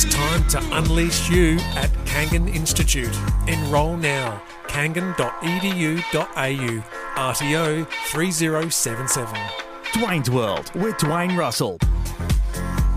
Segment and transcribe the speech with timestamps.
[0.00, 3.10] It's time to unleash you at Kangan Institute.
[3.48, 4.40] Enrol now.
[4.68, 6.12] kangan.edu.au.
[7.32, 9.34] RTO 3077.
[9.94, 11.78] Dwayne's World with Dwayne Russell.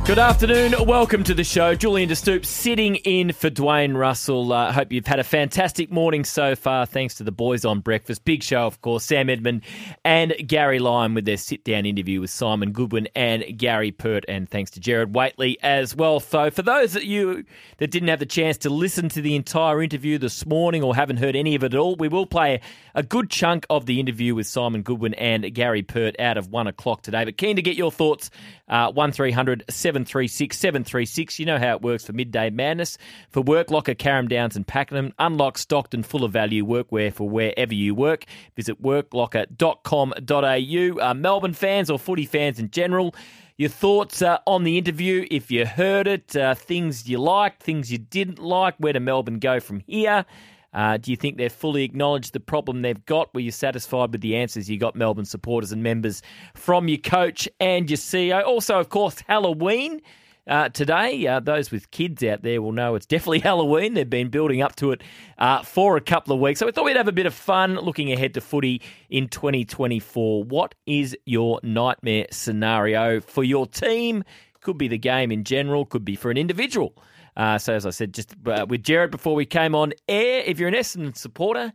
[0.03, 0.73] Good afternoon.
[0.87, 1.75] Welcome to the show.
[1.75, 4.51] Julian De Stoop sitting in for Dwayne Russell.
[4.51, 6.87] Uh, hope you've had a fantastic morning so far.
[6.87, 8.25] Thanks to the boys on breakfast.
[8.25, 9.05] Big show, of course.
[9.05, 9.61] Sam Edmund
[10.03, 14.25] and Gary Lyon with their sit down interview with Simon Goodwin and Gary Pert.
[14.27, 16.19] And thanks to Jared Whateley as well.
[16.19, 17.45] So, for those of you
[17.77, 21.17] that didn't have the chance to listen to the entire interview this morning or haven't
[21.17, 22.59] heard any of it at all, we will play
[22.95, 26.65] a good chunk of the interview with Simon Goodwin and Gary Pert out of one
[26.65, 27.23] o'clock today.
[27.23, 28.31] But keen to get your thoughts.
[28.71, 31.39] Uh, 1300 736 736.
[31.39, 32.97] You know how it works for Midday Madness.
[33.29, 35.13] For Work Locker, Carrum Downs and Pakenham.
[35.19, 38.25] Unlock Stockton full of value workwear for wherever you work.
[38.55, 41.09] Visit worklocker.com.au.
[41.09, 43.13] Uh, Melbourne fans or footy fans in general,
[43.57, 47.91] your thoughts uh, on the interview, if you heard it, uh, things you liked, things
[47.91, 50.25] you didn't like, where do Melbourne go from here?
[50.73, 53.33] Uh, do you think they've fully acknowledged the problem they've got?
[53.33, 56.21] Were you satisfied with the answers you got, Melbourne supporters and members,
[56.55, 58.43] from your coach and your CEO?
[58.45, 60.01] Also, of course, Halloween.
[60.47, 63.93] Uh, today, uh, those with kids out there will know it's definitely Halloween.
[63.93, 65.01] They've been building up to it
[65.37, 66.59] uh, for a couple of weeks.
[66.59, 70.43] So we thought we'd have a bit of fun looking ahead to footy in 2024.
[70.43, 74.23] What is your nightmare scenario for your team?
[74.61, 76.95] Could be the game in general, could be for an individual.
[77.35, 80.59] Uh, so, as I said, just uh, with Jared before we came on air, if
[80.59, 81.73] you're an Essendon supporter,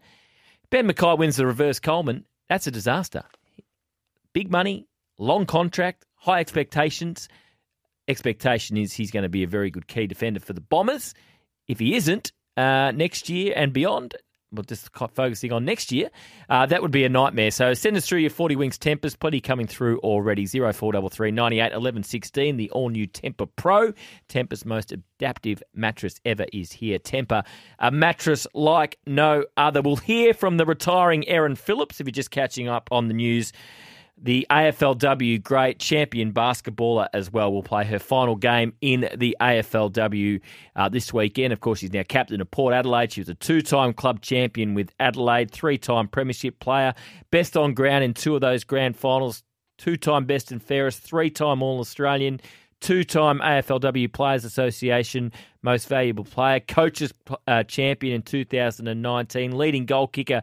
[0.71, 2.27] Ben McKay wins the reverse Coleman.
[2.49, 3.25] That's a disaster.
[4.33, 4.87] Big money,
[5.19, 7.29] long contract, high expectations.
[8.09, 11.15] Expectation is he's going to be a very good key defender for the Bombers.
[11.67, 14.15] If he isn't, uh, next year and beyond,
[14.57, 16.11] well, just focusing on next year,
[16.49, 17.51] uh, that would be a nightmare.
[17.51, 19.15] So send us through your 40 Winks Tempurs.
[19.15, 20.47] Plenty coming through already.
[20.47, 22.57] 0433 98 11 16.
[22.57, 23.93] The all new Tempur Pro.
[24.29, 26.99] Tempur's most adaptive mattress ever is here.
[26.99, 27.45] Tempur,
[27.79, 29.83] a mattress like no other.
[29.83, 33.53] We'll hear from the retiring Erin Phillips if you're just catching up on the news
[34.19, 40.41] the AFLW great champion basketballer as well will play her final game in the AFLW
[40.75, 41.53] uh, this weekend.
[41.53, 43.13] Of course, she's now captain of Port Adelaide.
[43.13, 46.95] She was a two time club champion with Adelaide, three time premiership player,
[47.31, 49.43] best on ground in two of those grand finals,
[49.77, 52.41] two time best and fairest, three time All Australian.
[52.79, 57.11] Two time AFLW Players Association Most Valuable Player, Coaches
[57.49, 60.43] uh, Champion in 2019, leading goal kicker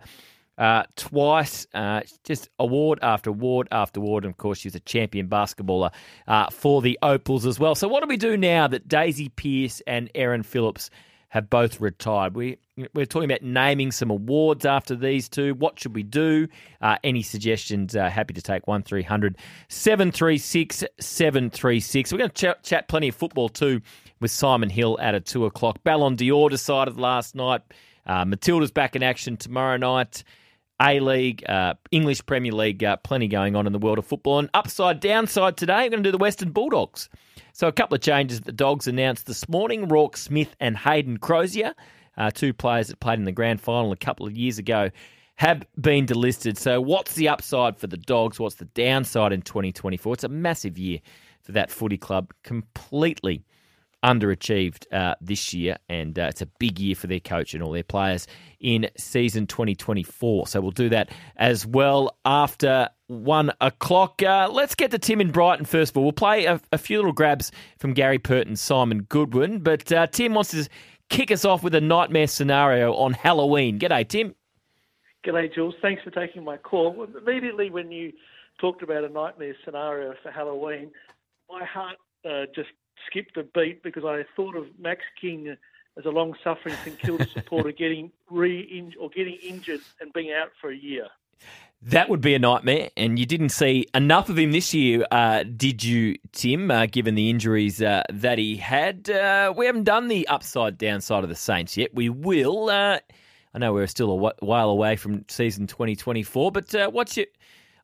[0.57, 4.25] uh, twice, uh, just award after award after award.
[4.25, 5.91] And of course, she's a champion basketballer
[6.27, 7.75] uh, for the Opals as well.
[7.75, 10.89] So, what do we do now that Daisy Pearce and Erin Phillips
[11.29, 12.35] have both retired?
[12.35, 12.57] We
[12.93, 15.53] we're talking about naming some awards after these two.
[15.53, 16.47] What should we do?
[16.81, 17.95] Uh, any suggestions?
[17.95, 22.11] Uh, happy to take one 736 736.
[22.11, 23.81] We're going to ch- chat plenty of football too
[24.19, 25.83] with Simon Hill at a two o'clock.
[25.83, 27.61] Ballon d'Or decided last night.
[28.05, 30.23] Uh, Matildas back in action tomorrow night.
[30.83, 34.39] A League, uh, English Premier League, uh, plenty going on in the world of football.
[34.39, 37.09] And upside, downside today, we're going to do the Western Bulldogs.
[37.53, 39.87] So a couple of changes that the Dogs announced this morning.
[39.87, 41.73] Roarke Smith and Hayden Crozier,
[42.17, 44.89] uh, two players that played in the grand final a couple of years ago,
[45.35, 46.57] have been delisted.
[46.57, 48.39] So what's the upside for the Dogs?
[48.39, 50.13] What's the downside in 2024?
[50.13, 50.99] It's a massive year
[51.41, 52.33] for that footy club.
[52.43, 53.43] Completely
[54.03, 57.71] underachieved uh, this year, and uh, it's a big year for their coach and all
[57.71, 58.27] their players
[58.59, 60.47] in season 2024.
[60.47, 64.21] So we'll do that as well after one o'clock.
[64.21, 66.03] Uh, let's get to Tim in Brighton first of all.
[66.03, 70.07] We'll play a, a few little grabs from Gary Pert and Simon Goodwin, but uh,
[70.07, 70.67] Tim wants to
[71.09, 73.79] kick us off with a nightmare scenario on Halloween.
[73.79, 74.35] G'day, Tim.
[75.25, 75.75] G'day, Jules.
[75.81, 77.07] Thanks for taking my call.
[77.21, 78.11] Immediately when you
[78.59, 80.91] talked about a nightmare scenario for Halloween,
[81.49, 82.69] my heart uh, just
[83.07, 85.55] skipped a beat because I thought of Max King
[85.97, 90.71] as a long-suffering St Kilda supporter getting re or getting injured and being out for
[90.71, 91.07] a year.
[91.85, 95.43] That would be a nightmare, and you didn't see enough of him this year, uh,
[95.43, 96.71] did you, Tim?
[96.71, 101.23] Uh, given the injuries uh, that he had, uh, we haven't done the upside downside
[101.23, 101.93] of the Saints yet.
[101.93, 102.69] We will.
[102.69, 102.99] Uh,
[103.53, 107.25] I know we're still a while away from season 2024, but uh, what's your?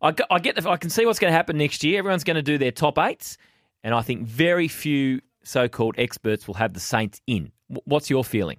[0.02, 0.56] I, I get.
[0.56, 2.00] The, I can see what's going to happen next year.
[2.00, 3.38] Everyone's going to do their top eights.
[3.84, 7.52] And I think very few so called experts will have the Saints in.
[7.86, 8.58] What's your feeling?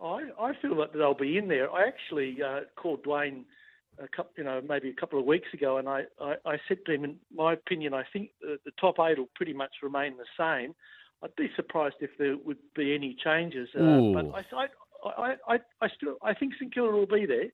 [0.00, 1.70] I, I feel that they'll be in there.
[1.70, 3.44] I actually uh, called Dwayne
[3.98, 6.78] a couple, you know, maybe a couple of weeks ago, and I, I, I said
[6.86, 10.14] to him, in my opinion, I think the, the, top eight will pretty much remain
[10.16, 10.74] the same.
[11.22, 13.68] I'd be surprised if there would be any changes.
[13.78, 14.66] Uh, but I,
[15.04, 17.50] I, I, I, still, I think St Kilda will be there.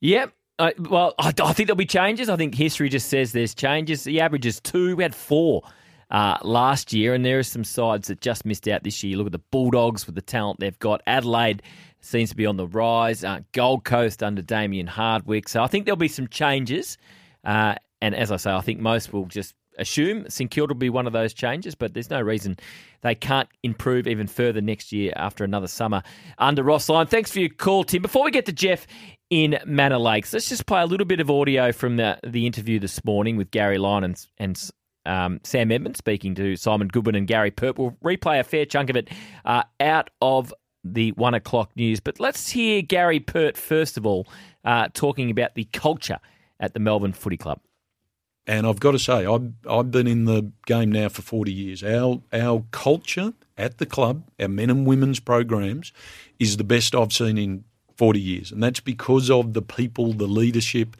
[0.00, 2.28] Yep, uh, well, I, I, think there'll be changes.
[2.28, 4.04] I think history just says there's changes.
[4.04, 4.96] The average is two.
[4.96, 5.62] We had four
[6.10, 9.12] uh, last year, and there are some sides that just missed out this year.
[9.12, 11.02] You look at the Bulldogs with the talent they've got.
[11.06, 11.62] Adelaide
[12.00, 13.24] seems to be on the rise.
[13.24, 15.48] Uh, Gold Coast under Damien Hardwick.
[15.48, 16.96] So I think there'll be some changes.
[17.44, 20.90] Uh, and as I say, I think most will just assume St Kilda will be
[20.90, 22.56] one of those changes, but there's no reason
[23.02, 26.02] they can't improve even further next year after another summer
[26.38, 27.06] under Ross Lyon.
[27.06, 28.02] Thanks for your call, Tim.
[28.02, 28.86] Before we get to Jeff
[29.30, 32.78] in Manor Lakes, let's just play a little bit of audio from the, the interview
[32.78, 34.70] this morning with Gary Lyon and, and
[35.04, 37.78] um, Sam Edmund speaking to Simon Goodwin and Gary Pert.
[37.78, 39.08] We'll replay a fair chunk of it
[39.44, 42.00] uh, out of the one o'clock news.
[42.00, 44.28] But let's hear Gary Pert first of all
[44.64, 46.18] uh, talking about the culture
[46.60, 47.60] at the Melbourne Footy Club.
[48.48, 51.82] And I've got to say, I've, I've been in the game now for 40 years.
[51.82, 55.92] Our, our culture at the club, our men and women's programs,
[56.38, 57.64] is the best I've seen in
[57.96, 58.52] 40 years.
[58.52, 60.96] And that's because of the people, the leadership,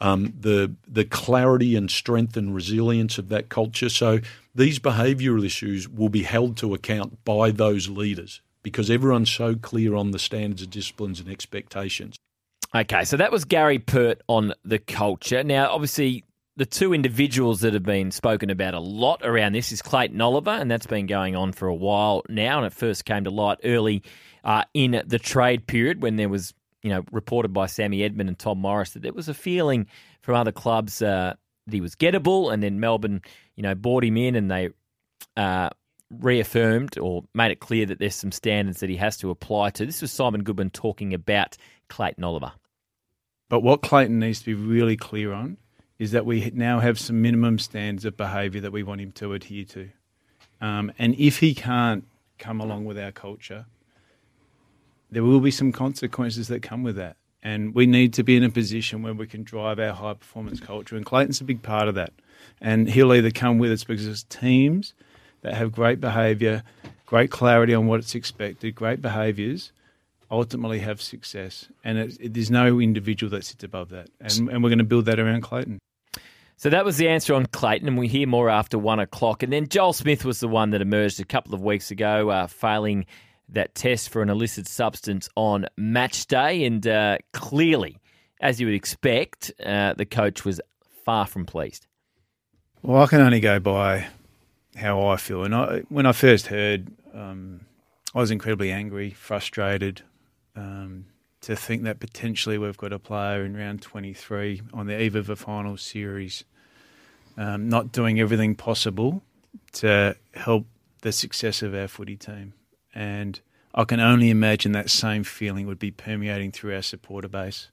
[0.00, 3.88] um, the, the clarity and strength and resilience of that culture.
[3.88, 4.20] So
[4.54, 9.94] these behavioural issues will be held to account by those leaders because everyone's so clear
[9.94, 12.16] on the standards of disciplines and expectations.
[12.74, 15.44] Okay, so that was Gary Pert on the culture.
[15.44, 16.24] Now, obviously,
[16.56, 20.50] the two individuals that have been spoken about a lot around this is Clayton Oliver,
[20.50, 22.58] and that's been going on for a while now.
[22.58, 24.02] And it first came to light early
[24.46, 28.38] uh, in the trade period when there was, you know, reported by Sammy Edmund and
[28.38, 29.86] Tom Morris that there was a feeling
[30.22, 31.34] from other clubs uh,
[31.66, 33.20] that he was gettable, and then Melbourne,
[33.56, 34.70] you know, bought him in and they
[35.36, 35.70] uh,
[36.10, 39.84] reaffirmed or made it clear that there's some standards that he has to apply to.
[39.84, 41.56] This was Simon Goodwin talking about
[41.88, 42.52] Clayton Oliver.
[43.48, 45.56] But what Clayton needs to be really clear on
[45.98, 49.32] is that we now have some minimum standards of behaviour that we want him to
[49.32, 49.88] adhere to.
[50.60, 52.06] Um, and if he can't
[52.38, 53.66] come along with our culture,
[55.16, 57.16] there will be some consequences that come with that.
[57.42, 60.60] And we need to be in a position where we can drive our high performance
[60.60, 60.94] culture.
[60.94, 62.12] And Clayton's a big part of that.
[62.60, 64.92] And he'll either come with us because it's teams
[65.40, 66.64] that have great behaviour,
[67.06, 69.72] great clarity on what it's expected, great behaviours,
[70.30, 71.68] ultimately have success.
[71.82, 74.10] And it, it, there's no individual that sits above that.
[74.20, 75.78] And, and we're going to build that around Clayton.
[76.58, 79.42] So that was the answer on Clayton, and we hear more after one o'clock.
[79.42, 82.46] And then Joel Smith was the one that emerged a couple of weeks ago, uh,
[82.48, 83.06] failing
[83.48, 86.64] that test for an illicit substance on match day.
[86.64, 87.98] And uh, clearly,
[88.40, 90.60] as you would expect, uh, the coach was
[91.04, 91.86] far from pleased.
[92.82, 94.08] Well, I can only go by
[94.76, 95.44] how I feel.
[95.44, 97.60] And I, when I first heard, um,
[98.14, 100.02] I was incredibly angry, frustrated.
[100.54, 101.06] Um,
[101.42, 105.30] to think that potentially we've got a player in round 23 on the eve of
[105.30, 106.44] a final series
[107.36, 109.22] um, not doing everything possible
[109.72, 110.66] to help
[111.02, 112.54] the success of our footy team.
[112.96, 113.38] And
[113.74, 117.68] I can only imagine that same feeling would be permeating through our supporter base.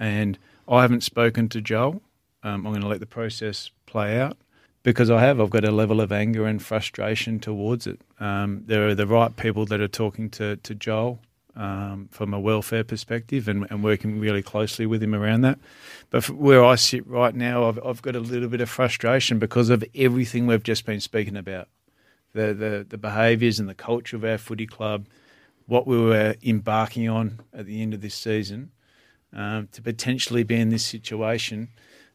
[0.00, 0.36] And
[0.66, 2.02] I haven't spoken to Joel.
[2.42, 4.36] Um, I'm going to let the process play out
[4.82, 5.40] because I have.
[5.40, 8.00] I've got a level of anger and frustration towards it.
[8.18, 11.20] Um, there are the right people that are talking to, to Joel
[11.54, 15.60] um, from a welfare perspective and, and, working really closely with him around that.
[16.10, 19.70] But where I sit right now, I've, I've, got a little bit of frustration because
[19.70, 21.68] of everything we've just been speaking about
[22.34, 25.06] the, the, the behaviours and the culture of our footy club,
[25.66, 28.70] what we were embarking on at the end of this season.
[29.32, 31.70] Um, to potentially be in this situation,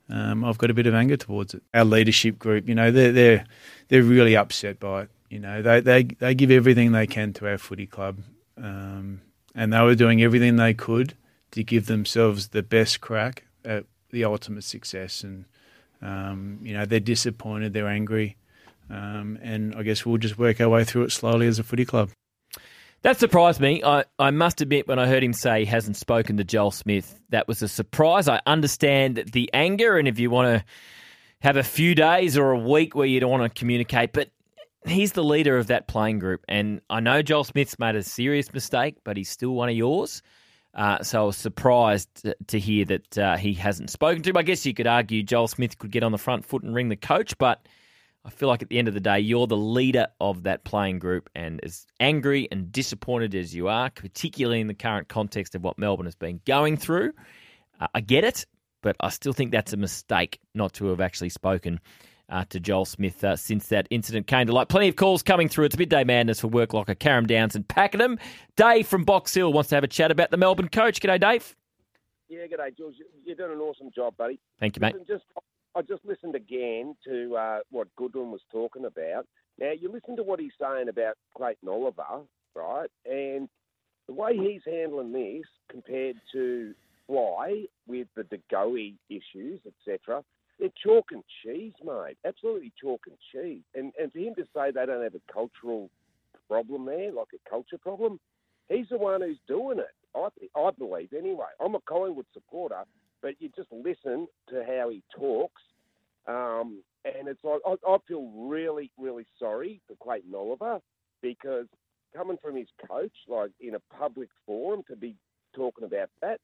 [0.09, 1.61] um, I've got a bit of anger towards it.
[1.73, 3.45] Our leadership group, you know, they're they're
[3.89, 5.09] they're really upset by it.
[5.29, 8.19] You know, they they they give everything they can to our footy club.
[8.57, 9.21] Um,
[9.53, 11.15] and they were doing everything they could
[11.51, 15.23] to give themselves the best crack at the ultimate success.
[15.23, 15.45] And
[16.01, 18.37] um, you know, they're disappointed, they're angry,
[18.89, 21.85] um, and I guess we'll just work our way through it slowly as a footy
[21.85, 22.09] club.
[23.01, 23.81] That surprised me.
[23.83, 27.17] I, I must admit, when I heard him say he hasn't spoken to Joel Smith,
[27.29, 28.27] that was a surprise.
[28.27, 30.65] I understand the anger, and if you want to
[31.41, 34.29] have a few days or a week where you don't want to communicate, but
[34.85, 36.43] he's the leader of that playing group.
[36.49, 40.21] And I know Joel Smith's made a serious mistake, but he's still one of yours.
[40.73, 44.37] Uh, so I was surprised to hear that uh, he hasn't spoken to him.
[44.37, 46.89] I guess you could argue Joel Smith could get on the front foot and ring
[46.89, 47.65] the coach, but
[48.25, 50.99] I feel like at the end of the day, you're the leader of that playing
[50.99, 51.29] group.
[51.35, 55.77] And as angry and disappointed as you are, particularly in the current context of what
[55.77, 57.13] Melbourne has been going through,
[57.79, 58.45] uh, I get it,
[58.81, 61.79] but I still think that's a mistake not to have actually spoken
[62.29, 64.69] uh, to Joel Smith uh, since that incident came to light.
[64.69, 65.65] Plenty of calls coming through.
[65.65, 68.19] It's midday madness for Work Locker, Carrum Downs and Pakenham.
[68.55, 70.99] Dave from Box Hill wants to have a chat about the Melbourne coach.
[70.99, 71.55] G'day, Dave.
[72.27, 72.95] Yeah, g'day, George.
[73.25, 74.39] You're doing an awesome job, buddy.
[74.59, 74.93] Thank you, mate.
[74.93, 75.25] Listen, just,
[75.75, 79.25] I just listened again to uh, what Goodwin was talking about.
[79.59, 82.21] Now, you listen to what he's saying about Clayton Oliver,
[82.55, 82.89] right?
[83.05, 83.49] And
[84.07, 86.73] the way he's handling this compared to
[87.07, 90.23] Fly with the De Goey issues, etc.,
[90.59, 92.17] they're chalk and cheese, mate.
[92.25, 93.63] Absolutely chalk and cheese.
[93.75, 95.89] And and for him to say they don't have a cultural
[96.49, 98.19] problem there, like a culture problem,
[98.67, 99.95] he's the one who's doing it.
[100.15, 100.27] I
[100.59, 101.45] I believe anyway.
[101.63, 102.83] I'm a Collingwood supporter,
[103.21, 105.61] but you just listen to how he talks,
[106.27, 110.79] um, and it's like I, I feel really, really sorry for Clayton Oliver
[111.21, 111.67] because
[112.15, 115.15] coming from his coach, like in a public forum, to be
[115.55, 116.39] talking about that,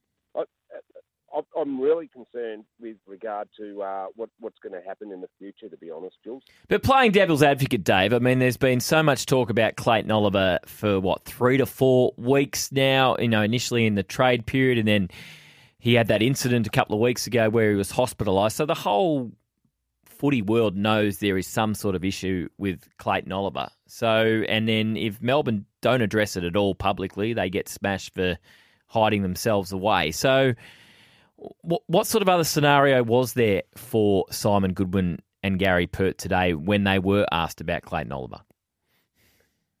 [1.34, 5.28] I, I'm really concerned with regard to uh, what, what's going to happen in the
[5.38, 6.42] future, to be honest, Jules.
[6.68, 10.58] But playing devil's advocate, Dave, I mean, there's been so much talk about Clayton Oliver
[10.66, 14.88] for what, three to four weeks now, you know, initially in the trade period, and
[14.88, 15.08] then
[15.86, 18.54] he had that incident a couple of weeks ago where he was hospitalised.
[18.54, 19.30] So the whole
[20.04, 23.68] footy world knows there is some sort of issue with Clayton Oliver.
[23.86, 28.36] So, and then if Melbourne don't address it at all publicly, they get smashed for
[28.88, 30.10] hiding themselves away.
[30.10, 30.54] So,
[31.36, 36.54] what, what sort of other scenario was there for Simon Goodwin and Gary Pert today
[36.54, 38.40] when they were asked about Clayton Oliver?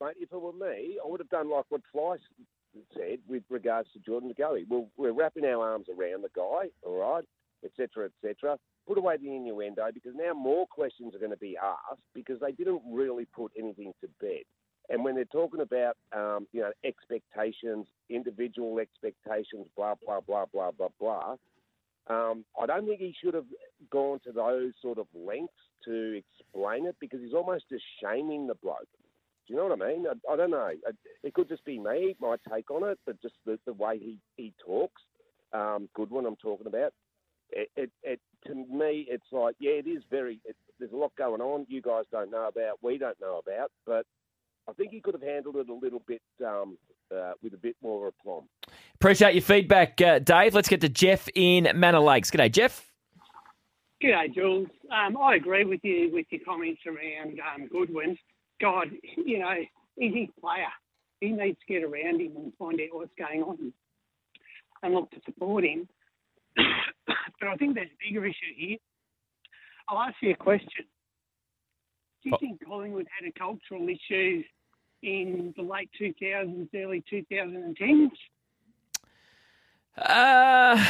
[0.00, 2.18] Mate, if it were me, I would have done like what Fly
[2.94, 4.64] said with regards to Jordan McGully.
[4.68, 7.24] We're, we're wrapping our arms around the guy, all right,
[7.64, 8.58] etc., etc.
[8.86, 12.52] Put away the innuendo because now more questions are going to be asked because they
[12.52, 14.42] didn't really put anything to bed.
[14.88, 20.70] And when they're talking about, um, you know, expectations, individual expectations, blah, blah, blah, blah,
[20.70, 21.34] blah, blah,
[22.08, 23.46] um, I don't think he should have
[23.90, 25.54] gone to those sort of lengths
[25.84, 28.86] to explain it because he's almost just shaming the bloke.
[29.46, 30.06] Do you know what I mean?
[30.06, 30.70] I, I don't know.
[31.22, 34.18] It could just be me, my take on it, but just the, the way he,
[34.36, 35.02] he talks,
[35.52, 36.92] um, Goodwin I'm talking about,
[37.50, 41.12] it, it, it, to me, it's like, yeah, it is very, it, there's a lot
[41.16, 44.04] going on you guys don't know about, we don't know about, but
[44.68, 46.76] I think he could have handled it a little bit um,
[47.16, 48.48] uh, with a bit more aplomb.
[48.96, 50.54] Appreciate your feedback, uh, Dave.
[50.54, 52.32] Let's get to Jeff in Manor Lakes.
[52.32, 52.90] G'day, Jeff.
[54.02, 54.68] G'day, Jules.
[54.90, 58.18] Um, I agree with you with your comments around um, Goodwin.
[58.60, 59.54] God, you know,
[59.96, 60.72] he's his player.
[61.20, 63.72] He needs to get around him and find out what's going on
[64.82, 65.88] and look to support him.
[66.56, 68.76] but I think there's a bigger issue here.
[69.88, 70.84] I'll ask you a question.
[72.22, 74.42] Do you think Collingwood had a cultural issue
[75.02, 78.10] in the late 2000s, early 2010s?
[79.96, 80.84] Uh,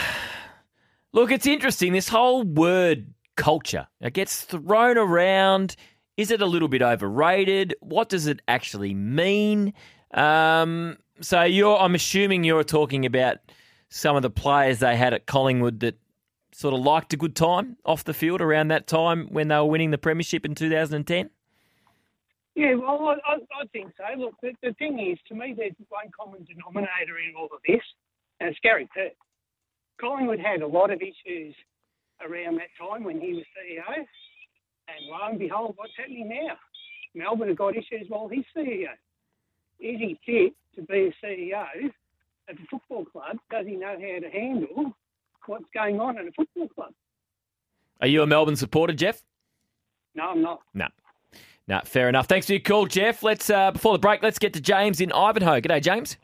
[1.12, 1.92] look, it's interesting.
[1.92, 3.06] This whole word
[3.36, 5.76] culture it gets thrown around.
[6.16, 7.74] Is it a little bit overrated?
[7.80, 9.74] What does it actually mean?
[10.12, 13.38] Um, so you're, I'm assuming you're talking about
[13.88, 15.98] some of the players they had at Collingwood that
[16.52, 19.66] sort of liked a good time off the field around that time when they were
[19.66, 21.28] winning the premiership in 2010.
[22.54, 24.18] Yeah, well, I, I think so.
[24.18, 27.82] Look, the, the thing is, to me, there's one common denominator in all of this,
[28.40, 29.12] and it's Gary Pert.
[30.00, 31.54] Collingwood had a lot of issues
[32.26, 34.06] around that time when he was CEO,
[34.88, 36.56] and lo and behold, what's happening now?
[37.14, 38.92] Melbourne have got issues while he's CEO.
[39.80, 41.64] Is he fit to be a CEO
[42.48, 43.38] at a football club?
[43.50, 44.92] Does he know how to handle
[45.46, 46.92] what's going on in a football club?
[48.00, 49.22] Are you a Melbourne supporter, Jeff?
[50.14, 50.60] No, I'm not.
[50.74, 50.86] No.
[51.68, 52.26] No, fair enough.
[52.26, 53.22] Thanks for your call, Jeff.
[53.22, 55.60] Let's uh, before the break, let's get to James in Ivanhoe.
[55.60, 56.16] G'day, James.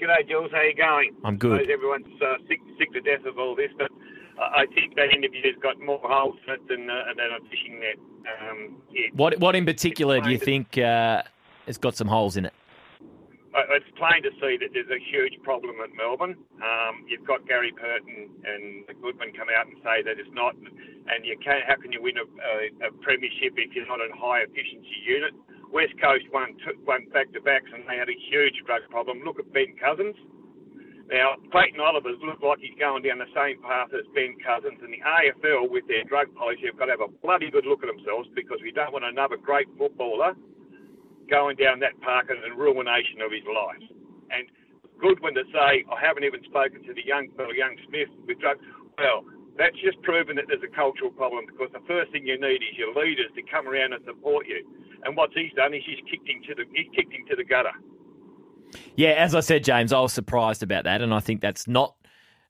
[0.00, 0.50] G'day, Jules.
[0.52, 1.16] How you going?
[1.24, 1.70] I'm good.
[1.70, 3.90] everyone's uh, sick, sick to death of all this, but
[4.38, 7.96] I think that interview's got more holes in it than, uh, than a fishing net.
[8.24, 11.22] Um, it, what What in particular do you think uh,
[11.66, 12.54] has got some holes in it?
[13.50, 16.38] It's plain to see that there's a huge problem at Melbourne.
[16.62, 21.26] Um, you've got Gary Purton and Goodwin come out and say that it's not, and
[21.26, 21.64] you can't.
[21.66, 25.34] How can you win a, a, a premiership if you're not a high efficiency unit?
[25.72, 26.54] West Coast won
[26.86, 29.22] won back to backs and they had a huge drug problem.
[29.24, 30.14] Look at Ben Cousins.
[31.10, 34.94] Now, Clayton Oliver's looked like he's going down the same path as Ben Cousins, and
[34.94, 37.90] the AFL, with their drug policy, have got to have a bloody good look at
[37.90, 40.38] themselves because we don't want another great footballer
[41.26, 43.82] going down that path and ruination of his life.
[44.30, 44.46] And
[45.02, 48.62] Goodwin to say, I haven't even spoken to the young fellow, young Smith, with drugs.
[48.94, 49.26] Well,
[49.58, 52.78] that's just proven that there's a cultural problem because the first thing you need is
[52.78, 54.62] your leaders to come around and support you.
[55.02, 57.44] And what he's done is he's kicked him to the he's kicked him to the
[57.44, 57.74] gutter.
[58.96, 61.94] Yeah, as I said, James, I was surprised about that, and I think that's not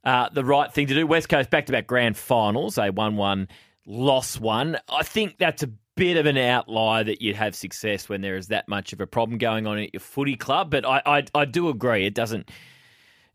[0.05, 1.07] uh, the right thing to do.
[1.07, 3.49] West Coast back to back grand finals, they won one,
[3.87, 4.79] lost one.
[4.89, 8.49] I think that's a bit of an outlier that you'd have success when there is
[8.49, 10.71] that much of a problem going on at your footy club.
[10.71, 12.51] But I, I, I do agree, it doesn't.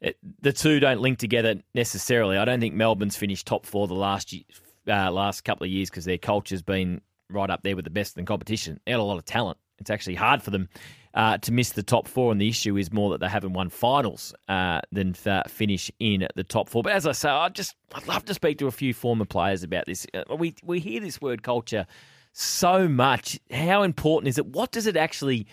[0.01, 2.37] It, the two don't link together necessarily.
[2.37, 4.35] I don't think Melbourne's finished top four the last
[4.87, 8.17] uh, last couple of years because their culture's been right up there with the best
[8.17, 8.79] in the competition.
[8.85, 10.69] They had a lot of talent it's actually hard for them
[11.15, 13.69] uh, to miss the top four, and the issue is more that they haven't won
[13.69, 16.83] finals uh, than f- finish in the top four.
[16.83, 19.63] But as I say, I just I'd love to speak to a few former players
[19.63, 20.05] about this.
[20.13, 21.87] Uh, we we hear this word culture
[22.33, 23.39] so much.
[23.49, 24.45] How important is it?
[24.45, 25.47] What does it actually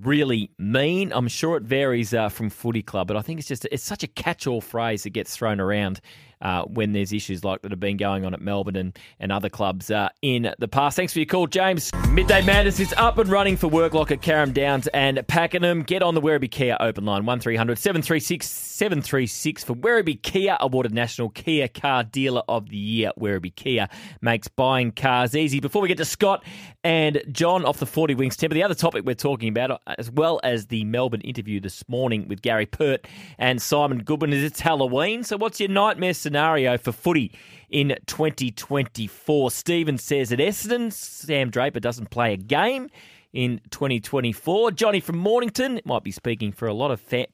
[0.00, 1.12] really mean?
[1.12, 4.02] I'm sure it varies uh, from footy club, but I think it's just it's such
[4.02, 6.00] a catch-all phrase that gets thrown around
[6.42, 9.48] uh, when there's issues like that have been going on at Melbourne and, and other
[9.48, 10.96] clubs uh, in the past.
[10.96, 11.90] Thanks for your call, James.
[12.10, 15.82] Midday Madness is up and running for Worklock at Carrum Downs and Pakenham.
[15.82, 21.30] Get on the Werribee Kia open line 1300 736 736 for Werribee Kia, awarded National
[21.30, 23.10] Kia Car Dealer of the Year.
[23.18, 23.88] Werribee Kia
[24.20, 25.60] makes buying cars easy.
[25.60, 26.44] Before we get to Scott
[26.84, 30.40] and John off the 40 Winks Tempur, the other topic we're talking about, as well
[30.44, 33.06] as the Melbourne interview this morning with Gary Pert
[33.38, 35.24] and Simon Goodwin, is it's Halloween.
[35.24, 37.32] So what's your nightmare scenario for footy
[37.70, 39.50] in 2024.
[39.50, 42.90] Stephen says at Essendon, Sam Draper doesn't play a game
[43.32, 44.72] in 2024.
[44.72, 47.28] Johnny from Mornington might be speaking for a lot of fa-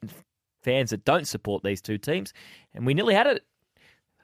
[0.63, 2.31] fans that don't support these two teams.
[2.73, 3.43] And we nearly had it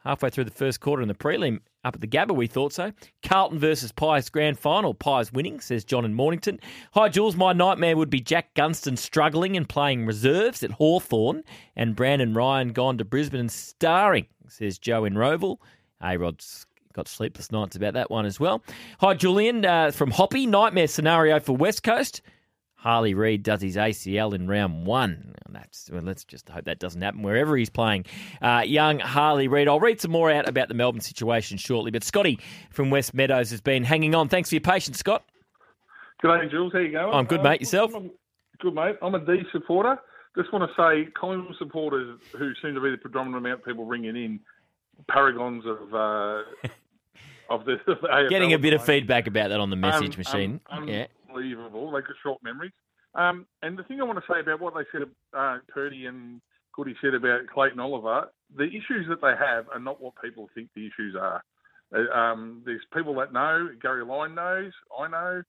[0.06, 2.92] halfway through the first quarter in the prelim up at the Gabba, we thought so.
[3.24, 4.94] Carlton versus Pies grand final.
[4.94, 6.60] Pies winning, says John in Mornington.
[6.94, 7.36] Hi, Jules.
[7.36, 11.44] My nightmare would be Jack Gunston struggling and playing reserves at Hawthorn
[11.76, 15.58] and Brandon Ryan gone to Brisbane and starring, says Joe in Rowville.
[16.02, 18.64] A Rod's got sleepless nights about that one as well.
[19.00, 20.46] Hi, Julian uh, from Hoppy.
[20.46, 22.22] Nightmare scenario for West Coast.
[22.82, 25.36] Harley Reid does his ACL in round one.
[25.50, 28.06] That's well, let's just hope that doesn't happen wherever he's playing.
[28.42, 29.68] Uh, young Harley Reid.
[29.68, 31.92] I'll read some more out about the Melbourne situation shortly.
[31.92, 32.40] But Scotty
[32.72, 34.30] from West Meadows has been hanging on.
[34.30, 35.24] Thanks for your patience, Scott.
[36.24, 36.74] G'day, Jules.
[36.74, 37.14] How you going?
[37.14, 37.62] I'm good, Uh, mate.
[37.62, 37.94] Yourself?
[37.94, 38.10] I'm-
[38.60, 38.96] good, mate.
[39.04, 40.00] I'm a D supporter.
[40.36, 43.86] Just want to say, Collingwood supporters, who seem to be the predominant amount of people
[43.86, 44.40] ringing in,
[45.08, 46.42] paragons of uh,
[47.50, 49.02] of the, of the Getting a bit of at the moment.
[49.02, 50.62] feedback about that on the message Um, machine.
[50.70, 51.08] um, yeah.
[51.34, 51.92] Unbelievable.
[51.92, 52.72] They got short memories.
[53.16, 56.42] Um, and the thing I want to say about what they said, uh, Purdy and
[56.74, 60.70] Goody said about Clayton Oliver, the issues that they have are not what people think
[60.76, 61.44] the issues are.
[61.94, 63.70] Uh, Um, there's people that know.
[63.82, 64.72] Gary Lyon knows.
[64.98, 65.44] I know.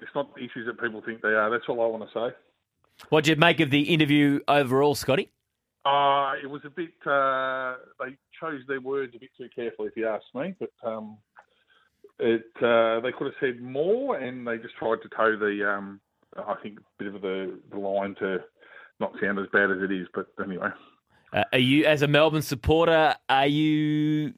[0.00, 1.50] It's not the issues that people think they are.
[1.50, 2.36] That's all I want to say.
[3.08, 5.30] What did you make of the interview overall, Scotty?
[5.86, 6.92] Uh, it was a bit.
[7.06, 10.54] Uh, they chose their words a bit too carefully, if you ask me.
[10.58, 11.16] But um,
[12.20, 15.68] it uh, they could have said more, and they just tried to toe the.
[15.68, 16.00] Um,
[16.36, 18.38] I think a bit of the, the line to
[19.00, 20.06] not sound as bad as it is.
[20.14, 20.68] But anyway,
[21.32, 24.34] Uh, are you, as a Melbourne supporter, are you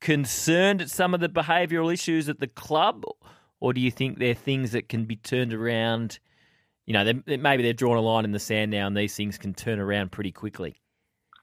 [0.00, 3.04] concerned at some of the behavioural issues at the club,
[3.60, 6.18] or do you think they're things that can be turned around?
[6.86, 9.38] You know, they, maybe they've drawn a line in the sand now, and these things
[9.38, 10.80] can turn around pretty quickly.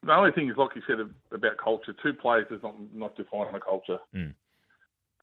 [0.04, 1.00] the only thing is, like you said
[1.34, 4.00] about culture, two players does not not define a culture.
[4.16, 4.34] Mm.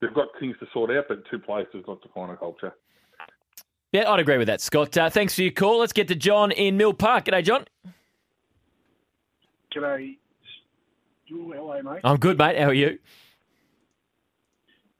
[0.01, 2.73] They've got things to sort out, but two places, does not define a culture.
[3.91, 4.95] Yeah, I'd agree with that, Scott.
[4.97, 5.79] Uh, thanks for your call.
[5.79, 7.25] Let's get to John in Mill Park.
[7.25, 7.65] G'day, John.
[9.73, 10.17] G'day,
[11.27, 11.53] Jewel.
[11.53, 12.01] Hello, mate.
[12.03, 12.59] I'm good, mate.
[12.59, 12.99] How are you?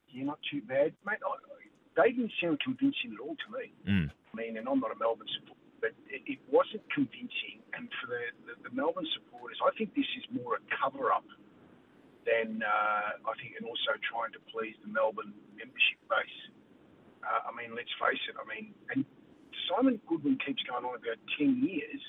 [0.10, 1.20] Yeah, not too bad, mate.
[1.22, 3.74] I, they didn't sound convincing at all to me.
[3.88, 4.10] Mm.
[4.10, 7.62] I mean, and I'm not a Melbourne supporter, but it, it wasn't convincing.
[7.74, 11.26] And for the, the, the Melbourne supporters, I think this is more a cover up
[12.28, 16.40] than uh, I think, and also trying to please the Melbourne membership base.
[17.24, 18.36] Uh, I mean, let's face it.
[18.36, 19.08] I mean, and
[19.72, 22.02] Simon Goodwin keeps going on about 10 years.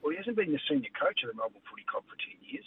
[0.00, 2.64] Well, he hasn't been the senior coach of the Melbourne Footy Club for 10 years.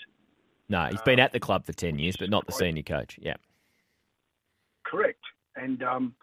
[0.67, 3.17] No, he's been at the club for 10 years, but not the senior coach.
[3.21, 3.39] Yeah.
[4.85, 5.23] Correct.
[5.55, 6.13] And um,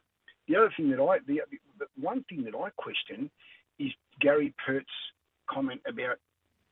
[0.46, 1.40] the other thing that I, the,
[1.78, 3.30] the one thing that I question
[3.78, 4.86] is Gary Pert's
[5.50, 6.18] comment about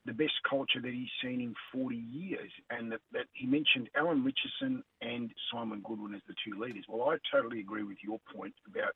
[0.07, 4.23] the best culture that he's seen in 40 years, and that, that he mentioned Alan
[4.23, 6.85] Richardson and Simon Goodwin as the two leaders.
[6.88, 8.93] Well, I totally agree with your point about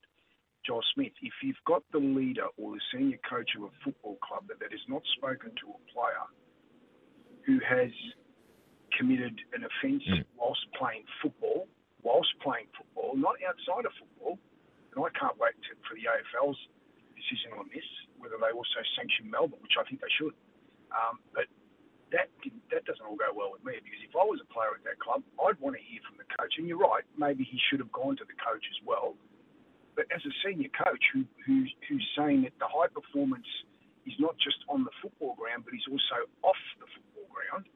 [0.66, 1.12] Joel Smith.
[1.22, 4.70] If you've got the leader or the senior coach of a football club that, that
[4.70, 6.26] has not spoken to a player
[7.48, 7.90] who has
[8.96, 10.24] committed an offence mm.
[10.36, 11.68] whilst playing football,
[12.02, 14.36] whilst playing football, not outside of football,
[14.92, 16.60] and I can't wait to, for the AFL's
[17.16, 17.86] decision on this,
[18.20, 20.36] whether they also sanction Melbourne, which I think they should.
[20.92, 21.46] Um, but
[22.12, 22.32] that
[22.72, 24.98] that doesn't all go well with me because if I was a player at that
[24.98, 26.56] club, I'd want to hear from the coach.
[26.56, 29.14] And you're right, maybe he should have gone to the coach as well.
[29.98, 33.46] But as a senior coach who, who's, who's saying that the high performance
[34.06, 37.66] is not just on the football ground, but he's also off the football ground,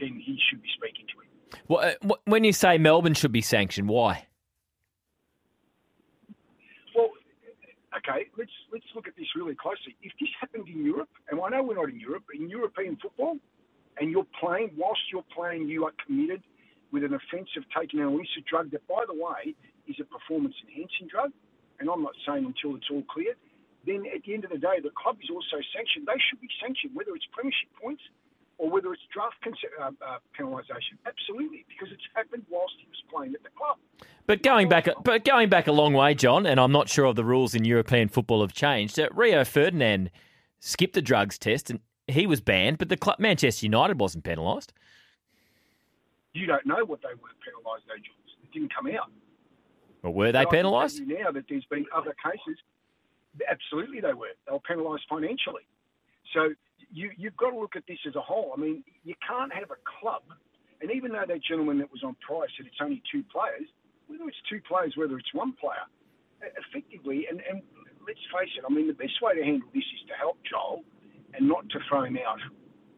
[0.00, 1.28] then he should be speaking to him.
[1.68, 4.26] Well, uh, when you say Melbourne should be sanctioned, why?
[6.96, 7.10] Well,
[7.98, 9.96] okay, let's let's look at this really closely.
[10.02, 12.96] If this happened in Europe, and I know we're not in Europe, but in European
[13.00, 13.36] football,
[13.98, 16.42] and you're playing, whilst you're playing, you are committed
[16.92, 19.54] with an offence of taking an illicit drug that, by the way,
[19.86, 21.32] is a performance enhancing drug.
[21.80, 23.34] and I'm not saying until it's all clear,
[23.86, 26.08] then at the end of the day, the club is also sanctioned.
[26.10, 28.02] They should be sanctioned, whether it's premiership points
[28.58, 30.98] or whether it's draft uh, uh, penalisation.
[31.06, 33.78] Absolutely, because it's happened whilst he was playing at the club.
[34.26, 37.16] But going back, but going back a long way, John, and I'm not sure of
[37.16, 38.98] the rules in European football have changed.
[38.98, 40.10] Uh, Rio Ferdinand
[40.58, 44.72] skipped the drugs test and he was banned, but the club, Manchester United wasn't penalised.
[46.34, 48.36] You don't know what they were penalised, though, Jules.
[48.42, 49.10] It didn't come out.
[50.02, 51.00] Well, were they penalised?
[51.06, 52.58] Now that there's been other cases,
[53.50, 54.28] absolutely they were.
[54.46, 55.66] They were penalised financially.
[56.32, 56.54] So
[56.92, 58.52] you, you've got to look at this as a whole.
[58.56, 60.22] I mean, you can't have a club,
[60.80, 63.68] and even though that gentleman that was on price said it's only two players,
[64.06, 65.84] whether it's two players, whether it's one player,
[66.40, 67.62] effectively, and, and
[68.06, 70.80] let's face it, I mean, the best way to handle this is to help Joel
[71.34, 72.40] and not to throw him out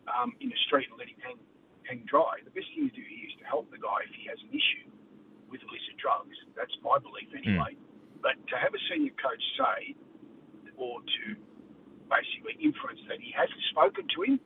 [0.07, 1.39] um, in the street and let him hang,
[1.83, 2.39] hang dry.
[2.47, 4.55] The best thing to do here is to help the guy if he has an
[4.55, 4.87] issue
[5.51, 6.37] with illicit drugs.
[6.55, 7.75] That's my belief anyway.
[7.75, 8.23] Mm.
[8.23, 9.99] But to have a senior coach say,
[10.79, 11.23] or to
[12.11, 14.41] basically inference that he hasn't spoken to him,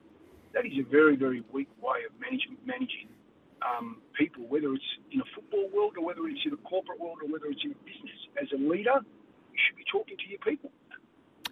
[0.53, 3.09] that is a very, very weak way of managing, managing
[3.65, 7.19] um, people, whether it's in a football world or whether it's in a corporate world
[7.25, 8.21] or whether it's in business.
[8.41, 9.01] As a leader,
[9.51, 10.71] you should be talking to your people.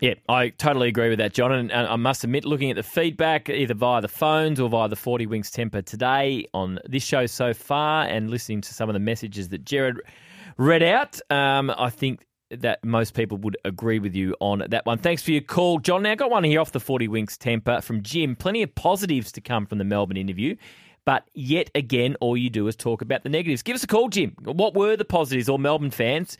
[0.00, 1.52] Yeah, I totally agree with that, John.
[1.52, 4.96] And I must admit, looking at the feedback, either via the phones or via the
[4.96, 9.00] 40 Winks Tempur today on this show so far, and listening to some of the
[9.00, 9.98] messages that Jared
[10.58, 12.26] read out, um, I think
[12.60, 14.98] that most people would agree with you on that one.
[14.98, 16.02] Thanks for your call, John.
[16.02, 18.36] Now, I got one here off the 40 Winks Tempur from Jim.
[18.36, 20.56] Plenty of positives to come from the Melbourne interview.
[21.04, 23.62] But yet again, all you do is talk about the negatives.
[23.62, 24.36] Give us a call, Jim.
[24.42, 26.38] What were the positives, or Melbourne fans?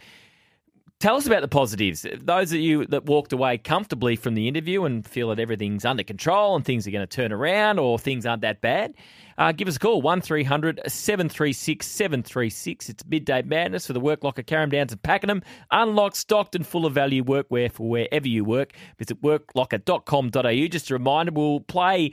[1.03, 2.07] Tell us about the positives.
[2.21, 6.05] Those of you that walked away comfortably from the interview and feel that everything's under
[6.05, 8.95] control and things are going to turn around or things aren't that bad,
[9.37, 12.89] uh, give us a call 1300 736 736.
[12.89, 15.43] It's midday madness for the Work Locker Carrum Downs and Pakenham.
[15.73, 18.73] Unlocked, stocked, and full of value workwear for wherever you work.
[18.97, 20.69] Visit worklocker.com.au.
[20.69, 22.13] Just a reminder, we'll play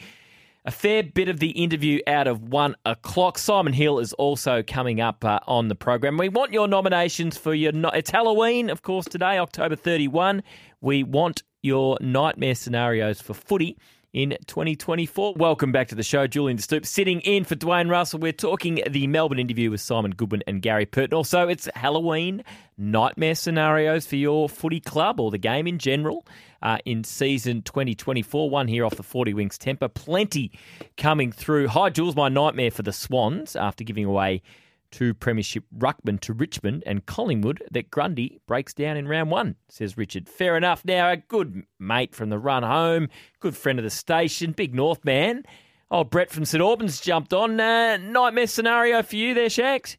[0.70, 3.40] a fair bit of the interview out of one o'clock.
[3.40, 6.16] Simon Hill is also coming up uh, on the program.
[6.16, 7.72] We want your nominations for your.
[7.72, 10.44] No- it's Halloween, of course, today, October 31.
[10.80, 13.80] We want your nightmare scenarios for footy
[14.14, 15.36] in 2024.
[15.36, 16.28] Welcome back to the show.
[16.28, 18.20] Julian Stoop sitting in for Dwayne Russell.
[18.20, 21.14] We're talking the Melbourne interview with Simon Goodwin and Gary Pert.
[21.14, 22.44] Also, it's Halloween
[22.78, 26.26] nightmare scenarios for your footy club or the game in general
[26.62, 28.50] uh, in season 2024.
[28.50, 29.94] One here off the 40 Winks Tempur.
[29.94, 30.52] Plenty
[30.98, 31.68] coming through.
[31.68, 32.16] Hi, Jules.
[32.16, 34.42] My nightmare for the Swans after giving away
[34.92, 39.98] two Premiership ruckmen to Richmond and Collingwood that Grundy breaks down in round one, says
[39.98, 40.28] Richard.
[40.28, 40.84] Fair enough.
[40.86, 45.04] Now, a good mate from the run home, good friend of the station, big North
[45.06, 45.44] man.
[45.92, 47.60] Oh, Brett from St Albans jumped on.
[47.60, 49.98] Uh, nightmare scenario for you there, Shags?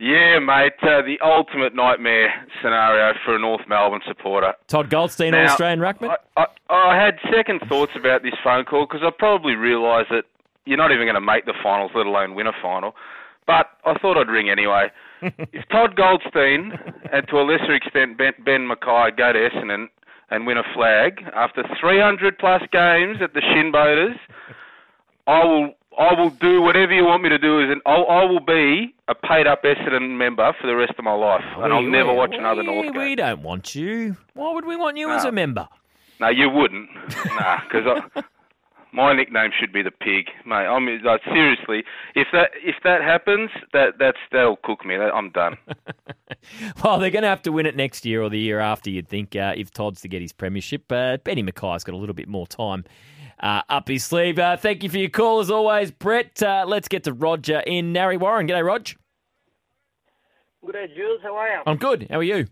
[0.00, 2.28] Yeah, mate, uh, the ultimate nightmare
[2.60, 4.52] scenario for a North Melbourne supporter.
[4.66, 6.16] Todd Goldstein, now, Australian ruckman.
[6.36, 10.24] I, I, I, had second thoughts about this phone call because I probably realised that
[10.64, 12.96] you're not even going to make the finals, let alone win a final.
[13.46, 14.90] But I thought I'd ring anyway.
[15.22, 16.72] if Todd Goldstein
[17.12, 19.86] and to a lesser extent Ben, ben McKay go to Essendon
[20.30, 24.16] and win a flag after 300 plus games at the Shinboners,
[25.26, 27.60] I will I will do whatever you want me to do.
[27.60, 31.04] Is an, I'll, I will be a paid up Essendon member for the rest of
[31.04, 33.02] my life, and we, I'll never we, watch we, another North game.
[33.02, 34.16] We don't want you.
[34.34, 35.16] Why would we want you no.
[35.16, 35.68] as a member?
[36.18, 36.88] No, you wouldn't.
[37.26, 38.24] nah, because
[38.92, 40.66] my nickname should be the pig, mate.
[40.66, 44.96] I mean, like, seriously, if that if that happens, that that's that'll cook me.
[44.96, 45.56] I'm done.
[46.84, 48.90] well, they're going to have to win it next year or the year after.
[48.90, 50.90] You'd think uh, if Todd's to get his premiership.
[50.92, 52.84] Uh, Benny McKay's got a little bit more time
[53.40, 54.38] uh, up his sleeve.
[54.38, 56.42] Uh, thank you for your call as always, Brett.
[56.42, 58.46] Uh, let's get to Roger in Narre Warren.
[58.46, 58.88] G'day, Rog.
[60.64, 61.20] Good day, Jules.
[61.22, 61.62] How are you?
[61.66, 62.06] I'm good.
[62.08, 62.46] How are you?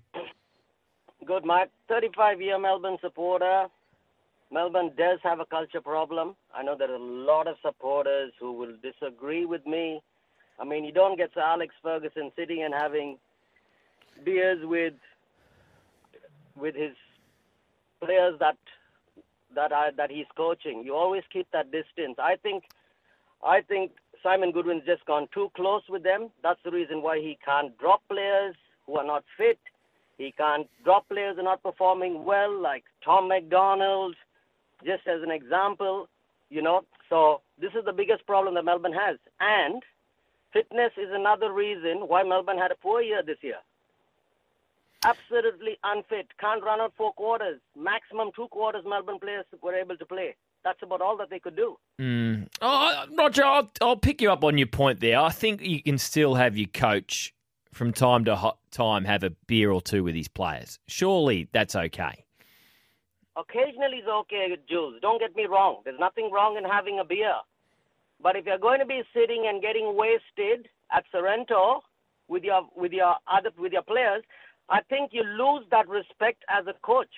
[1.25, 1.69] Good, mate.
[1.89, 3.67] 35 year Melbourne supporter.
[4.53, 6.35] Melbourne does have a culture problem.
[6.55, 10.03] I know there are a lot of supporters who will disagree with me.
[10.59, 13.19] I mean, you don't get Alex Ferguson sitting and having
[14.25, 14.95] beers with
[16.57, 16.95] with his
[18.05, 18.57] players that
[19.55, 20.83] that I, that he's coaching.
[20.85, 22.17] You always keep that distance.
[22.19, 22.65] I think
[23.45, 26.31] I think Simon Goodwin's just gone too close with them.
[26.43, 28.55] That's the reason why he can't drop players
[28.87, 29.59] who are not fit.
[30.19, 34.17] He can't drop players who are not performing well, like Tom McDonald,
[34.85, 36.09] just as an example.
[36.49, 39.83] You know, so this is the biggest problem that Melbourne has, and
[40.53, 43.59] fitness is another reason why Melbourne had a poor year this year
[45.05, 47.61] absolutely unfit, can't run out four quarters.
[47.77, 50.37] Maximum two quarters Melbourne players were able to play.
[50.65, 51.77] That's about all that they could do.
[51.99, 52.49] Mm.
[52.61, 55.19] Oh, Roger, I'll, I'll pick you up on your point there.
[55.19, 57.35] I think you can still have your coach
[57.73, 60.79] from time to time have a beer or two with his players.
[60.87, 62.25] Surely that's okay.
[63.37, 64.97] Occasionally is okay, with Jules.
[65.01, 65.83] Don't get me wrong.
[65.85, 67.35] There's nothing wrong in having a beer.
[68.23, 71.83] But if you're going to be sitting and getting wasted at Sorrento
[72.29, 74.23] with your with your other with your players,
[74.69, 77.09] I think you lose that respect as a coach.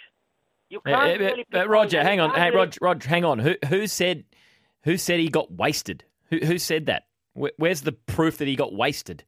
[0.69, 2.31] You can't uh, really pick Roger, hang on.
[2.35, 3.39] Hey, really- Roger, Roger, hang on.
[3.39, 4.25] Who who said
[4.85, 6.05] who said he got wasted?
[6.31, 7.05] Who who said that?
[7.35, 9.25] Where's the proof that he got wasted?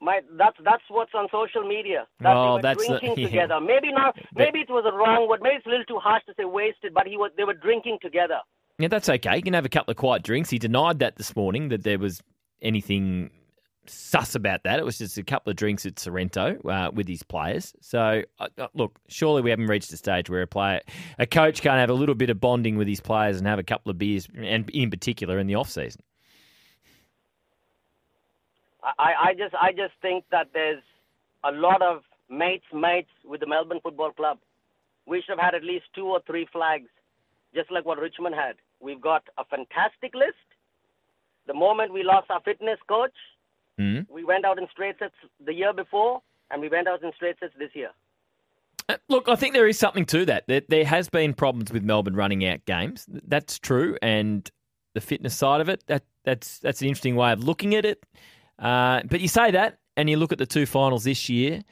[0.00, 2.06] My, that's that's what's on social media.
[2.20, 3.28] That Oh, they were that's the- drinking yeah.
[3.28, 3.60] together.
[3.60, 4.16] Maybe not.
[4.34, 5.40] Maybe it was a wrong word.
[5.42, 6.94] Maybe it's a little too harsh to say wasted.
[6.94, 7.30] But he was.
[7.36, 8.38] They were drinking together.
[8.78, 9.36] Yeah, that's okay.
[9.36, 10.50] You can have a couple of quiet drinks.
[10.50, 12.22] He denied that this morning that there was
[12.62, 13.30] anything
[13.86, 14.78] sus about that.
[14.78, 17.72] It was just a couple of drinks at Sorrento uh, with his players.
[17.80, 20.80] So, uh, uh, look, surely we haven't reached a stage where a player,
[21.18, 23.62] a coach can't have a little bit of bonding with his players and have a
[23.64, 26.02] couple of beers, and in particular in the off season.
[28.82, 30.82] I, I just I just think that there's
[31.44, 34.38] a lot of mates mates with the Melbourne Football Club.
[35.06, 36.88] We should have had at least two or three flags,
[37.54, 38.56] just like what Richmond had.
[38.80, 40.36] We've got a fantastic list.
[41.46, 43.14] The moment we lost our fitness coach,
[43.78, 44.06] Mm.
[44.10, 45.14] we went out in straight sets
[45.44, 47.90] the year before, and we went out in straight sets this year.
[48.88, 50.48] Uh, Look, I think there is something to that.
[50.48, 53.06] There, there has been problems with Melbourne running out games.
[53.08, 54.50] That's true, and
[54.94, 58.04] the fitness side of it, that that's that's an interesting way of looking at it.
[58.58, 61.62] Uh, but you say that, and you look at the two finals this year,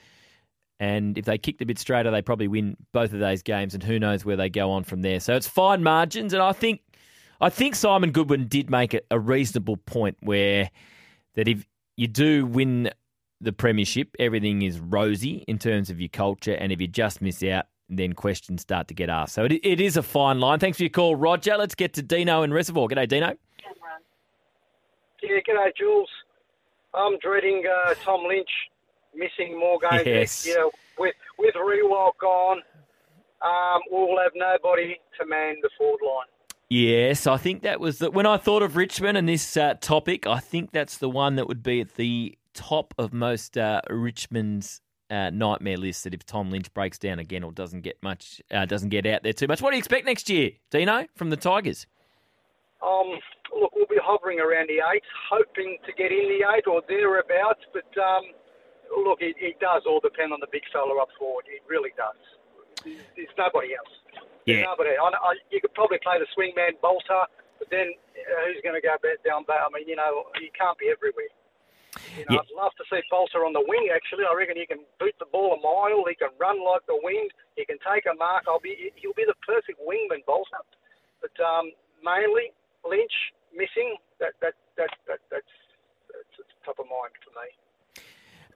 [0.78, 3.82] and if they kicked a bit straighter, they probably win both of those games, and
[3.82, 5.20] who knows where they go on from there.
[5.20, 6.82] So it's fine margins, and I think
[7.40, 10.70] I think Simon Goodwin did make a, a reasonable point where
[11.34, 12.90] that if you do win
[13.40, 17.42] the premiership, everything is rosy in terms of your culture, and if you just miss
[17.42, 19.34] out, then questions start to get asked.
[19.34, 20.58] So it, it is a fine line.
[20.58, 21.56] Thanks for your call, Roger.
[21.56, 22.88] Let's get to Dino in Reservoir.
[22.88, 23.36] G'day, Dino.
[25.22, 26.08] Yeah, g'day, Jules.
[26.96, 28.48] I'm dreading uh, Tom Lynch
[29.14, 30.06] missing more games.
[30.06, 30.46] Yes.
[30.46, 32.62] You know, with with Riewoldt gone,
[33.42, 36.26] um, we'll have nobody to man the forward line.
[36.68, 40.26] Yes, I think that was the, when I thought of Richmond and this uh, topic.
[40.26, 44.80] I think that's the one that would be at the top of most uh, Richmond's
[45.08, 46.04] uh, nightmare list.
[46.04, 49.22] That if Tom Lynch breaks down again or doesn't get much, uh, doesn't get out
[49.22, 49.62] there too much.
[49.62, 51.86] What do you expect next year, Dino, from the Tigers?
[52.82, 53.18] Um,
[53.54, 57.62] look, we'll be hovering around the eight, hoping to get in the eight or thereabouts.
[57.72, 58.24] But um,
[59.04, 61.44] look, it, it does all depend on the big fella up forward.
[61.46, 62.18] It really does.
[62.84, 63.90] There's, nobody else.
[64.46, 64.70] There's Yeah.
[64.70, 64.94] nobody.
[64.94, 67.26] I, I, you could probably play the swingman Balta,
[67.58, 69.66] but then uh, who's going to go back down back?
[69.66, 71.32] I mean, you know, you can't be everywhere.
[72.14, 73.88] You know, I'd love to see Balta on the wing.
[73.88, 76.04] Actually, I reckon he can boot the ball a mile.
[76.04, 77.32] He can run like the wind.
[77.56, 78.44] He can take a mark.
[78.46, 78.92] I'll be.
[79.00, 80.60] He'll be the perfect wingman, Balta.
[81.24, 81.72] But um,
[82.04, 82.52] mainly
[82.88, 83.96] Lynch missing.
[84.20, 85.54] That that that, that that's,
[86.10, 87.48] that's top of mind for me.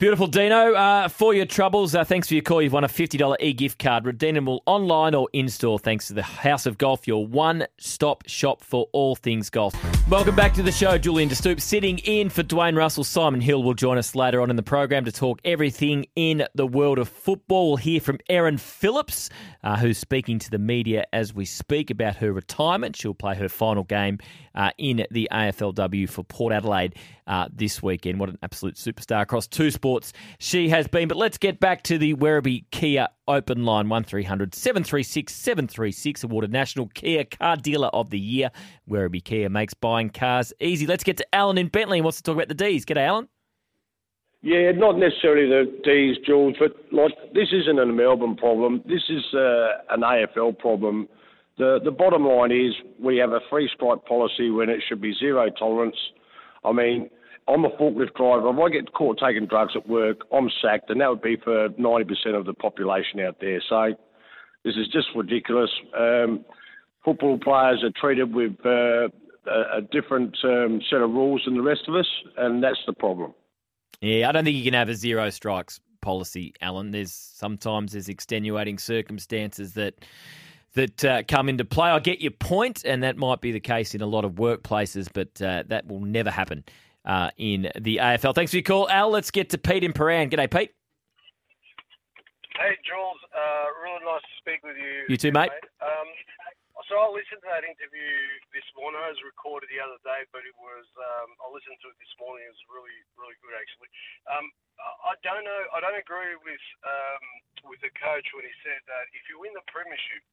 [0.00, 0.72] Beautiful, Dino.
[0.72, 2.62] Uh, for your troubles, uh, thanks for your call.
[2.62, 6.22] You've won a $50 e gift card, redeemable online or in store, thanks to the
[6.22, 9.74] House of Golf, your one stop shop for all things golf.
[10.08, 10.96] Welcome back to the show.
[10.96, 13.04] Julian De Stoop sitting in for Dwayne Russell.
[13.04, 16.66] Simon Hill will join us later on in the program to talk everything in the
[16.66, 17.68] world of football.
[17.68, 19.28] We'll hear from Erin Phillips,
[19.62, 22.96] uh, who's speaking to the media as we speak about her retirement.
[22.96, 24.18] She'll play her final game
[24.54, 26.94] uh, in the AFLW for Port Adelaide
[27.30, 28.18] uh, this weekend.
[28.18, 31.06] What an absolute superstar across two sports she has been.
[31.06, 36.88] But let's get back to the Werribee Kia open line 1300 736 736, awarded National
[36.88, 38.50] Kia Car Dealer of the Year.
[38.90, 40.86] Werribee Kia makes buying cars easy.
[40.86, 42.84] Let's get to Alan in Bentleigh and wants to talk about the D's.
[42.84, 43.28] G'day, Alan.
[44.42, 48.82] Yeah, not necessarily the D's, Jules, but like this isn't a Melbourne problem.
[48.86, 51.08] This is uh, an AFL problem.
[51.58, 55.14] The the bottom line is we have a free strike policy when it should be
[55.14, 55.96] zero tolerance.
[56.64, 57.10] I mean,
[57.48, 58.50] I'm a forklift driver.
[58.50, 61.68] If I get caught taking drugs at work, I'm sacked, and that would be for
[61.70, 63.60] 90% of the population out there.
[63.68, 63.94] So
[64.64, 65.70] this is just ridiculous.
[65.98, 66.44] Um,
[67.04, 69.08] football players are treated with uh,
[69.46, 72.92] a, a different um, set of rules than the rest of us, and that's the
[72.92, 73.34] problem.
[74.00, 76.90] Yeah, I don't think you can have a zero strikes policy, Alan.
[76.90, 79.94] There's sometimes there's extenuating circumstances that
[80.74, 81.90] that uh, come into play.
[81.90, 85.08] I get your point, and that might be the case in a lot of workplaces,
[85.12, 86.64] but uh, that will never happen
[87.04, 88.34] uh, in the AFL.
[88.34, 89.10] Thanks for your call, Al.
[89.10, 90.30] Let's get to Pete in Prahran.
[90.30, 90.74] G'day, Pete.
[92.58, 93.20] Hey, Jules.
[93.32, 95.08] Uh, really nice to speak with you.
[95.08, 95.50] You too, mate.
[95.80, 96.08] Um,
[96.90, 98.18] so I listened to that interview
[98.50, 98.98] this morning.
[98.98, 102.10] It was recorded the other day, but it was um, I listened to it this
[102.18, 102.42] morning.
[102.42, 103.86] It was really, really good actually.
[104.26, 104.50] Um,
[105.06, 105.62] I don't know.
[105.70, 107.24] I don't agree with um,
[107.70, 110.24] with the coach when he said that if you win the premiership,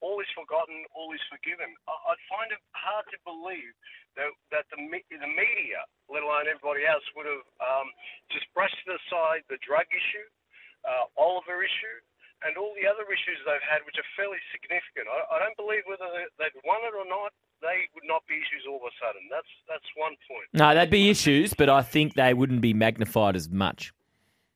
[0.00, 1.70] all is forgotten, all is forgiven.
[1.86, 3.72] I, I find it hard to believe
[4.16, 7.88] that that the the media, let alone everybody else, would have um,
[8.32, 10.26] just brushed aside the drug issue,
[10.86, 11.98] uh, Oliver issue,
[12.46, 15.10] and all the other issues they've had, which are fairly significant.
[15.10, 18.38] I, I don't believe whether they, they'd won it or not, they would not be
[18.38, 19.26] issues all of a sudden.
[19.30, 20.46] That's that's one point.
[20.54, 23.92] No, they'd be issues, but I think they wouldn't be magnified as much.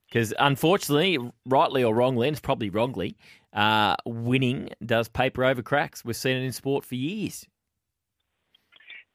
[0.06, 3.16] Because unfortunately, rightly or wrongly, and it's probably wrongly,
[3.52, 6.04] uh, winning does paper over cracks.
[6.04, 7.46] We've seen it in sport for years.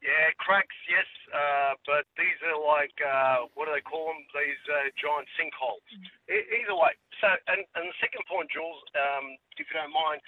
[0.01, 4.23] Yeah, cracks, yes, uh, but these are like uh, what do they call them?
[4.31, 5.83] These uh, giant sinkholes.
[6.31, 6.95] E- either way.
[7.19, 10.21] So, and, and the second point, Jules, um, if you don't mind,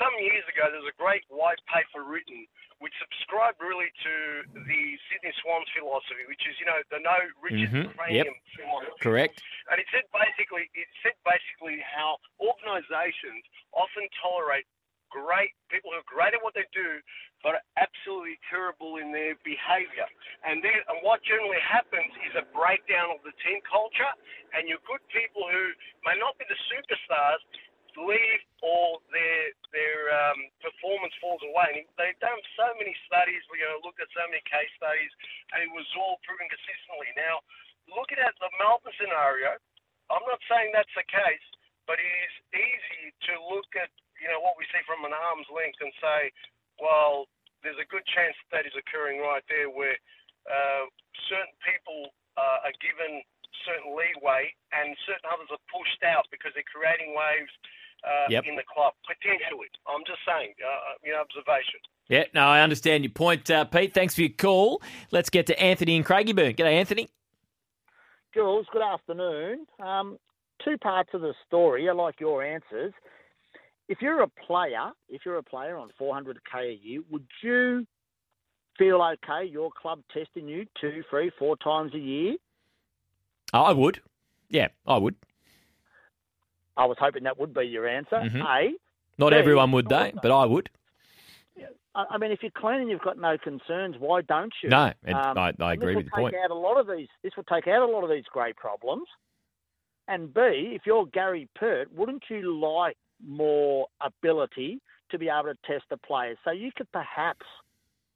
[0.00, 4.14] some years ago there was a great white paper written which subscribed really to
[4.54, 8.54] the Sydney Swans philosophy, which is you know the no rigid Mhm, cranium yep.
[8.54, 8.98] philosophy.
[9.00, 9.42] Correct.
[9.70, 14.66] And it said basically, it said basically how organisations often tolerate
[15.10, 17.00] great people who are great at what they do,
[17.42, 20.04] but are absolutely terrible in their behaviour.
[20.44, 24.12] And then, and what generally happens is a breakdown of the team culture,
[24.52, 25.72] and your good people who
[26.04, 27.40] may not be the superstars
[27.98, 31.82] leave or their their um, performance falls away.
[31.82, 35.12] And they've done so many studies, We you know, looked at so many case studies,
[35.54, 37.10] and it was all proven consistently.
[37.18, 37.42] Now,
[37.90, 39.58] looking at the Melbourne scenario,
[40.08, 41.46] I'm not saying that's the case,
[41.84, 45.48] but it is easy to look at you know what we see from an arm's
[45.50, 46.20] length and say,
[46.80, 47.28] well,
[47.62, 49.98] there's a good chance that is occurring right there, where
[50.46, 50.86] uh,
[51.28, 53.22] certain people uh, are given
[53.66, 57.50] certain leeway and certain others are pushed out because they're creating waves
[58.04, 58.44] uh, Yep.
[58.46, 59.66] in the club potentially.
[59.86, 61.80] I'm just saying, uh, you know, observation.
[62.08, 63.92] Yeah, no, I understand your point, uh, Pete.
[63.92, 64.80] Thanks for your call.
[65.10, 66.56] Let's get to Anthony in Craigieburn.
[66.56, 67.08] G'day, Anthony.
[68.34, 69.66] Jules, good afternoon.
[69.80, 70.18] Um,
[70.64, 71.88] two parts of the story.
[71.88, 72.92] I like your answers.
[73.88, 77.86] If you're a player, if you're a player on 400k a year, would you
[78.78, 82.36] feel okay your club testing you two, three, four times a year?
[83.52, 84.00] I would.
[84.50, 85.14] Yeah, I would.
[86.78, 88.16] I was hoping that would be your answer.
[88.16, 88.42] Mhm.
[88.44, 88.74] A.
[89.18, 90.70] Not B, everyone would, though, but I would.
[91.94, 94.68] I mean, if you're clean and you've got no concerns, why don't you?
[94.68, 96.36] No, it- Um, I- I and agree with will point.
[96.36, 97.08] Out a lot of these.
[97.22, 99.08] This will take out a lot of these grey problems.
[100.06, 105.56] And B, if you're Gary Pert, wouldn't you like more ability to be able to
[105.64, 106.38] test the players?
[106.44, 107.44] So you could perhaps,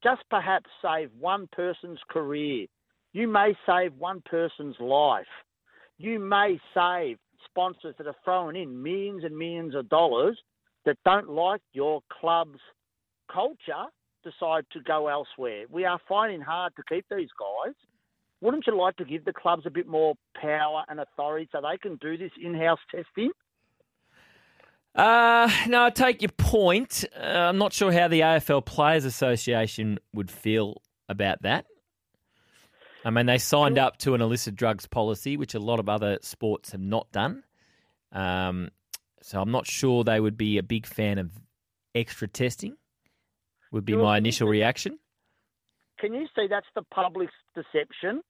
[0.05, 2.69] just perhaps, save one person's career.
[3.13, 5.27] You may save one person's life.
[5.99, 10.39] You may save sponsors that are throwing in millions and millions of dollars
[10.85, 12.59] that don't like your club's
[13.33, 13.87] culture
[14.25, 15.65] decide to go elsewhere.
[15.71, 17.75] We are finding hard to keep these guys.
[18.41, 21.79] Wouldn't you like to give the clubs a bit more power and authority so they
[21.79, 23.31] can do this in-house testing?
[24.95, 27.05] Uh, no, I take your point.
[27.17, 31.67] Uh, I'm not sure how the AFL Players Association would feel about that.
[33.05, 36.19] I mean, they signed up to an illicit drugs policy, which a lot of other
[36.23, 37.43] sports have not done.
[38.13, 38.71] Um,
[39.23, 41.31] so I'm not sure they would be a big fan of
[41.95, 42.77] extra testing.
[43.73, 44.99] Would be my initial reaction.
[45.99, 48.23] Can you see that's the public's deception?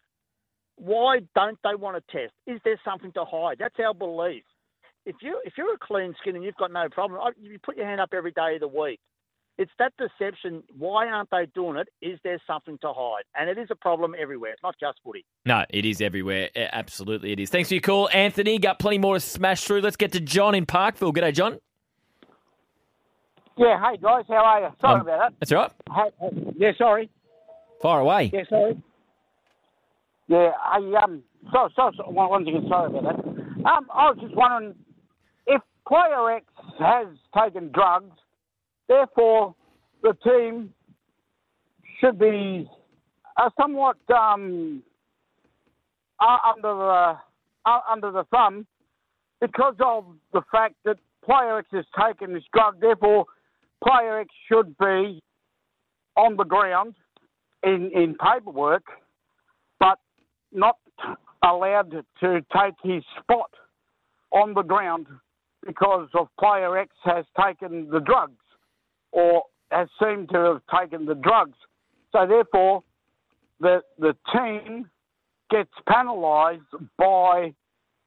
[0.76, 2.32] Why don't they want to test?
[2.46, 3.56] Is there something to hide?
[3.58, 4.44] That's our belief.
[5.04, 7.86] If you if you're a clean skin and you've got no problem, you put your
[7.86, 9.00] hand up every day of the week.
[9.58, 10.62] It's that deception.
[10.78, 11.88] Why aren't they doing it?
[12.00, 13.22] Is there something to hide?
[13.38, 14.52] And it is a problem everywhere.
[14.52, 15.24] It's not just footy.
[15.44, 16.48] No, it is everywhere.
[16.56, 17.50] Absolutely, it is.
[17.50, 18.58] Thanks for your call, Anthony.
[18.58, 19.82] Got plenty more to smash through.
[19.82, 21.12] Let's get to John in Parkville.
[21.12, 21.58] G'day, John.
[23.58, 24.68] Yeah, hey guys, how are you?
[24.80, 25.34] Sorry Um, about that.
[25.38, 25.72] That's all right.
[25.94, 27.10] Hey, hey, yeah, sorry.
[27.82, 28.30] Fire away.
[28.32, 28.82] Yeah, sorry.
[30.28, 33.24] Yeah, I um, so so, so one, once again, sorry about that.
[33.66, 34.74] Um, I was just wondering
[35.46, 36.46] if player X
[36.78, 38.16] has taken drugs,
[38.92, 39.54] therefore
[40.02, 40.72] the team
[41.98, 42.68] should be
[43.36, 44.82] uh, somewhat um
[46.20, 47.14] uh, under the
[47.64, 48.66] uh, under the thumb
[49.40, 52.80] because of the fact that player X has taken this drug.
[52.80, 53.26] Therefore,
[53.84, 55.20] player X should be
[56.16, 56.94] on the ground
[57.62, 58.84] in in paperwork,
[59.80, 59.98] but
[60.52, 60.76] not
[61.44, 63.50] allowed to take his spot
[64.32, 65.06] on the ground
[65.66, 68.41] because of player X has taken the drugs
[69.12, 71.56] or has seemed to have taken the drugs.
[72.12, 72.82] So therefore,
[73.60, 74.90] the the team
[75.50, 76.62] gets penalised
[76.98, 77.54] by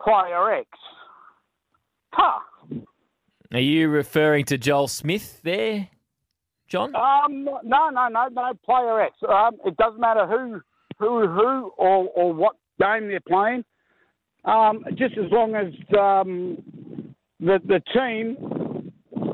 [0.01, 0.67] player X.
[2.11, 2.39] Huh.
[3.53, 5.89] Are you referring to Joel Smith there,
[6.67, 6.95] John?
[6.95, 8.53] Um, no, no, no, no.
[8.65, 9.15] Player X.
[9.27, 10.61] Um, it doesn't matter who,
[10.99, 13.63] who, who, or or what game they're playing.
[14.43, 18.64] Um, just as long as um, the the team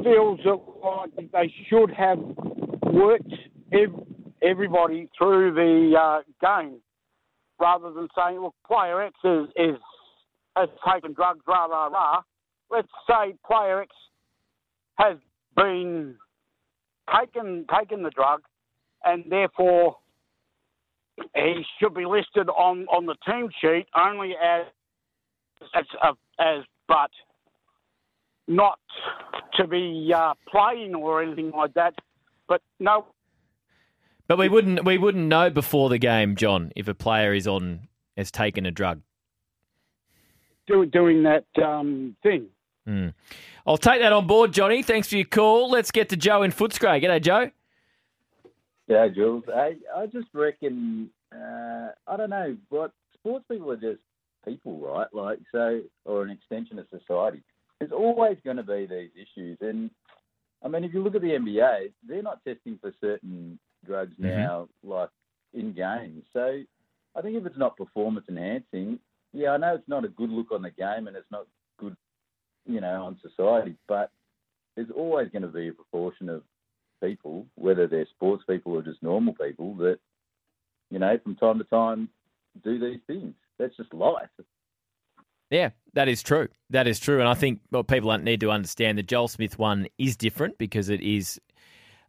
[0.04, 2.20] feels that like, they should have
[2.91, 3.34] worked
[3.72, 4.08] ev-
[4.41, 6.80] everybody through the uh, game
[7.60, 9.78] rather than saying, look, player X is, is
[10.56, 12.22] has taken drugs, rah, rah, rah.
[12.70, 13.91] Let's say player X
[14.95, 15.18] has
[15.56, 16.16] been
[17.16, 18.41] taken taken the drug
[19.04, 19.97] and therefore
[21.36, 24.66] he should be listed on, on the team sheet only as
[25.76, 27.12] as, uh, as but
[28.52, 28.80] not
[29.56, 31.95] to be uh, playing or anything like that.
[32.47, 33.06] But no,
[34.28, 37.88] But we wouldn't we wouldn't know before the game, John, if a player is on
[38.18, 39.02] has taken a drug.
[40.68, 42.47] do, doing that um, thing.
[42.86, 43.10] Hmm.
[43.66, 44.84] I'll take that on board, Johnny.
[44.84, 45.70] Thanks for your call.
[45.70, 47.02] Let's get to Joe in Footscray.
[47.04, 47.52] G'day, Joe.
[48.88, 49.43] Yeah, Jules.
[49.47, 54.02] I I just reckon uh, I don't know what sports people are just
[54.43, 55.08] people, right?
[55.14, 57.43] Like so, or an extension of society.
[57.82, 59.90] There's always going to be these issues, and
[60.64, 64.36] I mean, if you look at the NBA, they're not testing for certain drugs Mhm.
[64.36, 65.10] now, like
[65.54, 66.24] in games.
[66.32, 66.64] So
[67.16, 69.00] I think if it's not performance enhancing,
[69.34, 71.98] yeah, I know it's not a good look on the game, and it's not good,
[72.68, 74.12] you know, on society, but
[74.76, 76.44] there's always going to be a proportion of
[77.02, 80.00] people, whether they're sports people or just normal people, that
[80.92, 82.10] you know, from time to time,
[82.64, 83.34] do these things.
[83.58, 84.30] That's just life.
[85.52, 86.47] Yeah, that is true.
[86.70, 87.20] That is true.
[87.20, 90.88] And I think what people need to understand the Joel Smith one is different because
[90.89, 91.39] it is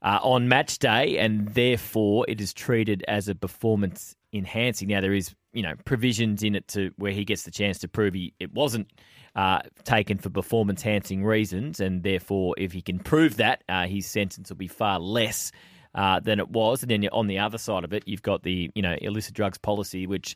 [0.01, 4.89] uh, on match day and therefore it is treated as a performance enhancing.
[4.89, 7.89] Now, there is, you know, provisions in it to where he gets the chance to
[7.89, 8.89] prove he, it wasn't
[9.35, 11.81] uh, taken for performance enhancing reasons.
[11.81, 15.53] And therefore, if he can prove that, uh, his sentence will be far less.
[15.95, 18.71] Uh, than it was, and then on the other side of it, you've got the
[18.75, 20.35] you know illicit drugs policy, which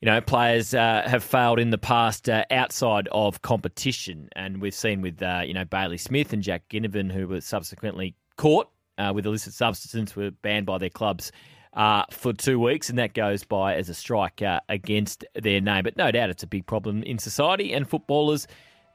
[0.00, 4.74] you know, players uh, have failed in the past uh, outside of competition, and we've
[4.74, 9.12] seen with uh, you know Bailey Smith and Jack Ginnivan, who were subsequently caught uh,
[9.14, 11.32] with illicit substance, were banned by their clubs
[11.74, 15.84] uh, for two weeks, and that goes by as a strike uh, against their name.
[15.84, 18.46] But no doubt, it's a big problem in society, and footballers.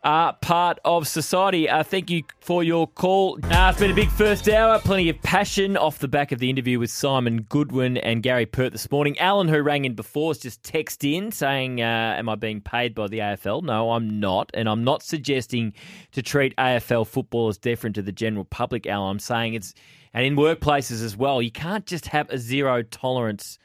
[0.06, 1.68] Are part of society.
[1.68, 3.40] Uh, thank you for your call.
[3.42, 4.78] Uh, it's been a big first hour.
[4.78, 8.72] Plenty of passion off the back of the interview with Simon Goodwin and Gary Pert
[8.72, 9.18] this morning.
[9.18, 12.94] Alan, who rang in before, has just texted in saying, uh, Am I being paid
[12.94, 13.64] by the AFL?
[13.64, 14.52] No, I'm not.
[14.54, 15.74] And I'm not suggesting
[16.12, 19.10] to treat AFL football as different to the general public, Alan.
[19.10, 19.74] I'm saying it's,
[20.14, 23.58] and in workplaces as well, you can't just have a zero tolerance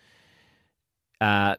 [1.21, 1.57] uh,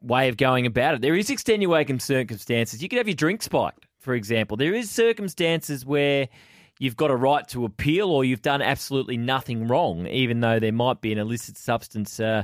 [0.00, 1.02] way of going about it.
[1.02, 2.80] There is extenuating circumstances.
[2.80, 4.56] You could have your drink spiked, for example.
[4.56, 6.28] There is circumstances where
[6.78, 10.72] you've got a right to appeal or you've done absolutely nothing wrong, even though there
[10.72, 12.42] might be an illicit substance uh,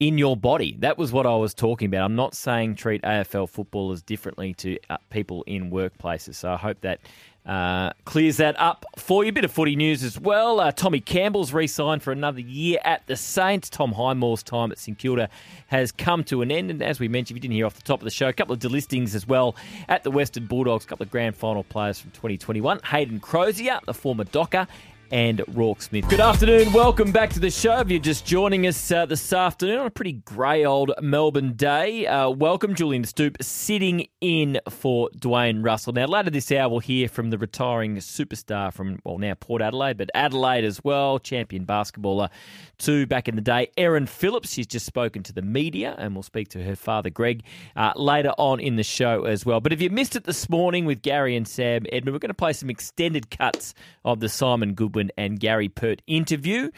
[0.00, 0.76] in your body.
[0.80, 2.06] That was what I was talking about.
[2.06, 6.36] I'm not saying treat AFL footballers differently to uh, people in workplaces.
[6.36, 7.00] So I hope that
[7.44, 9.30] uh, clears that up for you.
[9.30, 10.60] A Bit of footy news as well.
[10.60, 13.68] Uh, Tommy Campbell's re-signed for another year at the Saints.
[13.68, 15.28] Tom Highmore's time at St Kilda
[15.66, 17.82] has come to an end, and as we mentioned, if you didn't hear off the
[17.82, 19.56] top of the show, a couple of delistings as well
[19.88, 20.84] at the Western Bulldogs.
[20.84, 22.80] A couple of grand final players from 2021.
[22.84, 24.68] Hayden Crozier, the former Docker,
[25.12, 26.08] and Roarke Smith.
[26.08, 26.72] Good afternoon.
[26.72, 27.78] Welcome back to the show.
[27.80, 32.06] If you're just joining us uh, this afternoon on a pretty grey old Melbourne day,
[32.06, 35.92] uh, welcome Julian Stoop sitting in for Dwayne Russell.
[35.92, 39.98] Now, later this hour, we'll hear from the retiring superstar from, well, now Port Adelaide,
[39.98, 42.30] but Adelaide as well, champion basketballer
[42.78, 43.68] too back in the day.
[43.76, 47.42] Erin Phillips, she's just spoken to the media, and we'll speak to her father, Greg,
[47.76, 49.60] uh, later on in the show as well.
[49.60, 52.34] But if you missed it this morning with Gary and Sam Edmund, we're going to
[52.34, 53.74] play some extended cuts
[54.06, 56.70] of the Simon Goodwin and Gary Pert interview.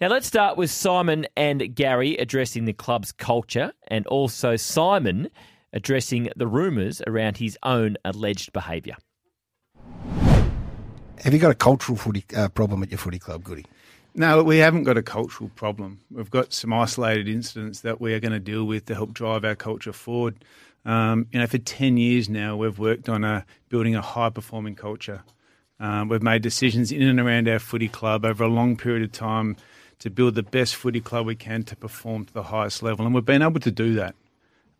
[0.00, 5.28] Now, let's start with Simon and Gary addressing the club's culture and also Simon
[5.72, 8.96] addressing the rumours around his own alleged behaviour.
[11.24, 13.66] Have you got a cultural footy uh, problem at your footy club, Goody?
[14.14, 16.00] No, we haven't got a cultural problem.
[16.10, 19.44] We've got some isolated incidents that we are going to deal with to help drive
[19.44, 20.44] our culture forward.
[20.84, 24.76] Um, you know, for ten years now, we've worked on a, building a high performing
[24.76, 25.22] culture.
[25.80, 29.12] Um, we've made decisions in and around our footy club over a long period of
[29.12, 29.56] time
[30.00, 33.14] to build the best footy club we can to perform to the highest level, and
[33.14, 34.14] we've been able to do that.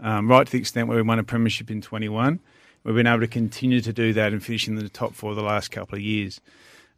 [0.00, 2.40] Um, right to the extent where we won a premiership in 21,
[2.84, 5.42] we've been able to continue to do that and finish in the top four the
[5.42, 6.40] last couple of years.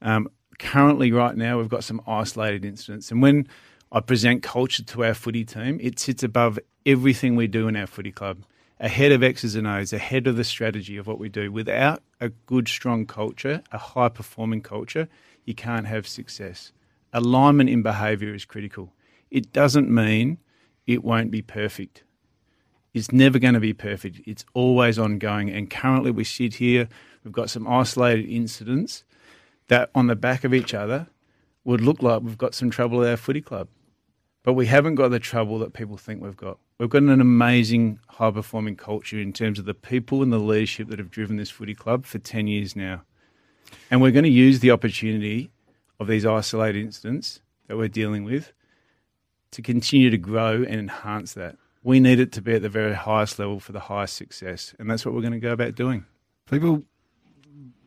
[0.02, 0.28] Um,
[0.58, 3.10] currently, right now, we've got some isolated incidents.
[3.10, 3.48] And when
[3.90, 7.86] I present culture to our footy team, it sits above everything we do in our
[7.86, 8.44] footy club,
[8.80, 11.52] ahead of X's and O's, ahead of the strategy of what we do.
[11.52, 15.08] Without a good, strong culture, a high performing culture,
[15.44, 16.72] you can't have success.
[17.12, 18.92] Alignment in behaviour is critical.
[19.30, 20.38] It doesn't mean
[20.86, 22.02] it won't be perfect.
[22.94, 24.20] It's never going to be perfect.
[24.26, 25.50] It's always ongoing.
[25.50, 26.88] And currently, we sit here,
[27.22, 29.04] we've got some isolated incidents
[29.68, 31.06] that on the back of each other
[31.64, 33.68] would look like we've got some trouble at our footy club.
[34.42, 36.58] But we haven't got the trouble that people think we've got.
[36.80, 40.88] We've got an amazing high performing culture in terms of the people and the leadership
[40.88, 43.02] that have driven this footy club for 10 years now.
[43.90, 45.50] And we're going to use the opportunity
[45.98, 48.54] of these isolated incidents that we're dealing with
[49.50, 51.58] to continue to grow and enhance that.
[51.82, 54.74] We need it to be at the very highest level for the highest success.
[54.78, 56.06] And that's what we're going to go about doing.
[56.50, 56.84] People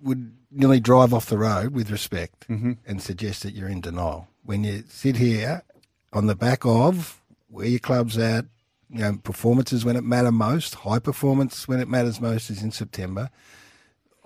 [0.04, 2.78] would nearly drive off the road with respect Mhm.
[2.86, 4.28] and suggest that you're in denial.
[4.44, 5.64] When you sit here
[6.12, 8.46] on the back of where your club's at,
[8.94, 12.72] you know, performances when it matter most, high performance when it matters most is in
[12.72, 13.30] September.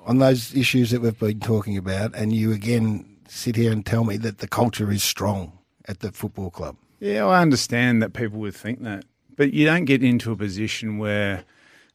[0.05, 4.03] On those issues that we've been talking about, and you again sit here and tell
[4.03, 5.57] me that the culture is strong
[5.88, 6.76] at the football club.
[6.99, 9.05] Yeah, I understand that people would think that,
[9.36, 11.43] but you don't get into a position where,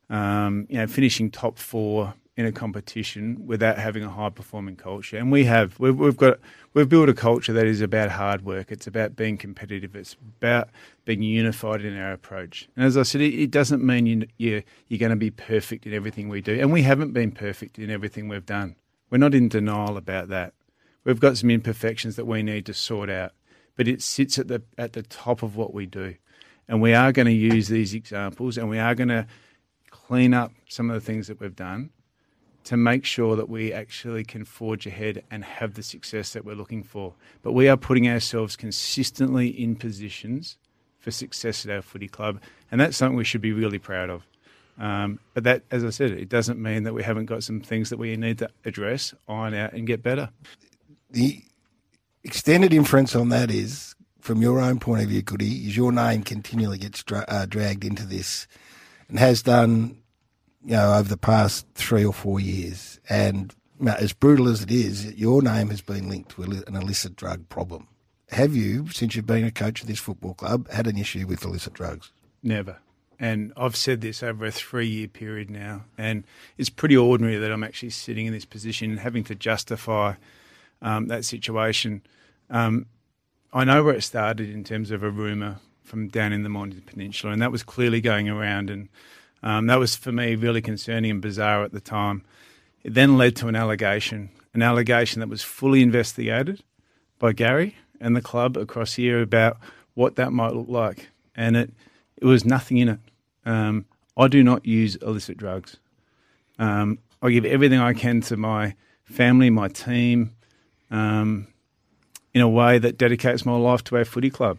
[0.09, 5.19] um, you know, finishing top four in a competition without having a high performing culture.
[5.19, 6.39] And we have, we've, we've got,
[6.73, 8.73] we've built a culture that is about hard work.
[8.73, 9.95] It's about being competitive.
[9.95, 10.71] It's about
[11.05, 12.69] being unified in our approach.
[12.75, 15.87] And as I said, it, it doesn't mean you, you you're going to be perfect
[15.87, 18.77] in everything we do, and we haven't been perfect in everything we've done.
[19.11, 20.55] We're not in denial about that.
[21.05, 23.33] We've got some imperfections that we need to sort out,
[23.77, 26.15] but it sits at the at the top of what we do.
[26.67, 29.27] And we are going to use these examples and we are going to
[29.91, 31.91] clean up some of the things that we've done
[32.65, 36.55] to make sure that we actually can forge ahead and have the success that we're
[36.55, 37.15] looking for.
[37.43, 40.59] But we are putting ourselves consistently in positions
[40.99, 42.41] for success at our footy club,
[42.71, 44.27] and that's something we should be really proud of.
[44.79, 47.91] Um, but that, as I said, it doesn't mean that we haven't got some things
[47.91, 50.31] that we need to address, iron out, and get better.
[51.11, 51.43] The
[52.25, 56.23] extended inference on that is, from your own point of view, Goody, is your name
[56.23, 58.47] continually gets dra- uh, dragged into this
[59.09, 59.99] and has done,
[60.65, 63.01] you know, over the past three or four years.
[63.09, 66.77] And you know, as brutal as it is, your name has been linked to an
[66.77, 67.89] illicit drug problem.
[68.31, 71.45] Have you, since you've been a coach of this football club, had an issue with
[71.45, 72.13] illicit drugs?
[72.43, 72.79] Never.
[73.19, 75.85] And I've said this over a three year period now.
[75.99, 76.25] And
[76.59, 80.15] it's pretty ordinary that I'm actually sitting in this position and having to justify
[80.81, 82.03] um, that situation.
[82.51, 82.87] Um,
[83.53, 86.85] I know where it started in terms of a rumour from down in the Mornington
[86.87, 88.71] Peninsula, and that was clearly going around.
[88.71, 88.89] And
[89.43, 92.25] um, that was, for me, really concerning and bizarre at the time.
[92.85, 96.63] It then led to an allegation, an allegation that was fully investigated
[97.19, 99.59] by Gary and the club across here about
[99.95, 101.09] what that might look like.
[101.35, 101.71] And it,
[102.17, 103.01] it was nothing in it.
[103.45, 103.87] Um,
[104.17, 105.77] I do not use illicit drugs.
[106.59, 108.75] Um, I give everything I can to my
[109.05, 110.35] family, my team,
[110.91, 111.47] um,
[112.35, 114.59] in a way that dedicates my life to our footy club.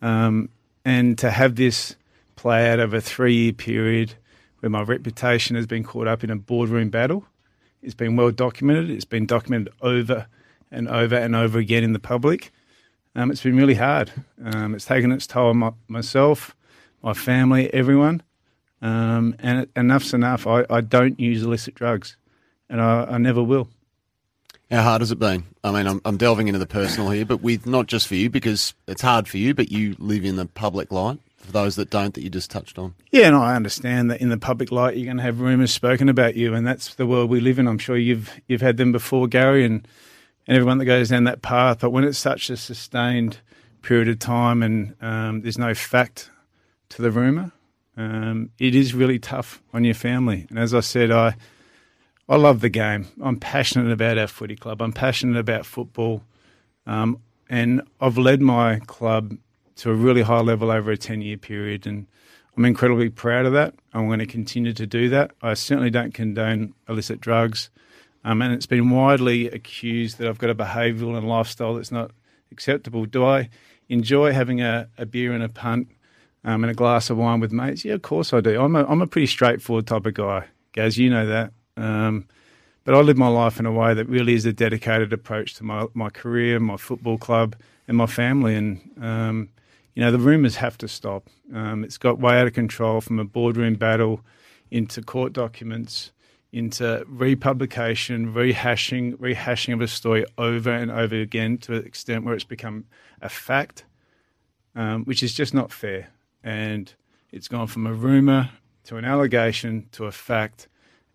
[0.00, 0.48] Um,
[0.84, 1.96] and to have this
[2.42, 4.14] play out over a three year period
[4.58, 7.24] where my reputation has been caught up in a boardroom battle,
[7.82, 8.90] it's been well documented.
[8.90, 10.26] It's been documented over
[10.72, 12.50] and over and over again in the public.
[13.14, 14.10] Um, it's been really hard.
[14.44, 16.56] Um, it's taken its toll on my, myself,
[17.00, 18.22] my family, everyone.
[18.80, 20.44] Um, and enough's enough.
[20.44, 22.16] I, I don't use illicit drugs,
[22.68, 23.68] and I, I never will.
[24.68, 25.44] How hard has it been?
[25.62, 28.30] I mean, I'm, I'm delving into the personal here, but with not just for you
[28.30, 31.20] because it's hard for you, but you live in the public light.
[31.42, 32.94] For those that don't, that you just touched on.
[33.10, 36.08] Yeah, and I understand that in the public light you're going to have rumours spoken
[36.08, 37.66] about you, and that's the world we live in.
[37.66, 39.86] I'm sure you've you've had them before, Gary, and
[40.46, 41.80] and everyone that goes down that path.
[41.80, 43.38] But when it's such a sustained
[43.82, 46.30] period of time and um, there's no fact
[46.90, 47.50] to the rumour,
[47.96, 50.46] um, it is really tough on your family.
[50.48, 51.34] And as I said, I
[52.28, 53.08] I love the game.
[53.20, 54.80] I'm passionate about our footy club.
[54.80, 56.22] I'm passionate about football,
[56.86, 57.18] um,
[57.50, 59.36] and I've led my club
[59.82, 61.88] to a really high level over a 10 year period.
[61.88, 62.06] And
[62.56, 63.74] I'm incredibly proud of that.
[63.92, 65.32] I'm going to continue to do that.
[65.42, 67.68] I certainly don't condone illicit drugs.
[68.24, 72.12] Um, and it's been widely accused that I've got a behavioural and lifestyle that's not
[72.52, 73.06] acceptable.
[73.06, 73.50] Do I
[73.88, 75.88] enjoy having a, a beer and a punt
[76.44, 77.84] um, and a glass of wine with mates?
[77.84, 78.62] Yeah, of course I do.
[78.62, 80.44] I'm a, I'm a pretty straightforward type of guy.
[80.74, 81.52] Gaz, you know that.
[81.76, 82.28] Um,
[82.84, 85.64] but I live my life in a way that really is a dedicated approach to
[85.64, 87.56] my, my career, my football club,
[87.88, 88.54] and my family.
[88.54, 89.48] And, um,
[89.94, 91.28] you know, the rumours have to stop.
[91.54, 94.20] Um, it's got way out of control from a boardroom battle
[94.70, 96.12] into court documents,
[96.52, 102.34] into republication, rehashing, rehashing of a story over and over again to an extent where
[102.34, 102.84] it's become
[103.20, 103.84] a fact,
[104.74, 106.08] um, which is just not fair.
[106.42, 106.92] And
[107.30, 108.50] it's gone from a rumour
[108.84, 110.68] to an allegation to a fact,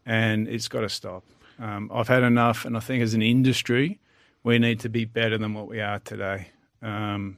[0.06, 1.24] and it's got to stop.
[1.60, 4.00] Um, I've had enough, and I think as an industry,
[4.44, 6.50] we need to be better than what we are today.
[6.82, 7.38] Um,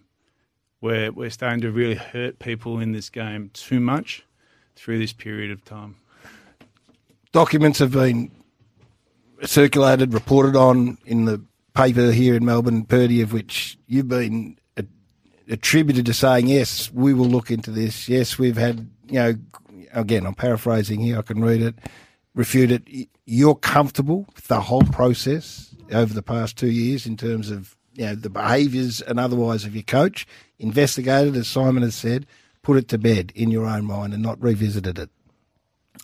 [0.81, 4.25] we're, we're starting to really hurt people in this game too much
[4.75, 5.95] through this period of time.
[7.31, 8.31] Documents have been
[9.43, 14.57] circulated, reported on in the paper here in Melbourne, Perty, of which you've been
[15.49, 18.07] attributed to saying, yes, we will look into this.
[18.07, 19.33] Yes, we've had, you know,
[19.93, 21.75] again, I'm paraphrasing here, I can read it,
[22.35, 23.09] refute it.
[23.25, 28.05] You're comfortable with the whole process over the past two years in terms of, you
[28.05, 30.27] know, the behaviours and otherwise of your coach,
[30.59, 32.25] investigated, as Simon has said,
[32.61, 35.09] put it to bed in your own mind and not revisited it.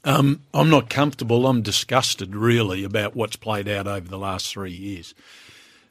[0.03, 1.47] Um, I'm not comfortable.
[1.47, 5.15] I'm disgusted, really, about what's played out over the last three years.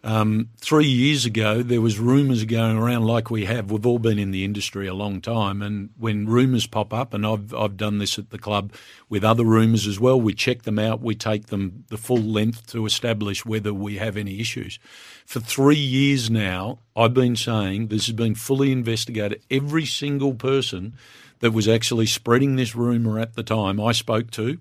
[0.04, 3.70] Um, three years ago, there was rumours going around like we have.
[3.70, 7.26] We've all been in the industry a long time, and when rumours pop up, and
[7.26, 8.74] I've I've done this at the club
[9.08, 11.00] with other rumours as well, we check them out.
[11.00, 14.78] We take them the full length to establish whether we have any issues.
[15.24, 19.40] For three years now, I've been saying this has been fully investigated.
[19.50, 20.96] Every single person
[21.40, 24.58] that was actually spreading this rumour at the time I spoke to,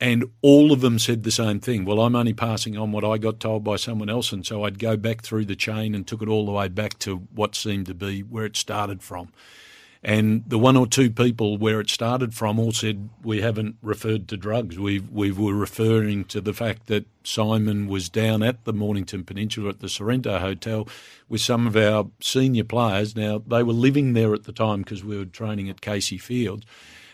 [0.00, 1.84] and all of them said the same thing.
[1.84, 4.30] Well, I'm only passing on what I got told by someone else.
[4.30, 6.98] And so I'd go back through the chain and took it all the way back
[7.00, 9.32] to what seemed to be where it started from.
[10.00, 14.28] And the one or two people where it started from all said we haven't referred
[14.28, 14.78] to drugs.
[14.78, 19.70] We we were referring to the fact that Simon was down at the Mornington Peninsula
[19.70, 20.86] at the Sorrento Hotel
[21.28, 23.16] with some of our senior players.
[23.16, 26.64] Now they were living there at the time because we were training at Casey Fields,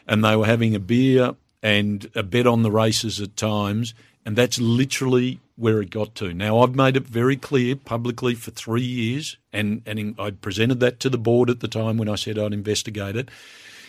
[0.07, 3.95] and they were having a beer and a bet on the races at times,
[4.27, 6.35] and that's literally where it got to.
[6.35, 11.01] Now, I've made it very clear publicly for three years, and, and I presented that
[11.01, 13.31] to the board at the time when I said I'd investigate it.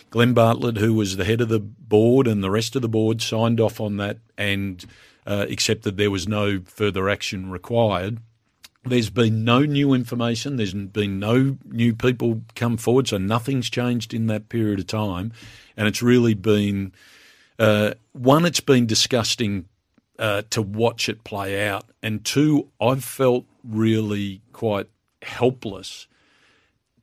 [0.08, 3.20] Glenn Bartlett, who was the head of the board, and the rest of the board
[3.20, 4.82] signed off on that and
[5.26, 8.20] uh, accepted there was no further action required.
[8.84, 10.56] There's been no new information.
[10.56, 15.32] There's been no new people come forward, so nothing's changed in that period of time,
[15.76, 16.92] and it's really been
[17.58, 19.66] uh, one, it's been disgusting
[20.18, 24.88] uh, to watch it play out, and two, I've felt really quite
[25.22, 26.06] helpless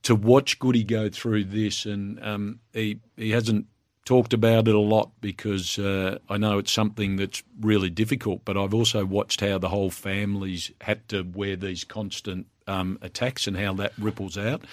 [0.04, 3.68] to watch Goody go through this, and um, he he hasn't
[4.06, 8.44] talked about it a lot because uh, I know it's something that's really difficult.
[8.46, 13.48] But I've also watched how the whole family's had to wear these constant um, attacks
[13.48, 14.64] and how that ripples out.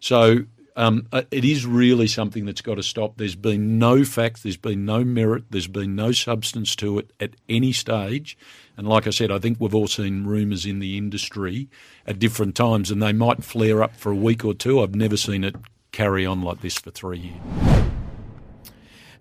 [0.00, 0.44] So
[0.76, 3.16] um, uh, it is really something that's got to stop.
[3.16, 7.36] There's been no facts, there's been no merit, there's been no substance to it at
[7.48, 8.36] any stage.
[8.76, 11.68] And like I said, I think we've all seen rumours in the industry
[12.06, 14.82] at different times, and they might flare up for a week or two.
[14.82, 15.54] I've never seen it
[15.92, 17.84] carry on like this for three years.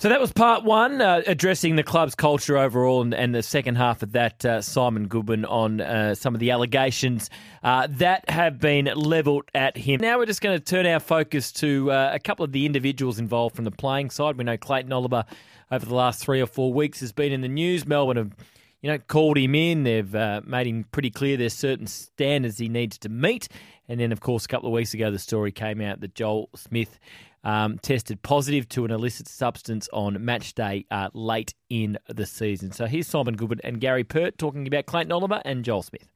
[0.03, 3.75] So that was part one, uh, addressing the club's culture overall, and, and the second
[3.75, 7.29] half of that, uh, Simon Goodwin on uh, some of the allegations
[7.63, 10.01] uh, that have been levelled at him.
[10.01, 13.17] Now we're just going to turn our focus to uh, a couple of the individuals
[13.17, 14.35] involved from the playing side.
[14.35, 15.23] We know Clayton Oliver
[15.71, 17.87] over the last three or four weeks has been in the news.
[17.87, 18.35] Melbourne have,
[18.81, 19.83] you know, called him in.
[19.83, 23.47] They've uh, made him pretty clear there's certain standards he needs to meet.
[23.87, 26.49] And then, of course, a couple of weeks ago, the story came out that Joel
[26.57, 26.99] Smith
[27.43, 32.71] um, tested positive to an illicit substance on match day uh, late in the season.
[32.71, 36.07] So here's Simon Goodwin and Gary Pert talking about Clayton Oliver and Joel Smith.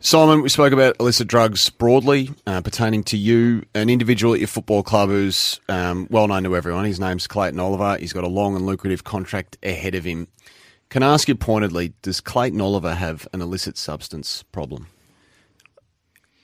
[0.00, 4.46] Simon, we spoke about illicit drugs broadly uh, pertaining to you, an individual at your
[4.46, 6.84] football club who's um, well known to everyone.
[6.84, 7.96] His name's Clayton Oliver.
[7.98, 10.28] He's got a long and lucrative contract ahead of him.
[10.88, 14.86] Can I ask you pointedly, does Clayton Oliver have an illicit substance problem?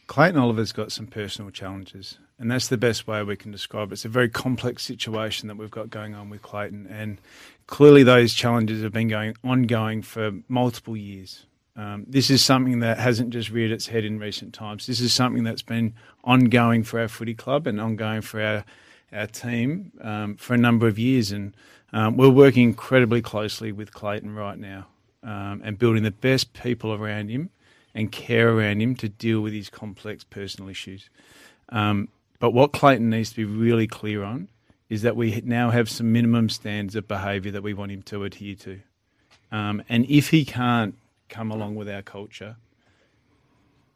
[0.09, 3.95] Clayton Oliver's got some personal challenges, and that's the best way we can describe it.
[3.95, 7.21] It's a very complex situation that we've got going on with Clayton, and
[7.67, 11.47] clearly those challenges have been going ongoing for multiple years.
[11.77, 14.87] Um, this is something that hasn't just reared its head in recent times.
[14.87, 18.65] This is something that's been ongoing for our footy club and ongoing for our
[19.13, 21.55] our team um, for a number of years, and
[21.93, 24.89] um, we're working incredibly closely with Clayton right now
[25.23, 27.51] um, and building the best people around him
[27.95, 31.09] and care around him to deal with his complex personal issues.
[31.69, 32.09] Um,
[32.45, 34.49] but what Clayton needs to be really clear on
[34.91, 38.23] is that we now have some minimum standards of behaviour that we want him to
[38.23, 38.81] adhere to.
[39.51, 40.95] Um, and if he can't
[41.31, 42.57] come along with our culture,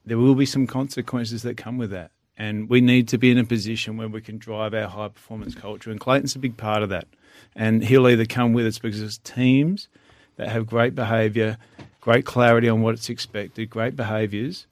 [0.07, 2.11] there will be some consequences that come with that.
[2.39, 5.55] And we need to be in a position where we can drive our high performance
[5.55, 5.91] culture.
[5.91, 7.07] And Clayton's a big part of that.
[7.55, 9.89] And he'll either come with us because it's teams
[10.37, 11.59] that have great behaviour,
[12.01, 14.67] great clarity on what's expected, great behaviours,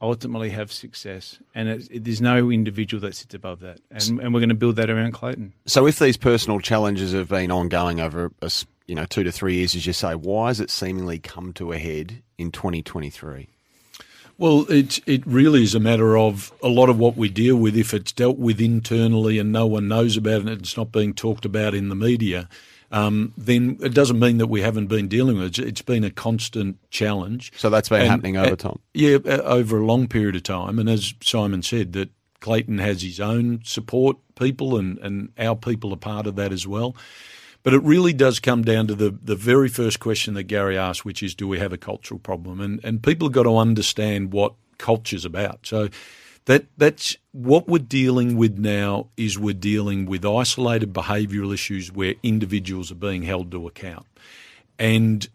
[0.00, 1.38] ultimately have success.
[1.54, 3.80] And it, it, there's no individual that sits above that.
[3.90, 5.52] And, and we're going to build that around Clayton.
[5.66, 8.50] So, if these personal challenges have been ongoing over a,
[8.86, 11.72] you know two to three years, as you say, why has it seemingly come to
[11.72, 13.48] a head in 2023?
[14.36, 17.76] Well, it it really is a matter of a lot of what we deal with.
[17.76, 21.14] If it's dealt with internally and no one knows about it, and it's not being
[21.14, 22.48] talked about in the media.
[22.94, 25.66] Um, then it doesn't mean that we haven't been dealing with it.
[25.66, 27.52] It's been a constant challenge.
[27.56, 28.78] So that's been And- happening over uh, time.
[28.94, 30.78] Yeah, uh, over a long period of time.
[30.78, 35.92] And as Simon said, that Clayton has his own support people, and, and our people
[35.92, 36.94] are part of that as well.
[37.64, 41.04] But it really does come down to the, the very first question that Gary asked,
[41.04, 42.60] which is, do we have a cultural problem?
[42.60, 45.60] And and people have got to understand what culture's about.
[45.66, 45.88] So
[46.46, 52.14] that that's what we're dealing with now is we're dealing with isolated behavioural issues where
[52.22, 54.06] individuals are being held to account.
[54.78, 55.26] And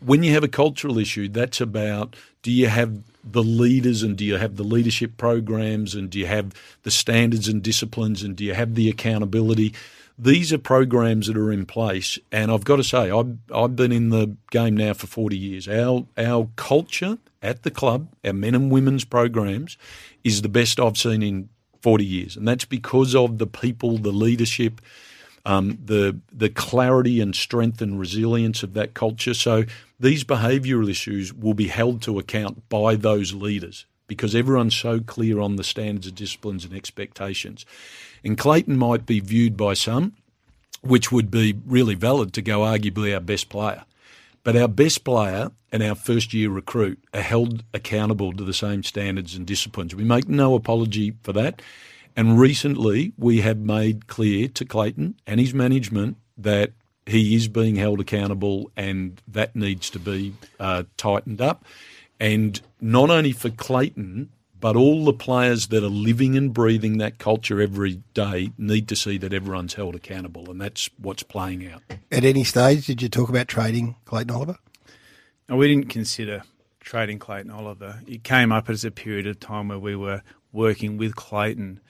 [0.00, 4.24] when you have a cultural issue, that's about do you have the leaders and do
[4.24, 6.52] you have the leadership programs and do you have
[6.82, 9.74] the standards and disciplines and do you have the accountability?
[10.16, 13.90] These are programs that are in place, and I've got to say, I've I've been
[13.90, 15.66] in the game now for forty years.
[15.66, 19.76] Our our culture at the club, our men and women's programs,
[20.22, 21.48] is the best I've seen in
[21.82, 24.80] forty years, and that's because of the people, the leadership,
[25.44, 29.34] um, the the clarity and strength and resilience of that culture.
[29.34, 29.64] So
[29.98, 35.40] these behavioural issues will be held to account by those leaders because everyone's so clear
[35.40, 37.66] on the standards of disciplines and expectations.
[38.24, 40.14] And Clayton might be viewed by some,
[40.80, 43.84] which would be really valid to go arguably our best player.
[44.42, 48.82] But our best player and our first year recruit are held accountable to the same
[48.82, 49.94] standards and disciplines.
[49.94, 51.62] We make no apology for that.
[52.16, 56.72] And recently, we have made clear to Clayton and his management that
[57.06, 61.64] he is being held accountable and that needs to be uh, tightened up.
[62.20, 64.30] And not only for Clayton,
[64.64, 68.96] but all the players that are living and breathing that culture every day need to
[68.96, 70.50] see that everyone's held accountable.
[70.50, 71.82] And that's what's playing out.
[72.10, 74.56] At any stage, did you talk about trading Clayton Oliver?
[75.50, 76.44] No, we didn't consider
[76.80, 78.00] trading Clayton Oliver.
[78.06, 81.80] It came up as a period of time where we were working with Clayton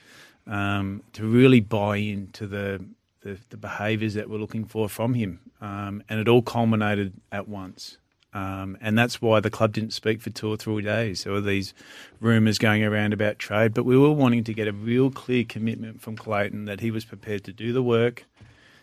[0.45, 2.85] um, to really buy into the,
[3.21, 5.39] the, the behaviours that we're looking for from him.
[5.61, 7.99] Um, and it all culminated at once.
[8.35, 11.23] Um, and that's why the club didn't speak for two or three days.
[11.23, 11.73] There were these
[12.19, 16.01] rumours going around about trade, but we were wanting to get a real clear commitment
[16.01, 18.25] from Clayton that he was prepared to do the work,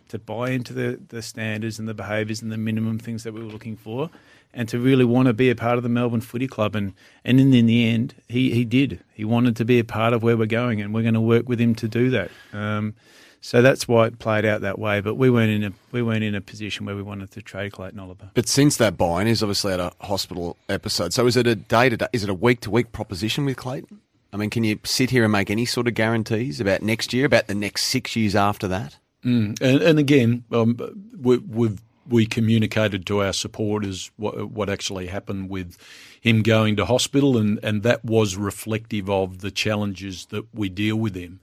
[0.09, 3.41] to buy into the, the standards and the behaviours and the minimum things that we
[3.43, 4.09] were looking for,
[4.55, 6.75] and to really want to be a part of the Melbourne Footy Club.
[6.75, 9.01] And, and in, in the end, he, he did.
[9.13, 11.47] He wanted to be a part of where we're going, and we're going to work
[11.47, 12.31] with him to do that.
[12.55, 12.95] Um,
[13.43, 15.01] so that's why it played out that way.
[15.01, 17.73] But we weren't in a we weren't in a position where we wanted to trade
[17.73, 18.31] Clayton Oliver.
[18.35, 21.13] But since that buy-in, he's obviously had a hospital episode.
[21.13, 22.07] So is it a day to day?
[22.13, 24.01] Is it a week to week proposition with Clayton?
[24.33, 27.27] I mean, can you sit here and make any sort of guarantees about next year,
[27.27, 28.97] about the next six years after that?
[29.25, 29.61] Mm.
[29.61, 30.79] And, and again, um,
[31.21, 35.77] we, we've we communicated to our supporters what, what actually happened with
[36.21, 40.97] him going to hospital, and, and that was reflective of the challenges that we deal
[40.97, 41.41] with him.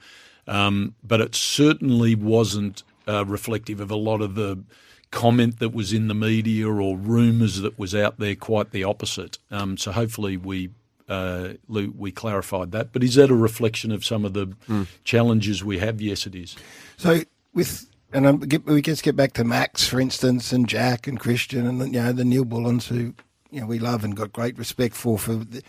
[0.50, 4.64] Um, but it certainly wasn't uh, reflective of a lot of the
[5.12, 8.36] comment that was in the media or rumours that was out there.
[8.36, 9.38] Quite the opposite.
[9.52, 10.72] Um, so hopefully we
[11.08, 12.92] uh, we clarified that.
[12.94, 14.84] But is that a reflection of some of the Hmm.
[15.04, 16.02] challenges we have?
[16.02, 16.56] Yes, it is.
[16.98, 17.22] So
[17.54, 21.20] with and um, get, we just get back to Max, for instance, and Jack and
[21.20, 23.14] Christian, and you know the Neal-Bullens, who
[23.52, 25.18] you know we love and got great respect for.
[25.20, 25.62] For the,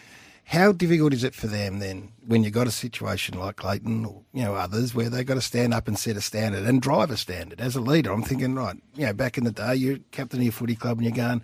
[0.51, 4.23] how difficult is it for them then when you've got a situation like Clayton or
[4.33, 7.13] you know others where they've got to stand up and set a standard and drive
[7.13, 8.11] a standard as a leader?
[8.11, 10.99] I'm thinking, right, you know, back in the day, you're captain of your footy club
[10.99, 11.41] and you're going,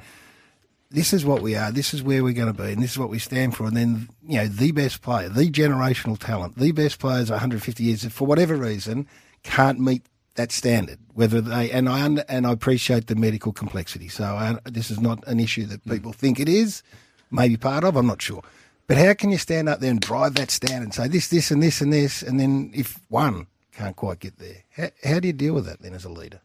[0.90, 2.98] this is what we are, this is where we're going to be, and this is
[2.98, 3.68] what we stand for.
[3.68, 8.04] And then, you know, the best player, the generational talent, the best players 150 years,
[8.06, 9.06] for whatever reason,
[9.44, 10.04] can't meet
[10.34, 10.98] that standard.
[11.14, 14.08] Whether they and I under, and I appreciate the medical complexity.
[14.08, 16.82] So I, this is not an issue that people think it is.
[17.30, 17.94] Maybe part of.
[17.94, 18.42] I'm not sure.
[18.86, 21.50] But how can you stand up there and drive that stand and say this, this,
[21.50, 25.28] and this, and this, and then if one can't quite get there, how, how do
[25.28, 26.40] you deal with that then as a leader?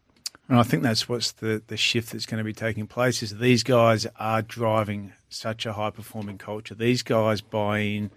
[0.49, 3.37] And I think that's what's the, the shift that's going to be taking place is
[3.37, 6.75] these guys are driving such a high performing culture.
[6.75, 8.11] These guys buy in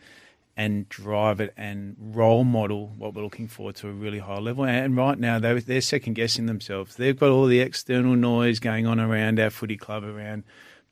[0.57, 4.65] and drive it and role model what we're looking for to a really high level.
[4.65, 6.97] And right now they're, they're second guessing themselves.
[6.97, 10.45] They've got all the external noise going on around our footy club, around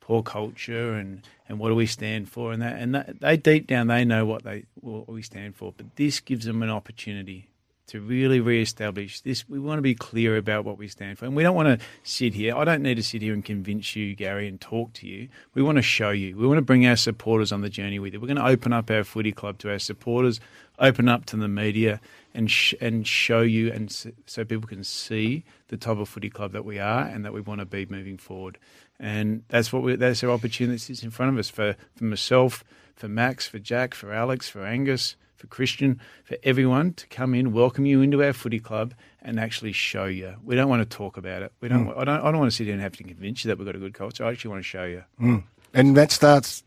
[0.03, 3.67] poor culture and, and what do we stand for and that and that, they deep
[3.67, 5.73] down they know what they what we stand for.
[5.75, 7.47] But this gives them an opportunity
[7.87, 9.47] to really re-establish this.
[9.47, 11.85] We want to be clear about what we stand for, and we don't want to
[12.03, 12.55] sit here.
[12.55, 15.29] I don't need to sit here and convince you, Gary, and talk to you.
[15.53, 16.35] We want to show you.
[16.35, 18.19] We want to bring our supporters on the journey with you.
[18.19, 20.39] We're going to open up our footy club to our supporters,
[20.79, 21.99] open up to the media,
[22.33, 23.91] and sh- and show you, and
[24.25, 27.41] so people can see the type of footy club that we are and that we
[27.41, 28.57] want to be moving forward.
[28.99, 32.63] And that's what we, that's our opportunities in front of us for for myself,
[32.95, 37.51] for Max, for Jack, for Alex, for Angus for Christian, for everyone to come in,
[37.51, 40.35] welcome you into our footy club, and actually show you.
[40.41, 41.51] We don't want to talk about it.
[41.59, 41.87] We don't.
[41.87, 41.97] Mm.
[41.97, 42.21] I don't.
[42.21, 43.79] I don't want to sit here and have to convince you that we've got a
[43.79, 44.23] good culture.
[44.23, 45.03] I actually want to show you.
[45.19, 45.43] Mm.
[45.73, 46.63] And that starts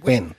[0.00, 0.34] when?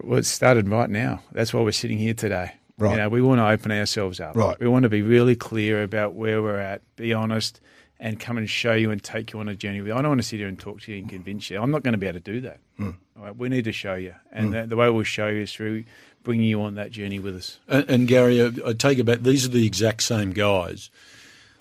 [0.00, 1.22] Well, it started right now.
[1.32, 2.52] That's why we're sitting here today.
[2.78, 2.92] Right.
[2.92, 4.36] You know, we want to open ourselves up.
[4.36, 4.58] Right.
[4.60, 7.60] We want to be really clear about where we're at, be honest,
[8.02, 9.80] and come and show you and take you on a journey.
[9.80, 9.94] With you.
[9.94, 11.58] I don't want to sit here and talk to you and convince you.
[11.62, 12.58] I'm not going to be able to do that.
[12.78, 12.96] Mm.
[13.16, 14.14] All right, we need to show you.
[14.32, 14.62] And Mm.
[14.62, 15.84] the, the way we'll show you is through
[16.24, 17.58] bringing you on that journey with us.
[17.68, 19.20] And, and Gary, I, I take it back.
[19.20, 20.90] These are the exact same guys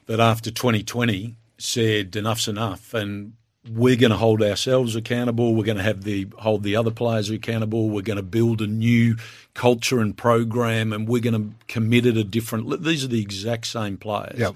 [0.07, 3.33] that after 2020 said enough's enough, and
[3.71, 5.53] we're going to hold ourselves accountable.
[5.53, 7.89] We're going to have the hold the other players accountable.
[7.91, 9.15] We're going to build a new
[9.53, 12.83] culture and program, and we're going to commit it a different.
[12.83, 14.55] These are the exact same players, Yep.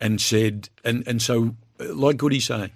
[0.00, 2.72] And said, and and so like Goody say,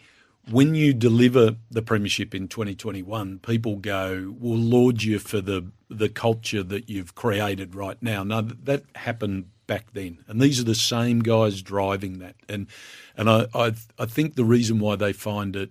[0.51, 6.09] when you deliver the premiership in 2021, people go, "We'll laud you for the the
[6.09, 10.75] culture that you've created right now." Now that happened back then, and these are the
[10.75, 12.67] same guys driving that, and
[13.17, 15.71] and I I, I think the reason why they find it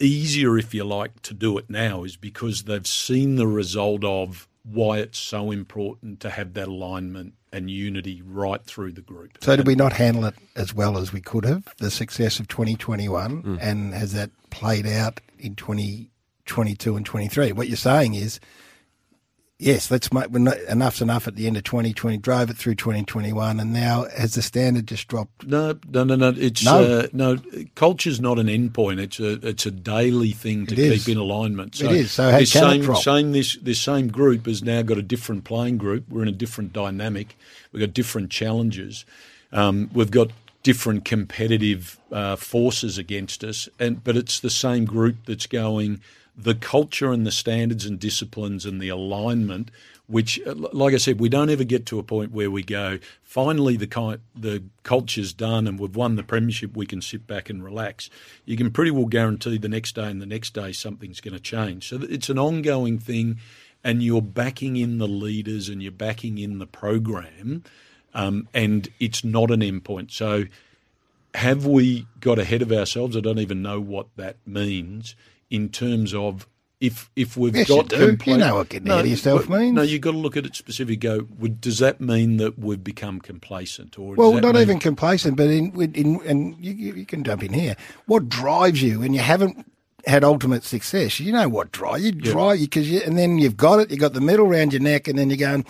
[0.00, 4.47] easier, if you like, to do it now is because they've seen the result of
[4.70, 9.38] why it's so important to have that alignment and unity right through the group.
[9.40, 11.64] So did we not handle it as well as we could have?
[11.78, 13.58] The success of 2021, Mm.
[13.60, 17.52] and has that played out in 2022 and 23?
[17.52, 18.40] What you're saying is,
[19.58, 22.18] yes, let's make we're not, enough's enough at the end of 2020.
[22.18, 25.46] Drove it through 2021, and now has the standard just dropped?
[25.46, 26.34] No, no, no, no.
[26.36, 27.00] It's No.
[27.00, 27.38] Uh, no.
[27.74, 29.00] Culture's not an end point.
[29.00, 31.80] It's a it's a daily thing to keep in alignment.
[31.80, 32.12] It is.
[32.12, 33.02] So how this can it same drop?
[33.02, 36.08] same this this same group has now got a different playing group.
[36.08, 37.36] We're in a different dynamic.
[37.72, 39.04] We've got different challenges.
[39.52, 40.30] Um, we've got
[40.62, 46.00] different competitive uh, forces against us, and but it's the same group that's going.
[46.40, 49.72] The culture and the standards and disciplines and the alignment,
[50.06, 53.00] which, uh, like I said, we don't ever get to a point where we go.
[53.22, 56.76] Finally, the the culture's done and we've won the premiership.
[56.76, 58.08] We can sit back and relax.
[58.44, 61.40] You can pretty well guarantee the next day and the next day something's going to
[61.40, 61.88] change.
[61.88, 63.38] So it's an ongoing thing,
[63.82, 67.64] and you're backing in the leaders and you're backing in the program,
[68.14, 70.12] um, and it's not an endpoint.
[70.12, 70.44] So
[71.34, 73.16] have we got ahead of ourselves?
[73.16, 75.16] I don't even know what that means
[75.50, 76.46] in terms of
[76.80, 78.16] if if we've Yes, you got do.
[78.24, 79.74] You know what getting ahead of yourself means.
[79.74, 80.96] No, you've got to look at it specifically.
[80.96, 85.36] Go, would, does that mean that we've become complacent, or Well, not mean- even complacent,
[85.36, 87.76] but in, in and you, you you can jump in here.
[88.06, 89.70] What drives you when you haven't
[90.06, 91.20] had ultimate success?
[91.20, 92.52] You know what dry you Yeah.
[92.52, 93.90] you because you, and then you've got it.
[93.90, 95.64] You got the medal around your neck, and then you're going.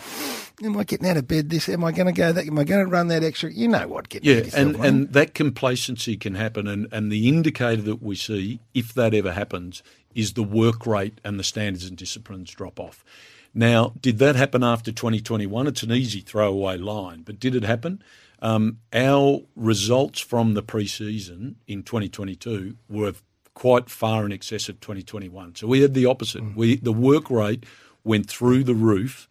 [0.61, 1.49] Am I getting out of bed?
[1.49, 1.69] This?
[1.69, 2.33] Am I going to go?
[2.33, 2.45] That?
[2.45, 3.51] Am I going to run that extra?
[3.51, 4.09] You know what?
[4.09, 8.15] Getting Yeah, and, yourself, and that complacency can happen, and, and the indicator that we
[8.15, 9.81] see, if that ever happens,
[10.13, 13.05] is the work rate and the standards and disciplines drop off.
[13.53, 15.65] Now, did that happen after 2021?
[15.67, 18.03] It's an easy throwaway line, but did it happen?
[18.41, 23.13] Um, our results from the pre-season in 2022 were
[23.59, 25.55] quite far in excess of 2021.
[25.55, 26.41] So we had the opposite.
[26.41, 26.55] Mm.
[26.55, 27.65] We the work rate
[28.05, 29.27] went through the roof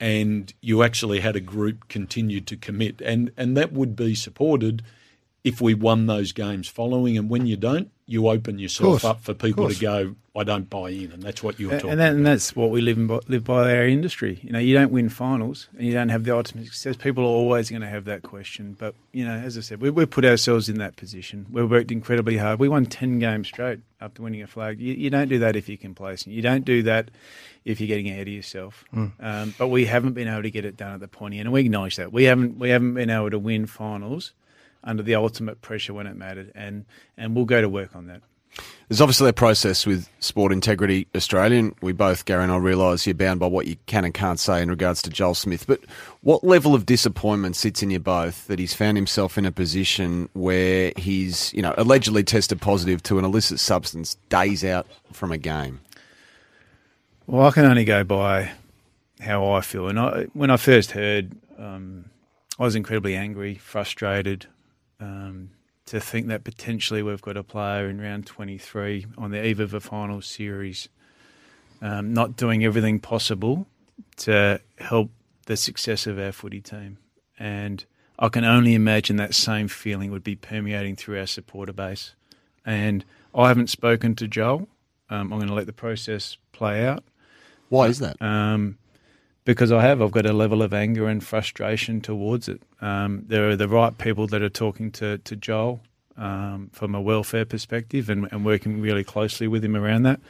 [0.00, 4.82] and you actually had a group continue to commit, and and that would be supported
[5.44, 7.16] if we won those games following.
[7.16, 10.88] And when you don't, you open yourself up for people to go, I don't buy
[10.90, 11.90] in, and that's what you're talking.
[11.90, 14.40] and, that, and that's what we live, in, by- live by our industry.
[14.42, 16.96] You know, you don't win finals and you don't have the ultimate success.
[16.96, 18.76] People are always going to have that question.
[18.78, 21.44] But, you know, as I said, we, we put ourselves in that position.
[21.50, 22.58] We worked incredibly hard.
[22.58, 24.80] We won 10 games straight after winning a flag.
[24.80, 26.34] You, you don't do that if you're complacent.
[26.34, 27.10] You don't do that
[27.66, 28.84] if you're getting ahead of yourself.
[28.94, 29.12] Mm.
[29.20, 31.52] Um, but we haven't been able to get it done at the pointy end, and
[31.52, 32.10] we acknowledge that.
[32.10, 34.32] We haven't, we haven't been able to win finals
[34.88, 36.86] under the ultimate pressure when it mattered, and,
[37.16, 38.22] and we'll go to work on that.
[38.88, 41.74] There's obviously a process with Sport Integrity Australian.
[41.82, 44.62] We both, Gary and I, realise you're bound by what you can and can't say
[44.62, 45.66] in regards to Joel Smith.
[45.66, 45.80] But
[46.22, 50.30] what level of disappointment sits in you both that he's found himself in a position
[50.32, 55.38] where he's, you know, allegedly tested positive to an illicit substance days out from a
[55.38, 55.80] game?
[57.26, 58.52] Well, I can only go by
[59.20, 59.88] how I feel.
[59.88, 62.06] And I, when I first heard, um,
[62.58, 64.46] I was incredibly angry, frustrated
[65.00, 65.50] um,
[65.86, 69.74] to think that potentially we've got a player in round 23 on the eve of
[69.74, 70.88] a final series
[71.80, 73.66] um, not doing everything possible
[74.16, 75.10] to help
[75.46, 76.98] the success of our footy team.
[77.38, 77.84] And
[78.18, 82.14] I can only imagine that same feeling would be permeating through our supporter base.
[82.66, 84.68] And I haven't spoken to Joel.
[85.10, 87.04] Um, I'm going to let the process play out.
[87.68, 88.20] Why is that?
[88.20, 88.78] Um,
[89.48, 90.02] because I have.
[90.02, 92.60] I've got a level of anger and frustration towards it.
[92.82, 95.80] Um, there are the right people that are talking to, to Joel.
[96.18, 100.20] um, from a welfare perspective and, and, working really closely with him around that.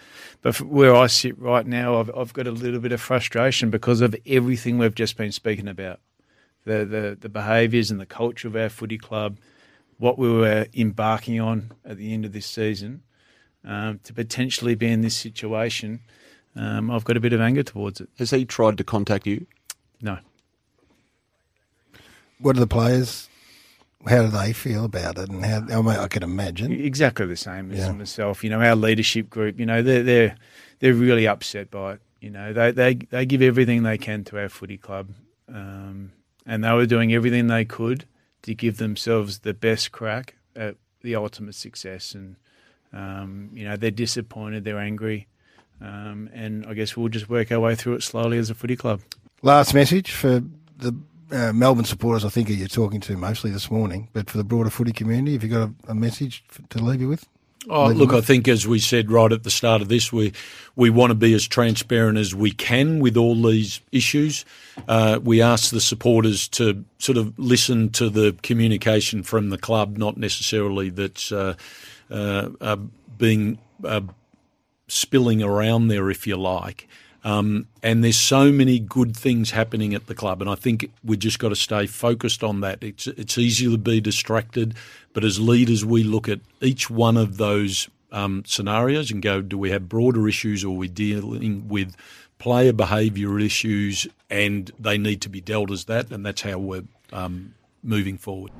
[0.40, 4.00] But where I sit right now, I've, I've got a little bit of frustration because
[4.02, 5.98] of everything we've just been speaking about
[6.64, 9.38] the, the, the behaviours and the culture of our footy club,
[9.96, 13.02] what we were embarking on at the end of this season.
[13.64, 16.00] Um, to potentially be in this situation,
[16.58, 18.08] um, I've got a bit of anger towards it.
[18.18, 19.46] Has he tried to contact you?
[20.02, 20.18] No.
[22.40, 23.28] What are the players
[24.06, 25.28] how do they feel about it?
[25.28, 27.92] And how I, mean, I can imagine exactly the same as yeah.
[27.92, 28.44] myself.
[28.44, 29.58] You know, our leadership group.
[29.58, 30.36] You know, they're they're
[30.78, 32.00] they're really upset by it.
[32.20, 35.10] You know, they they they give everything they can to our footy club,
[35.48, 36.12] um,
[36.46, 38.06] and they were doing everything they could
[38.42, 42.14] to give themselves the best crack at the ultimate success.
[42.14, 42.36] And
[42.92, 45.26] um, you know, they're disappointed, they're angry,
[45.80, 48.76] um, and I guess we'll just work our way through it slowly as a footy
[48.76, 49.00] club.
[49.42, 50.42] Last message for
[50.78, 50.96] the
[51.30, 54.08] uh, Melbourne supporters, I think, are you talking to mostly this morning.
[54.12, 57.08] But for the broader footy community, have you got a, a message to leave you
[57.08, 57.26] with?
[57.70, 60.32] Oh, look, I think as we said right at the start of this, we
[60.74, 64.44] we want to be as transparent as we can with all these issues.
[64.86, 69.98] Uh, we ask the supporters to sort of listen to the communication from the club,
[69.98, 71.54] not necessarily that's uh,
[72.10, 72.76] uh, uh
[73.18, 74.00] being uh,
[74.88, 76.88] spilling around there, if you like.
[77.24, 81.18] Um, and there's so many good things happening at the club, and I think we've
[81.18, 82.82] just got to stay focused on that.
[82.82, 84.74] It's it's easy to be distracted,
[85.12, 89.58] but as leaders, we look at each one of those um, scenarios and go, do
[89.58, 91.96] we have broader issues, or are we dealing with
[92.38, 96.84] player behaviour issues, and they need to be dealt as that, and that's how we're
[97.12, 98.52] um, moving forward.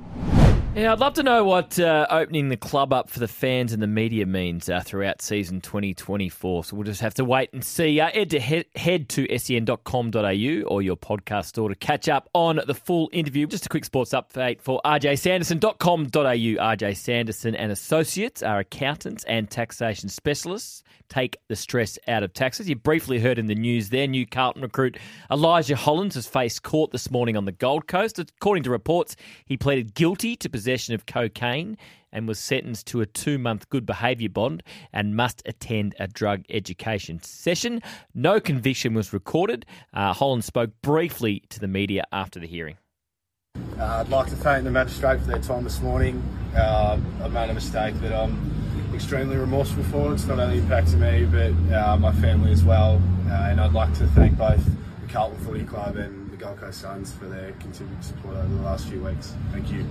[0.75, 3.81] Yeah, I'd love to know what uh, opening the club up for the fans and
[3.81, 6.63] the media means uh, throughout season 2024.
[6.63, 7.99] So we'll just have to wait and see.
[7.99, 12.61] Uh, head, to head, head to sen.com.au or your podcast store to catch up on
[12.67, 13.47] the full interview.
[13.47, 16.05] Just a quick sports update for rjsanderson.com.au.
[16.07, 22.69] RJ Sanderson and Associates are accountants and taxation specialists take the stress out of taxes.
[22.69, 24.97] You briefly heard in the news there, new Carlton recruit
[25.29, 28.19] Elijah Hollands has faced court this morning on the Gold Coast.
[28.19, 31.77] According to reports, he pleaded guilty to possession of cocaine
[32.11, 36.43] and was sentenced to a two month good behaviour bond and must attend a drug
[36.49, 37.81] education session.
[38.13, 39.65] No conviction was recorded.
[39.93, 42.77] Uh, Holland spoke briefly to the media after the hearing.
[43.77, 46.21] Uh, I'd like to thank the magistrate for their time this morning.
[46.55, 48.51] Uh, I made a mistake but I'm
[48.99, 50.11] extremely remorseful for.
[50.11, 50.15] It.
[50.15, 53.01] It's not only impacted me, but uh, my family as well.
[53.29, 56.81] Uh, and I'd like to thank both the Carlton Footy Club and the Gold Coast
[56.81, 59.33] Suns for their continued support over the last few weeks.
[59.53, 59.85] Thank you.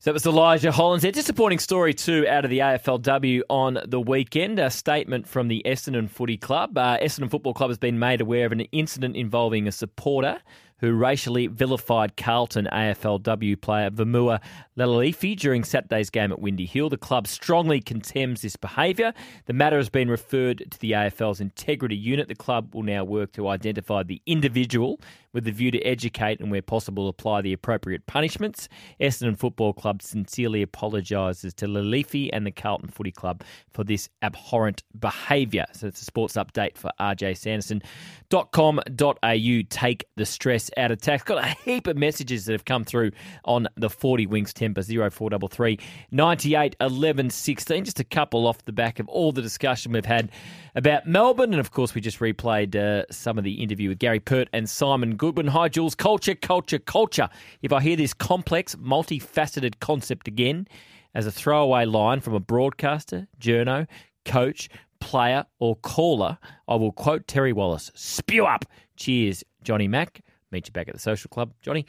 [0.00, 1.06] So that was Elijah Hollands.
[1.06, 4.58] A disappointing story too out of the AFLW on the weekend.
[4.58, 6.76] A statement from the Essendon Footy Club.
[6.76, 10.42] Uh, Essendon Football Club has been made aware of an incident involving a supporter
[10.78, 14.40] who racially vilified Carlton AFLW player Vaomua
[14.76, 16.88] Laloifi during Saturday's game at Windy Hill.
[16.88, 19.12] The club strongly contemns this behaviour.
[19.46, 22.28] The matter has been referred to the AFL's integrity unit.
[22.28, 25.00] The club will now work to identify the individual
[25.34, 28.70] with the view to educate and, where possible, apply the appropriate punishments.
[29.00, 34.82] Essendon Football Club sincerely apologises to Laloifi and the Carlton Footy Club for this abhorrent
[34.98, 35.66] behaviour.
[35.72, 39.62] So it's a sports update for rjsanderson.com.au.
[39.68, 41.22] Take the stress out of tax.
[41.24, 43.10] Got a heap of messages that have come through
[43.44, 45.78] on the 40 Winks Tempur 0433
[46.10, 47.84] 98 11 16.
[47.84, 50.30] Just a couple off the back of all the discussion we've had
[50.74, 51.52] about Melbourne.
[51.52, 54.68] And of course, we just replayed uh, some of the interview with Gary Pert and
[54.68, 55.46] Simon Goodwin.
[55.46, 55.94] Hi, Jules.
[55.94, 57.30] Culture, culture, culture.
[57.62, 60.68] If I hear this complex, multifaceted concept again
[61.14, 63.86] as a throwaway line from a broadcaster, journo,
[64.26, 64.68] coach,
[65.00, 66.36] player, or caller,
[66.68, 68.66] I will quote Terry Wallace Spew up.
[68.96, 70.20] Cheers, Johnny Mack.
[70.50, 71.86] Meet you back at the social club, Johnny.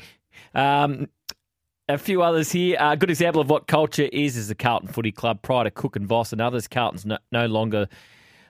[0.53, 1.09] Um,
[1.89, 2.77] a few others here.
[2.79, 5.41] A good example of what culture is is the Carlton Footy Club.
[5.41, 7.89] Prior to Cook and Voss and others, Carlton's no, no longer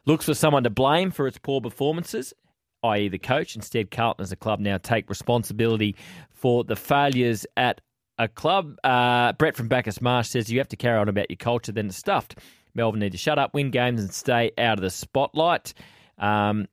[0.06, 2.36] looks for someone to blame for its poor performances,
[2.90, 3.56] i.e., the coach.
[3.56, 5.96] Instead, Carlton as a club now take responsibility
[6.32, 7.82] for the failures at
[8.18, 8.78] a club.
[8.84, 11.88] Uh, Brett from Bacchus Marsh says you have to carry on about your culture, then
[11.88, 12.36] it's stuffed.
[12.74, 15.74] Melbourne need to shut up, win games, and stay out of the spotlight.
[16.18, 16.68] Um,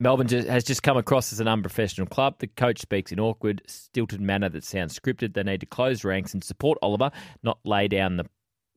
[0.00, 2.38] Melbourne has just come across as an unprofessional club.
[2.38, 5.34] The coach speaks in awkward, stilted manner that sounds scripted.
[5.34, 7.10] They need to close ranks and support Oliver,
[7.42, 8.26] not lay down the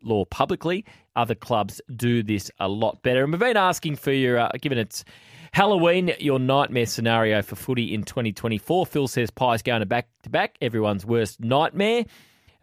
[0.04, 0.86] law publicly.
[1.16, 3.24] Other clubs do this a lot better.
[3.24, 5.04] And we've been asking for your, uh, given it's
[5.52, 8.86] Halloween, your nightmare scenario for footy in 2024.
[8.86, 12.06] Phil says Pies going to back to back, everyone's worst nightmare.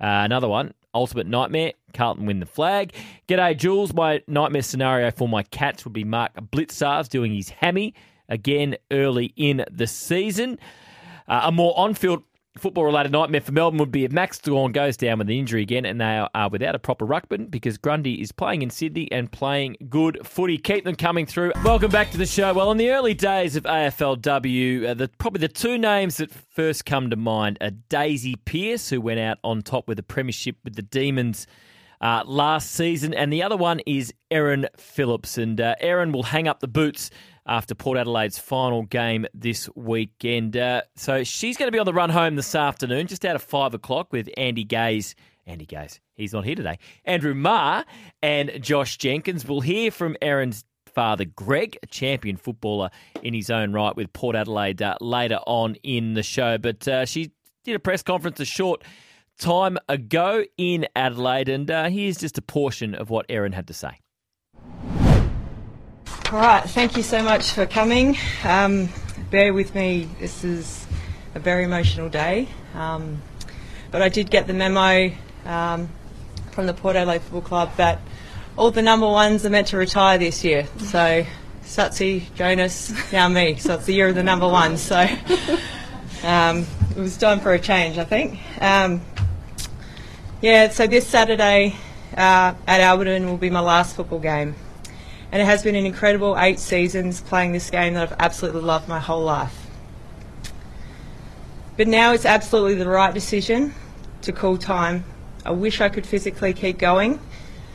[0.00, 2.92] Uh, another one, ultimate nightmare, Carlton win the flag.
[3.28, 3.94] G'day, Jules.
[3.94, 7.94] My nightmare scenario for my Cats would be Mark Blicavs doing his hammy
[8.28, 10.58] again early in the season.
[11.26, 12.22] Uh, a more on field
[12.58, 15.62] football related nightmare for Melbourne would be if Max Gawn goes down with an injury
[15.62, 19.30] again and they are without a proper ruckman because Grundy is playing in Sydney and
[19.30, 20.56] playing good footy.
[20.58, 21.52] Keep them coming through.
[21.64, 22.52] Welcome back to the show.
[22.52, 26.86] Well, in the early days of AFLW, uh, the, probably the two names that first
[26.86, 30.76] come to mind are Daisy Pearce, who went out on top with the premiership with
[30.76, 31.46] the Demons.
[32.00, 35.38] Uh, last season, and the other one is Erin Phillips.
[35.38, 37.10] And uh, Erin will hang up the boots
[37.46, 40.56] after Port Adelaide's final game this weekend.
[40.56, 43.42] Uh, so she's going to be on the run home this afternoon, just out of
[43.42, 45.14] five o'clock, with Andy Gaze.
[45.46, 46.78] Andy Gaze, he's not here today.
[47.04, 47.84] Andrew Maher
[48.22, 49.46] and Josh Jenkins.
[49.46, 52.90] We'll hear from Erin's father, Greg, a champion footballer
[53.22, 56.56] in his own right with Port Adelaide uh, later on in the show.
[56.56, 57.32] But uh, she
[57.64, 58.84] did a press conference a short
[59.38, 63.74] time ago in Adelaide, and uh, here's just a portion of what Erin had to
[63.74, 63.98] say.
[66.34, 68.16] All right, thank you so much for coming.
[68.42, 68.88] Um,
[69.30, 70.84] bear with me, this is
[71.36, 73.22] a very emotional day, um,
[73.92, 75.12] but I did get the memo
[75.44, 75.88] um,
[76.50, 78.00] from the Port Adelaide Football Club that
[78.58, 80.66] all the number ones are meant to retire this year.
[80.78, 81.24] So
[81.62, 83.54] Satsi, Jonas, now me.
[83.54, 84.82] So it's the year of the number ones.
[84.82, 85.06] So
[86.24, 88.40] um, it was time for a change, I think.
[88.60, 89.02] Um,
[90.42, 91.76] yeah, so this Saturday
[92.16, 94.56] uh, at Alberton will be my last football game.
[95.34, 98.86] And it has been an incredible eight seasons playing this game that I've absolutely loved
[98.86, 99.66] my whole life.
[101.76, 103.74] But now it's absolutely the right decision
[104.22, 105.02] to call time.
[105.44, 107.18] I wish I could physically keep going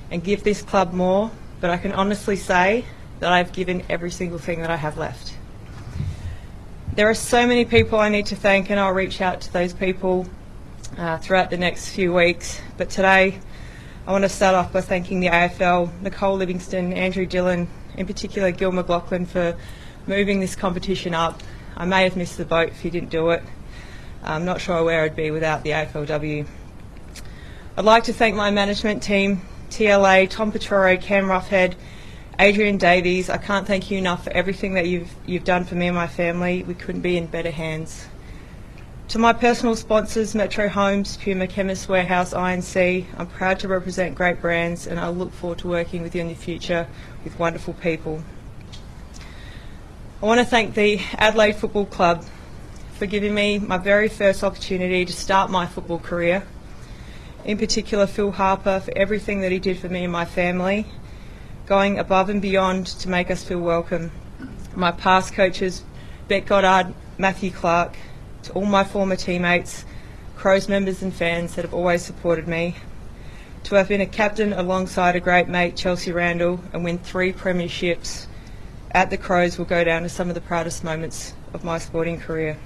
[0.09, 2.85] and give this club more, but I can honestly say
[3.19, 5.33] that I've given every single thing that I have left.
[6.93, 9.73] There are so many people I need to thank, and I'll reach out to those
[9.73, 10.29] people
[10.97, 12.61] uh, throughout the next few weeks.
[12.77, 13.41] But today,
[14.09, 18.49] I want to start off by thanking the AFL, Nicole Livingstone, Andrew Dillon, in particular
[18.49, 19.55] Gil McLachlan for
[20.07, 21.43] moving this competition up.
[21.77, 23.43] I may have missed the boat if he didn't do it.
[24.23, 26.47] I'm not sure where I'd be without the AFLW.
[27.77, 31.75] I'd like to thank my management team, TLA, Tom Petroro, Cam Roughhead,
[32.39, 33.29] Adrian Davies.
[33.29, 36.07] I can't thank you enough for everything that you've you've done for me and my
[36.07, 36.63] family.
[36.63, 38.07] We couldn't be in better hands.
[39.09, 44.39] To my personal sponsors, Metro Homes, Puma Chemist Warehouse, INC, I'm proud to represent great
[44.39, 46.87] brands and I look forward to working with you in the future
[47.23, 48.21] with wonderful people.
[50.21, 52.23] I want to thank the Adelaide Football Club
[52.99, 56.43] for giving me my very first opportunity to start my football career.
[57.45, 60.85] In particular, Phil Harper for everything that he did for me and my family,
[61.65, 64.11] going above and beyond to make us feel welcome.
[64.75, 65.83] My past coaches,
[66.27, 67.97] Bec Goddard, Matthew Clarke,
[68.43, 69.85] to all my former teammates,
[70.35, 72.75] Crows members and fans that have always supported me,
[73.63, 78.27] to have been a captain alongside a great mate, Chelsea Randall, and win three premierships
[78.91, 82.19] at the Crows will go down as some of the proudest moments of my sporting
[82.19, 82.57] career.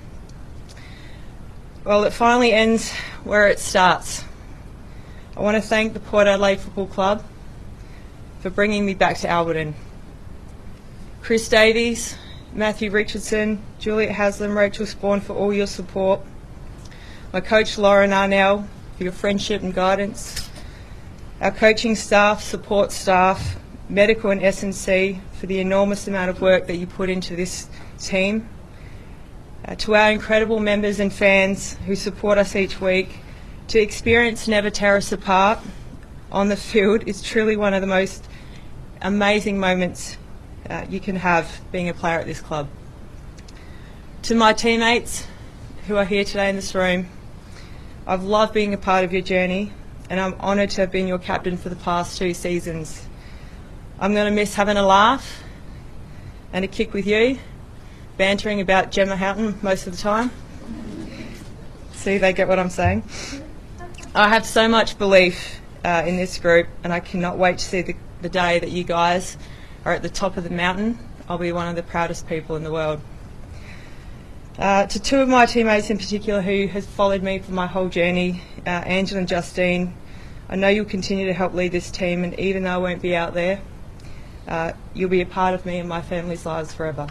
[1.83, 2.93] Well, it finally ends
[3.23, 4.23] where it starts.
[5.35, 7.23] I want to thank the Port Adelaide Football Club
[8.39, 9.73] for bringing me back to Alberton.
[11.21, 12.15] Chris Davies,
[12.55, 16.21] Matthew Richardson, Juliet Haslam, Rachel Spawn for all your support.
[17.33, 20.47] My coach Lauren Arnell for your friendship and guidance.
[21.41, 23.57] Our coaching staff, support staff,
[23.89, 28.47] medical and S&C for the enormous amount of work that you put into this team.
[29.65, 33.17] Uh, to our incredible members and fans who support us each week,
[33.69, 35.57] to experience Never Tear Us Apart
[36.31, 38.27] on the field is truly one of the most
[39.01, 40.17] amazing moments
[40.69, 42.67] uh, you can have being a player at this club.
[44.23, 45.27] To my teammates
[45.87, 47.07] who are here today in this room,
[48.07, 49.73] I've loved being a part of your journey
[50.09, 53.07] and I'm honoured to have been your captain for the past two seasons.
[53.99, 55.43] I'm going to miss having a laugh
[56.51, 57.39] and a kick with you,
[58.17, 60.31] bantering about Gemma Houghton most of the time.
[61.93, 63.03] See, they get what I'm saying.
[64.15, 67.81] I have so much belief uh, in this group and I cannot wait to see
[67.81, 69.37] the, the day that you guys
[69.85, 70.97] are at the top of the mountain,
[71.27, 73.01] I'll be one of the proudest people in the world.
[74.57, 77.89] Uh, to two of my teammates in particular who has followed me for my whole
[77.89, 79.93] journey, uh, Angela and Justine,
[80.47, 83.15] I know you'll continue to help lead this team and even though I won't be
[83.15, 83.61] out there,
[84.47, 87.07] uh, you'll be a part of me and my family's lives forever.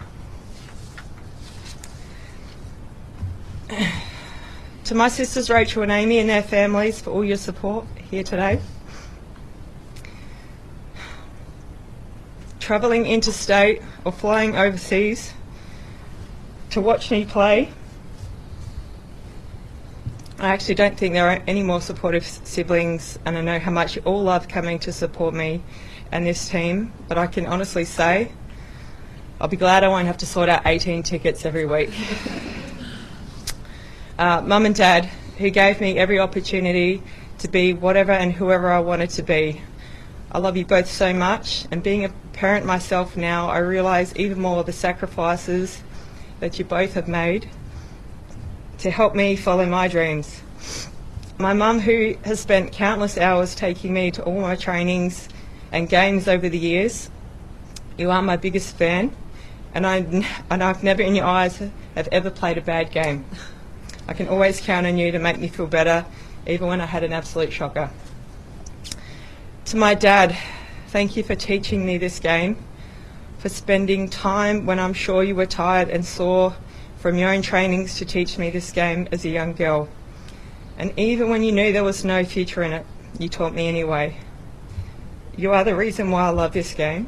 [4.85, 8.61] to my sisters Rachel and Amy and their families for all your support here today.
[12.63, 15.33] Travelling interstate or flying overseas
[16.69, 17.69] to watch me play.
[20.39, 23.97] I actually don't think there are any more supportive siblings, and I know how much
[23.97, 25.61] you all love coming to support me
[26.09, 26.93] and this team.
[27.09, 28.31] But I can honestly say,
[29.41, 31.91] I'll be glad I won't have to sort out 18 tickets every week.
[34.17, 35.05] uh, mum and dad,
[35.37, 37.03] who gave me every opportunity
[37.39, 39.61] to be whatever and whoever I wanted to be.
[40.31, 44.41] I love you both so much, and being a parent myself now, I realise even
[44.41, 45.81] more the sacrifices
[46.41, 47.49] that you both have made
[48.79, 50.41] to help me follow my dreams.
[51.37, 55.29] My mum, who has spent countless hours taking me to all my trainings
[55.71, 57.09] and games over the years,
[57.97, 59.15] you are my biggest fan,
[59.73, 59.99] and, I,
[60.49, 61.59] and I've never in your eyes
[61.95, 63.23] have ever played a bad game.
[64.05, 66.05] I can always count on you to make me feel better,
[66.45, 67.89] even when I had an absolute shocker.
[69.67, 70.37] To my dad,
[70.93, 72.55] thank you for teaching me this game,
[73.39, 76.55] for spending time when I'm sure you were tired and sore
[76.97, 79.89] from your own trainings to teach me this game as a young girl.
[80.77, 82.85] And even when you knew there was no future in it,
[83.17, 84.17] you taught me anyway.
[85.35, 87.07] You are the reason why I love this game.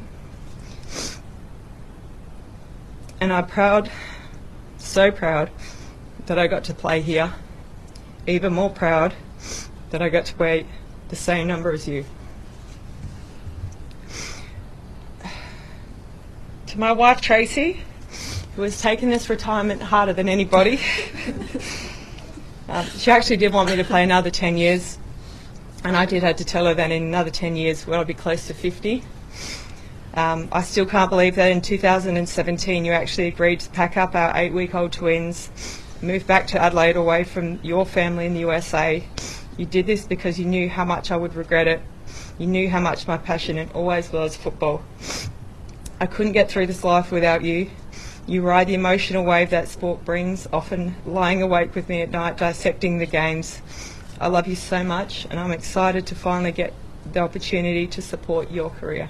[3.20, 3.88] And I'm proud,
[4.78, 5.48] so proud,
[6.26, 7.32] that I got to play here.
[8.26, 9.14] Even more proud
[9.90, 10.64] that I got to wear
[11.08, 12.04] the same number as you.
[16.76, 17.80] To my wife Tracy,
[18.54, 20.78] who has taken this retirement harder than anybody.
[22.68, 24.98] um, she actually did want me to play another 10 years,
[25.84, 28.12] and I did have to tell her that in another 10 years, well, I'll be
[28.12, 29.02] close to 50.
[30.12, 34.36] Um, I still can't believe that in 2017 you actually agreed to pack up our
[34.36, 35.50] eight week old twins,
[36.02, 39.02] move back to Adelaide away from your family in the USA.
[39.56, 41.80] You did this because you knew how much I would regret it.
[42.38, 44.82] You knew how much my passion and always was football.
[45.98, 47.70] I couldn't get through this life without you.
[48.26, 52.36] You ride the emotional wave that sport brings, often lying awake with me at night
[52.36, 53.62] dissecting the games.
[54.20, 56.74] I love you so much, and I'm excited to finally get
[57.12, 59.08] the opportunity to support your career.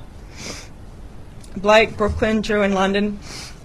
[1.56, 3.18] Blake, Brooklyn, Drew, and London.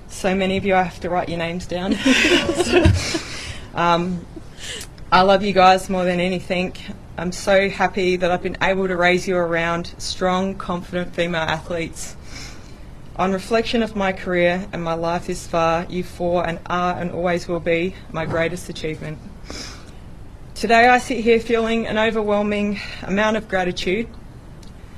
[0.08, 1.94] So many of you, I have to write your names down.
[3.76, 4.26] um,
[5.12, 6.76] I love you guys more than anything.
[7.18, 12.16] I'm so happy that I've been able to raise you around strong, confident female athletes.
[13.22, 17.12] On reflection of my career and my life this far, you four and are and
[17.12, 19.20] always will be my greatest achievement.
[20.56, 24.08] Today I sit here feeling an overwhelming amount of gratitude.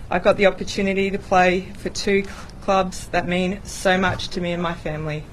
[0.09, 2.23] I got the opportunity to play for two
[2.61, 5.25] clubs that mean so much to me and my family.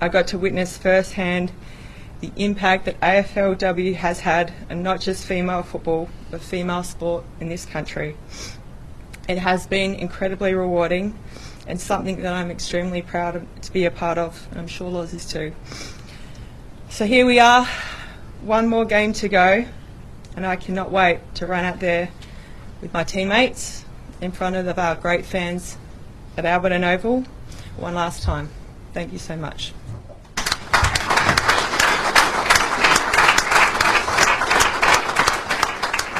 [0.00, 1.52] I got to witness firsthand
[2.20, 7.50] the impact that AFLW has had, and not just female football, but female sport in
[7.50, 8.16] this country.
[9.28, 11.18] It has been incredibly rewarding
[11.70, 14.90] and something that I'm extremely proud of, to be a part of, and I'm sure
[14.90, 15.54] Loz is too.
[16.88, 17.64] So here we are,
[18.42, 19.64] one more game to go,
[20.34, 22.10] and I cannot wait to run out there
[22.82, 23.84] with my teammates
[24.20, 25.78] in front of our great fans
[26.36, 27.20] at Alberton Oval
[27.76, 28.48] one last time.
[28.92, 29.72] Thank you so much.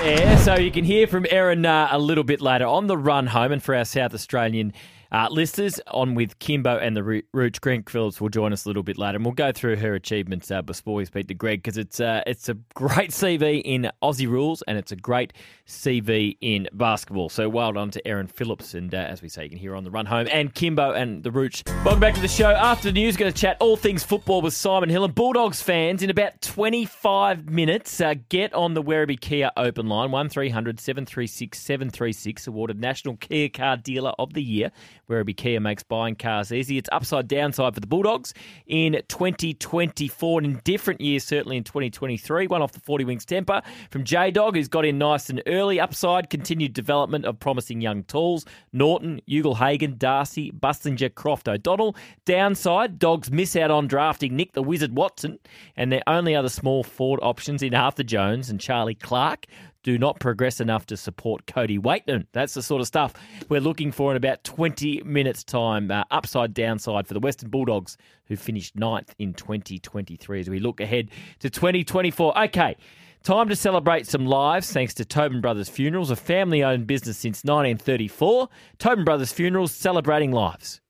[0.02, 3.26] Yeah, so you can hear from Erin uh, a little bit later on the run
[3.26, 4.72] home, and for our South Australian
[5.12, 7.60] uh, listeners, on with Kimbo and the Rooch.
[7.60, 10.50] Greg Phillips will join us a little bit later, and we'll go through her achievements
[10.50, 14.28] uh, before we speak to Greg because it's uh, it's a great CV in Aussie
[14.28, 15.32] rules and it's a great
[15.66, 17.28] CV in basketball.
[17.28, 19.84] So well done to Erin Phillips, and uh, as we say, you can hear on
[19.84, 21.64] the run home and Kimbo and the Rooch.
[21.84, 22.50] Welcome back to the show.
[22.50, 26.02] After the news, going to chat all things football with Simon Hill and Bulldogs fans
[26.02, 28.00] in about 25 minutes.
[28.00, 33.76] Uh, get on the Werribee Kia open line one 736 736 awarded National Kia Car
[33.76, 34.70] Dealer of the Year
[35.10, 36.78] Werribee Kia makes buying cars easy.
[36.78, 38.32] It's upside downside for the Bulldogs
[38.66, 42.46] in 2024 and in different years, certainly in 2023.
[42.46, 45.80] One off the 40 Winks Tempur from J Dog, who's got in nice and early.
[45.80, 48.46] Upside, continued development of promising young tools.
[48.72, 51.96] Norton, Ugle-Hagan, Darcy, Busslinger, Croft, O'Donnell.
[52.24, 55.38] Downside, Dogs miss out on drafting Nick the Wizard Watson
[55.76, 59.46] and their only other small forward options in Arthur Jones and Charlie Clark
[59.82, 62.26] do not progress enough to support Cody Weightman.
[62.32, 63.14] That's the sort of stuff
[63.48, 65.90] we're looking for in about 20 minutes' time.
[65.90, 67.96] Uh, upside, downside for the Western Bulldogs,
[68.26, 72.38] who finished ninth in 2023 as we look ahead to 2024.
[72.44, 72.76] Okay.
[73.22, 77.44] Time to celebrate some lives thanks to Tobin Brothers Funerals, a family owned business since
[77.44, 78.48] 1934.
[78.78, 80.80] Tobin Brothers Funerals celebrating lives.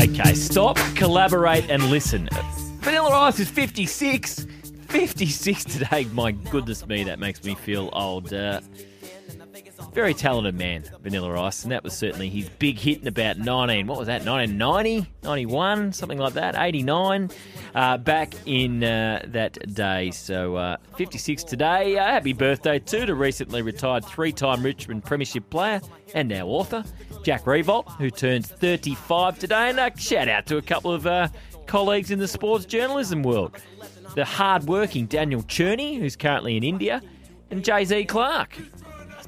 [0.00, 2.28] Okay, stop, collaborate, and listen.
[2.78, 4.46] Vanilla Ice is 56.
[4.86, 6.04] 56 today.
[6.12, 8.32] My goodness me, that makes me feel old.
[8.32, 8.60] Uh,
[9.92, 13.86] Very talented man, Vanilla Ice, and that was certainly his big hit in about 19,
[13.86, 17.30] what was that, 1990, 91, something like that, 89,
[17.74, 20.10] uh, back in uh, that day.
[20.10, 21.96] So uh, 56 today.
[21.96, 25.80] Uh, happy birthday too to recently retired three-time Richmond Premiership player
[26.14, 26.84] and now author,
[27.22, 29.70] Jack Riewoldt, who turns 35 today.
[29.70, 31.28] And a shout out to a couple of uh,
[31.66, 33.56] colleagues in the sports journalism world.
[34.14, 37.02] The hard-working Daniel Cherney, who's currently in India,
[37.50, 38.58] and Jay-Z Clark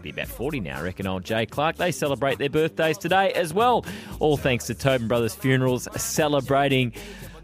[0.00, 1.76] must be about 40 now, I reckon, old Jay Clark.
[1.76, 3.84] They celebrate their birthdays today as well.
[4.18, 6.94] All thanks to Tobin Brothers Funerals celebrating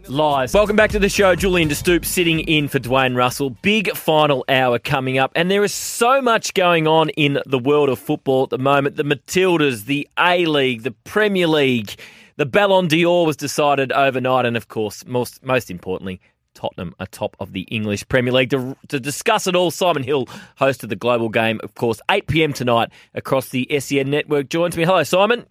[0.07, 0.55] lives.
[0.55, 1.35] Welcome back to the show.
[1.35, 3.51] Julian De Stoop sitting in for Dwayne Russell.
[3.51, 7.89] Big final hour coming up, and there is so much going on in the world
[7.89, 8.95] of football at the moment.
[8.95, 11.99] The Matildas, the A League, the Premier League,
[12.37, 16.19] the Ballon d'Or was decided overnight, and of course, most most importantly,
[16.57, 18.49] Tottenham atop of the English Premier League.
[18.49, 20.27] To, to, discuss it all, Simon Hill,
[20.57, 22.51] host of the Global Game, of course, 8 p.m.
[22.51, 24.83] tonight across the SEN network, joins me.
[24.83, 25.45] Hello, Simon.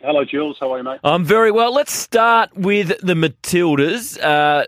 [0.00, 0.56] Hello, Jules.
[0.58, 1.00] How are you, mate?
[1.04, 1.74] I'm very well.
[1.74, 4.18] Let's start with the Matildas.
[4.22, 4.64] Uh,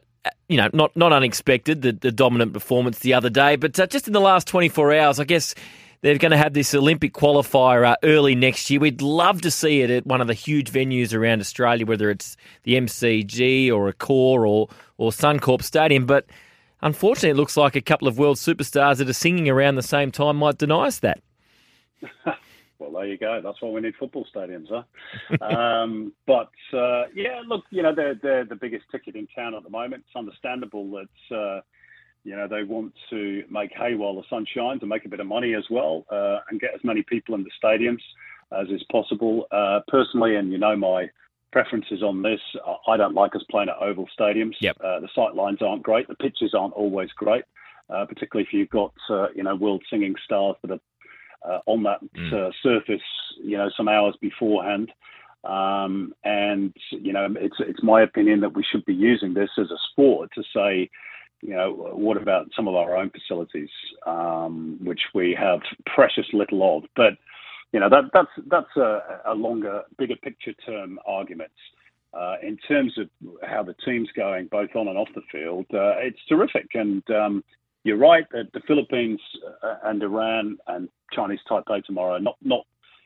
[0.49, 4.07] you know, not not unexpected, the, the dominant performance the other day, but uh, just
[4.07, 5.55] in the last 24 hours, I guess
[6.01, 8.81] they're going to have this Olympic qualifier uh, early next year.
[8.81, 12.37] We'd love to see it at one of the huge venues around Australia, whether it's
[12.65, 14.69] the MCG or Accor or
[14.99, 16.07] or Suncorp Stadium.
[16.07, 16.27] But
[16.83, 20.11] unfortunately, it looks like a couple of world superstars that are singing around the same
[20.11, 21.21] time might deny us that.
[22.79, 23.41] well, there you go.
[23.43, 25.45] That's why we need football stadiums, huh?
[25.45, 29.63] um, but uh, yeah, look, you know they're they're the biggest ticket in town at
[29.63, 30.05] the moment.
[30.07, 31.37] It's understandable that.
[31.37, 31.61] Uh,
[32.27, 35.21] you know, they want to make hay while the sun shines and make a bit
[35.21, 38.03] of money as well uh, and get as many people in the stadiums
[38.51, 39.47] as is possible.
[39.53, 41.09] Uh, personally, and you know my
[41.53, 42.41] preferences on this,
[42.89, 44.55] I don't like us playing at oval stadiums.
[44.61, 44.77] Yep.
[44.83, 46.09] Uh, the sight lines aren't great.
[46.09, 47.45] The pitches aren't always great,
[47.91, 50.81] uh, particularly if you've got, uh, you know, world singing stars that are
[51.49, 52.53] uh, on that Mm.
[52.61, 53.09] surface,
[53.41, 54.93] you know, some hours beforehand.
[55.45, 59.71] Um, and you know, it's it's my opinion that we should be using this as
[59.71, 60.91] a sport to say,
[61.43, 63.69] you know, what about some of our own facilities,
[64.07, 65.61] um, which we have
[65.95, 66.85] precious little of.
[66.97, 67.15] But
[67.73, 71.53] you know, that that's that's a, a longer, bigger picture term argument.
[72.15, 73.11] Uh, in terms of
[73.43, 76.67] how the team's going, both on and off the field, uh, it's terrific.
[76.73, 77.45] And um,
[77.85, 79.21] you're right that the Philippines
[79.63, 82.65] uh, and Iran and Chinese Taipei tomorrow not not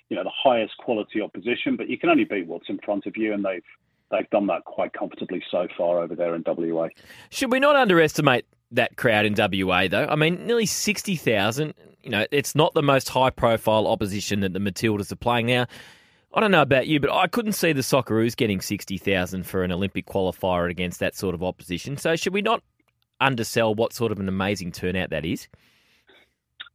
[0.09, 3.17] you know the highest quality opposition, but you can only beat what's in front of
[3.17, 3.63] you, and they've
[4.11, 6.89] they've done that quite comfortably so far over there in WA.
[7.31, 10.07] Should we not underestimate that crowd in WA, though?
[10.07, 11.75] I mean, nearly 60,000.
[12.03, 15.67] You know, it's not the most high profile opposition that the Matildas are playing now.
[16.33, 19.73] I don't know about you, but I couldn't see the Socceroos getting 60,000 for an
[19.73, 21.97] Olympic qualifier against that sort of opposition.
[21.97, 22.63] So should we not
[23.21, 25.49] undersell what sort of an amazing turnout that is?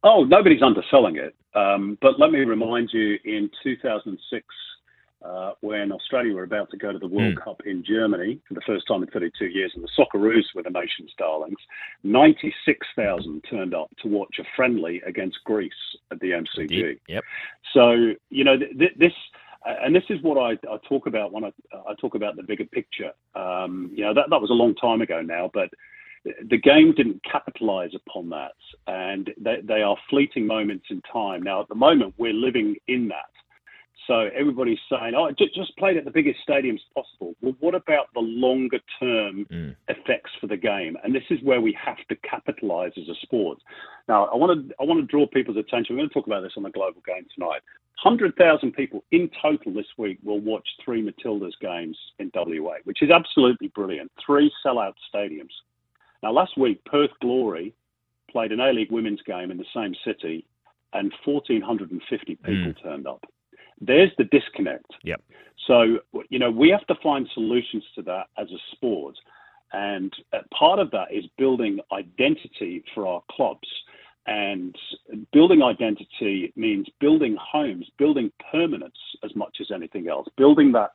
[0.04, 1.34] Oh, nobody's underselling it.
[1.54, 4.44] Um, but let me remind you, in 2006,
[5.24, 7.40] uh, when Australia were about to go to the World Hmm.
[7.40, 10.70] Cup in Germany for the first time in 32 years, and the Socceroos were the
[10.70, 11.58] nation's darlings,
[12.04, 15.72] 96,000 turned up to watch a friendly against Greece
[16.10, 16.98] at the MCG.
[17.08, 17.24] Yep.
[17.72, 19.12] So you know th- th- this,
[19.64, 22.66] and this is what I, I talk about when I, I talk about the bigger
[22.66, 23.12] picture.
[23.34, 25.70] Um, you know that that was a long time ago now, but
[26.48, 28.52] the game didn't capitalize upon that,
[28.86, 31.42] and they, they are fleeting moments in time.
[31.42, 33.30] Now, at the moment, we're living in that.
[34.06, 37.74] So everybody's saying, "Oh, ju- just play it at the biggest stadiums possible." Well, what
[37.74, 39.76] about the longer term mm.
[39.88, 40.96] effects for the game?
[41.02, 43.58] And this is where we have to capitalize as a sport.
[44.08, 45.96] Now, I want to I want to draw people's attention.
[45.96, 47.62] We're going to talk about this on the global game tonight.
[47.96, 53.02] Hundred thousand people in total this week will watch three Matildas games in WA, which
[53.02, 54.12] is absolutely brilliant.
[54.24, 55.52] Three sellout stadiums.
[56.22, 57.74] Now, last week, Perth Glory
[58.30, 60.44] played an A League women's game in the same city,
[60.92, 62.82] and 1,450 people mm.
[62.82, 63.24] turned up.
[63.80, 64.90] There's the disconnect.
[65.02, 65.22] Yep.
[65.66, 65.98] So,
[66.28, 69.16] you know, we have to find solutions to that as a sport.
[69.72, 73.68] And uh, part of that is building identity for our clubs.
[74.26, 74.76] And
[75.32, 80.90] building identity means building homes, building permanence as much as anything else, building that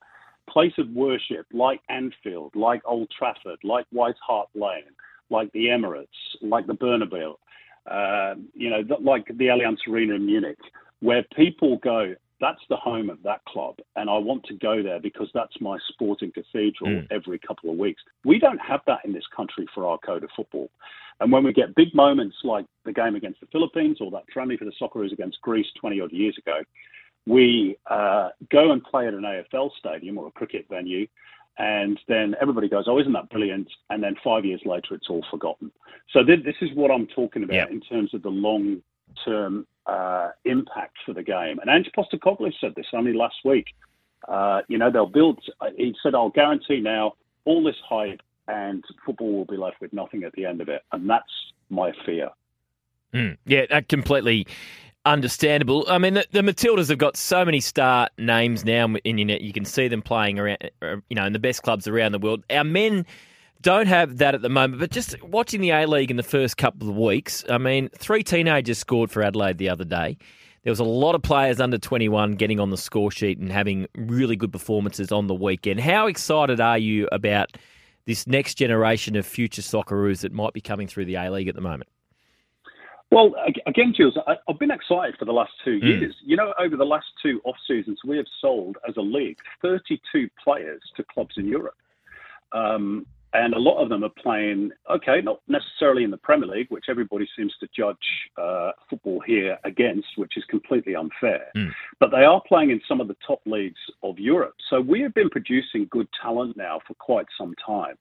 [0.50, 4.84] place of worship like Anfield, like Old Trafford, like White Hart Lane,
[5.30, 6.08] like the Emirates,
[6.42, 7.36] like the Bernabeu,
[7.90, 10.60] uh, you know, like the Allianz Arena in Munich,
[11.00, 15.00] where people go, that's the home of that club, and I want to go there
[15.00, 18.02] because that's my sporting cathedral every couple of weeks.
[18.26, 20.70] We don't have that in this country for our code of football.
[21.20, 24.58] And when we get big moments like the game against the Philippines or that friendly
[24.58, 26.62] for the Socceroos against Greece 20 odd years ago,
[27.28, 31.06] we uh, go and play at an AFL stadium or a cricket venue,
[31.60, 35.24] and then everybody goes, "Oh, isn't that brilliant?" And then five years later, it's all
[35.30, 35.72] forgotten.
[36.12, 38.82] So th- this is what I'm talking about in terms of the long
[39.26, 41.60] term uh, impact for the game.
[41.60, 43.68] And Ange Postecoglou said this only last week.
[44.28, 45.40] Uh, you know, they'll build.
[45.76, 47.14] He said, "I'll guarantee now
[47.46, 50.84] all this hype, and football will be left with nothing at the end of it."
[50.92, 51.32] And that's
[51.70, 52.30] my fear.
[53.14, 54.48] Mm, yeah, that completely
[55.06, 55.86] understandable.
[55.88, 59.38] I mean, the, the, Matildas have got so many star names now, and you know,
[59.40, 62.20] you can see them playing around, uh, you know, in the best clubs around the
[62.20, 62.44] world.
[62.50, 63.06] Our men
[63.62, 66.58] don't have that at the moment, but just watching the A League in the first
[66.58, 70.18] couple of weeks, I mean, three teenagers scored for Adelaide the other day.
[70.64, 73.88] There was a lot of players under 21 getting on the score sheet and having
[73.96, 75.80] really good performances on the weekend.
[75.80, 77.58] How excited are you about
[78.06, 81.56] this next generation of future Socceroos that might be coming through the A League at
[81.56, 81.90] the moment?
[83.12, 83.34] Well,
[83.66, 84.18] again, Jules,
[84.48, 85.84] I've been excited for the last two mm.
[85.84, 86.16] years.
[86.24, 90.30] You know, over the last two off seasons, we have sold as a league 32
[90.42, 91.76] players to clubs in Europe.
[92.54, 96.68] Um, and a lot of them are playing, okay, not necessarily in the Premier League,
[96.70, 97.96] which everybody seems to judge
[98.38, 101.48] uh, football here against, which is completely unfair.
[101.56, 101.72] Mm.
[102.00, 104.56] But they are playing in some of the top leagues of Europe.
[104.70, 107.96] So we have been producing good talent now for quite some time.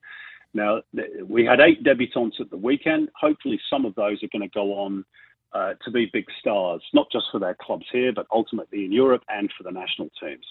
[0.52, 0.82] Now,
[1.28, 3.08] we had eight debutants at the weekend.
[3.14, 5.04] Hopefully, some of those are going to go on
[5.52, 9.22] uh, to be big stars, not just for their clubs here, but ultimately in Europe
[9.28, 10.44] and for the national teams.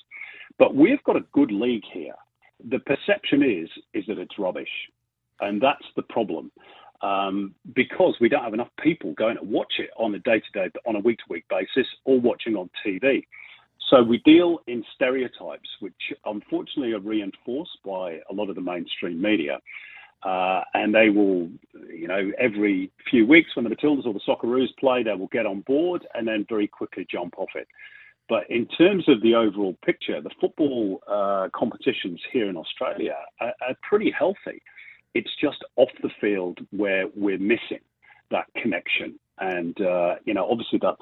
[0.57, 2.15] But we've got a good league here
[2.67, 4.69] the perception is is that it's rubbish,
[5.39, 6.51] and that's the problem.
[7.01, 10.59] Um, because we don't have enough people going to watch it on a day to
[10.59, 13.23] day, on a week to week basis, or watching on TV.
[13.89, 15.93] So we deal in stereotypes, which
[16.25, 19.59] unfortunately are reinforced by a lot of the mainstream media.
[20.21, 21.49] Uh, and they will,
[21.87, 25.45] you know, every few weeks when the Matildas or the Socceroos play, they will get
[25.45, 27.67] on board and then very quickly jump off it.
[28.29, 33.53] But in terms of the overall picture, the football uh, competitions here in Australia are,
[33.67, 34.61] are pretty healthy.
[35.15, 37.81] It's just off the field where we're missing
[38.29, 39.19] that connection.
[39.39, 41.01] And, uh, you know, obviously that's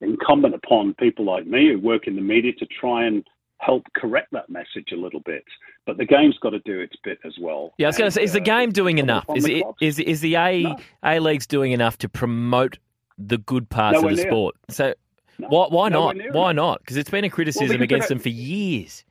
[0.00, 3.24] incumbent upon people like me who work in the media to try and
[3.58, 5.44] help correct that message a little bit.
[5.86, 7.74] But the game's got to do its bit as well.
[7.78, 9.24] Yeah, I was going to say, is the game uh, doing enough?
[9.34, 10.76] Is, the it, is, is the A no.
[11.04, 12.78] A leagues doing enough to promote
[13.16, 14.30] the good parts Nowhere of the near.
[14.32, 14.56] sport?
[14.70, 14.94] So
[15.38, 16.16] no, why, why not?
[16.32, 16.80] Why not?
[16.80, 19.04] Because it's been a criticism well, against them for years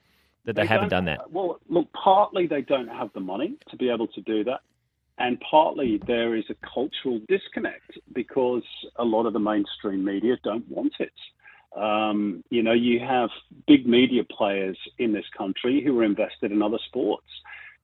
[0.45, 1.31] that they, they haven't done that.
[1.31, 4.61] Well, look, partly they don't have the money to be able to do that.
[5.17, 8.63] And partly there is a cultural disconnect because
[8.97, 11.13] a lot of the mainstream media don't want it.
[11.75, 13.29] Um, you know, you have
[13.67, 17.27] big media players in this country who are invested in other sports.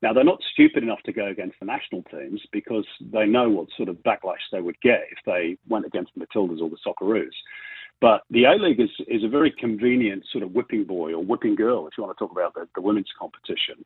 [0.02, 3.68] Now, they're not stupid enough to go against the national teams because they know what
[3.78, 7.30] sort of backlash they would get if they went against the Matildas or the Socceroos.
[8.02, 11.56] But the A League is, is a very convenient sort of whipping boy or whipping
[11.56, 13.86] girl, if you want to talk about the, the women's competition.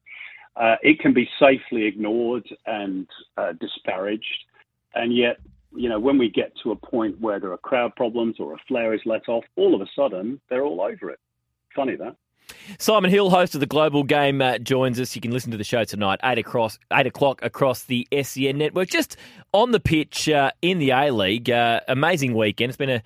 [0.55, 4.45] Uh, it can be safely ignored and uh, disparaged.
[4.93, 5.37] And yet,
[5.75, 8.57] you know, when we get to a point where there are crowd problems or a
[8.69, 11.19] flare is let off, all of a sudden they're all over it.
[11.75, 12.15] Funny that.
[12.77, 15.15] Simon Hill, host of the Global Game, uh, joins us.
[15.15, 18.87] You can listen to the show tonight, eight across, eight o'clock across the SEN network.
[18.87, 19.17] Just
[19.51, 22.69] on the pitch uh, in the A League, uh, amazing weekend.
[22.69, 23.03] It's been a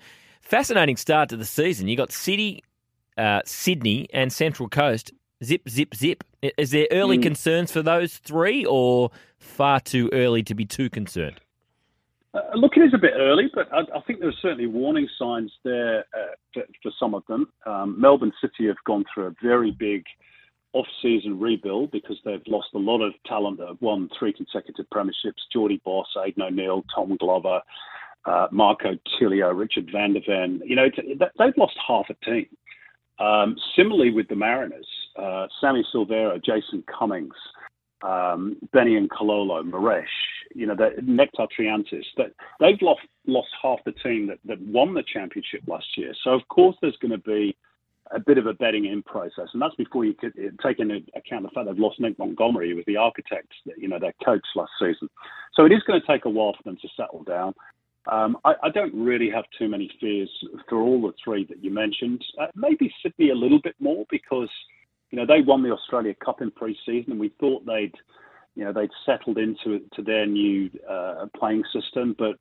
[0.50, 1.86] Fascinating start to the season.
[1.86, 2.64] You got City,
[3.16, 5.12] uh, Sydney, and Central Coast.
[5.44, 6.24] Zip, zip, zip.
[6.42, 7.22] Is there early mm.
[7.22, 11.40] concerns for those three, or far too early to be too concerned?
[12.34, 15.08] Uh, look, it is a bit early, but I, I think there are certainly warning
[15.16, 17.46] signs there uh, for, for, some of them.
[17.64, 20.02] Um, Melbourne City have gone through a very big
[20.72, 25.46] off-season rebuild because they've lost a lot of talent that have won three consecutive premierships.
[25.52, 27.60] Jordy Bos, Aidan O'Neill, Tom Glover,
[28.24, 30.60] uh, Marco Tilio, Richard van der Venne.
[30.64, 30.88] You know,
[31.38, 32.46] they've lost half a team.
[33.18, 37.34] Um, similarly with the Mariners, uh, Sammy Silvera, Jason Cummings,
[38.02, 40.06] um, Benny and Kololo, Moresche,
[40.54, 44.94] you know, the Nectar Triantis, that they've lost lost half the team that, that won
[44.94, 46.14] the championship last year.
[46.24, 47.54] So of course there's going to be
[48.12, 50.32] a bit of a betting in process, and that's before you could
[50.62, 53.98] take into account the fact they've lost Nick Montgomery, who was the architect, you know,
[54.00, 55.08] their coach last season.
[55.54, 57.54] So it is going to take a while for them to settle down.
[58.06, 60.30] Um, I, I, don't really have too many fears
[60.68, 62.24] for all the three that you mentioned.
[62.40, 64.48] Uh, maybe Sydney a little bit more because
[65.10, 67.94] you know they won the Australia Cup in pre-season, and we thought they'd
[68.54, 72.16] you know they'd settled into to their new uh, playing system.
[72.18, 72.36] But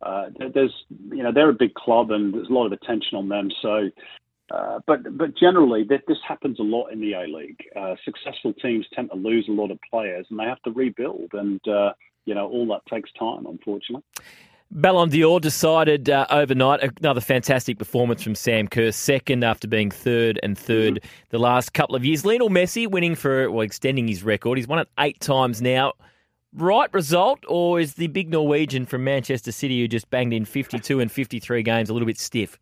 [0.00, 0.74] uh, there's
[1.10, 3.50] you know they're a big club, and there's a lot of attention on them.
[3.62, 3.90] So.
[4.48, 7.60] Uh, but but generally, this happens a lot in the A League.
[7.74, 11.30] Uh, successful teams tend to lose a lot of players, and they have to rebuild,
[11.32, 11.92] and uh,
[12.26, 14.04] you know all that takes time, unfortunately.
[14.70, 16.80] Ballon d'Or decided uh, overnight.
[16.98, 21.08] Another fantastic performance from Sam Kerr, second after being third and 3rd mm-hmm.
[21.30, 22.24] the last couple of years.
[22.24, 24.58] Lionel Messi winning for, well, extending his record.
[24.58, 25.92] He's won it eight times now.
[26.52, 31.00] right result, or is the big Norwegian from Manchester City who just banged in 52
[31.00, 32.58] and 53 games a little bit stiff?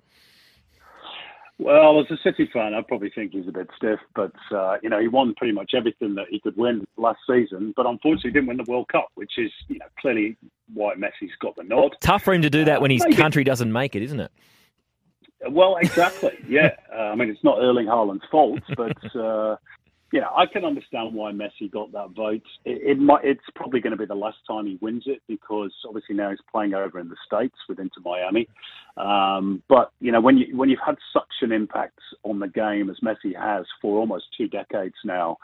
[1.58, 4.88] Well, as a City fan, I probably think he's a bit stiff, but uh, you
[4.90, 7.72] know he won pretty much everything that he could win last season.
[7.76, 10.36] But unfortunately, he didn't win the World Cup, which is you know clearly
[10.72, 11.94] why Messi's got the nod.
[12.00, 13.16] Tough for him to do that when his maybe.
[13.16, 14.32] country doesn't make it, isn't it?
[15.48, 16.36] Well, exactly.
[16.48, 19.56] Yeah, uh, I mean it's not Erling Haaland's fault, but uh,
[20.14, 22.44] yeah, I can understand why Messi got that vote.
[22.64, 25.72] It, it might, it's probably going to be the last time he wins it because
[25.84, 28.48] obviously now he's playing over in the states with Inter Miami.
[28.96, 32.90] Um, but you know when you when you've had such an impact on the game
[32.90, 35.36] as Messi has for almost two decades now,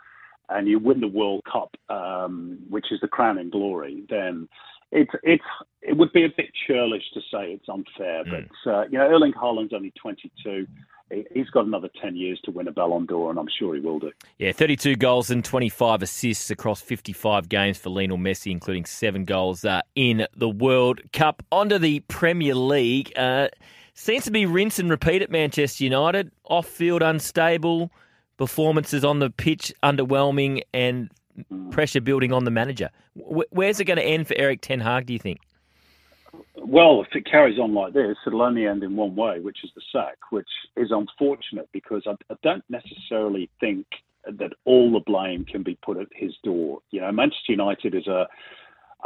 [0.51, 4.48] and you win the World Cup, um, which is the crowning glory, then
[4.92, 5.42] it's it's
[5.82, 8.22] it would be a bit churlish to say it's unfair.
[8.24, 10.68] But uh, you know, Erling Haaland's only 22.
[11.10, 13.80] He- He's got another 10 years to win a Ballon d'Or, and I'm sure he
[13.80, 14.12] will do.
[14.38, 19.64] Yeah, 32 goals and 25 assists across 55 games for Lionel Messi, including seven goals
[19.64, 21.42] uh, in the World Cup.
[21.50, 23.12] Onto the Premier League.
[23.16, 23.48] Uh,
[23.94, 26.30] seems to be rinse and repeat at Manchester United.
[26.44, 27.90] Off field unstable,
[28.36, 31.10] performances on the pitch underwhelming, and
[31.70, 32.90] pressure building on the manager.
[33.16, 35.38] Wh- where's it going to end for Erik Ten Hag, do you think?
[36.57, 39.70] Well, if it carries on like this, it'll only end in one way, which is
[39.74, 43.86] the sack, which is unfortunate because I, I don't necessarily think
[44.27, 46.81] that all the blame can be put at his door.
[46.90, 48.27] You know, Manchester United is a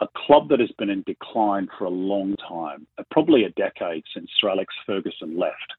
[0.01, 4.29] a club that has been in decline for a long time, probably a decade since
[4.41, 5.73] Sir Alex Ferguson left.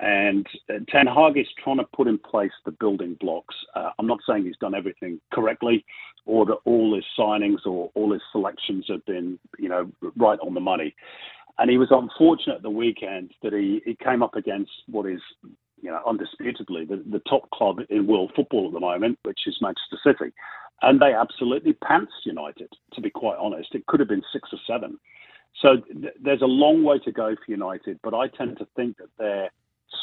[0.00, 3.54] And uh, Ten Hag is trying to put in place the building blocks.
[3.74, 5.84] Uh, I'm not saying he's done everything correctly,
[6.26, 10.54] or that all his signings or all his selections have been, you know, right on
[10.54, 10.94] the money.
[11.58, 15.20] And he was unfortunate at the weekend that he, he came up against what is,
[15.80, 19.56] you know, undisputably the, the top club in world football at the moment, which is
[19.60, 20.32] Manchester City.
[20.80, 23.74] And they absolutely pantsed United, to be quite honest.
[23.74, 24.98] It could have been six or seven.
[25.60, 28.96] So th- there's a long way to go for United, but I tend to think
[28.96, 29.50] that their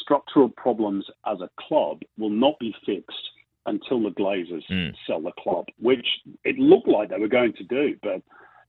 [0.00, 3.30] structural problems as a club will not be fixed
[3.66, 4.62] until the Glazers
[5.06, 6.06] sell the club, which
[6.44, 8.22] it looked like they were going to do, but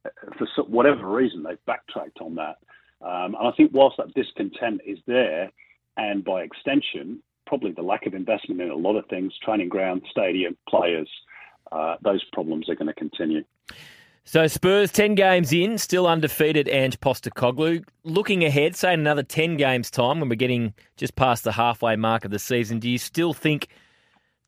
[0.05, 2.57] uh, for whatever reason they've backtracked on that.
[3.01, 5.51] Um, and I think whilst that discontent is there,
[5.97, 10.03] and by extension, probably the lack of investment in a lot of things, training ground,
[10.09, 11.09] stadium, players,
[11.71, 13.43] uh, those problems are going to continue.
[14.23, 17.83] So Spurs, 10 games in, still undefeated Ange Postecoglou.
[18.03, 21.95] Looking ahead, say in another 10 games' time when we're getting just past the halfway
[21.95, 23.67] mark of the season, do you still think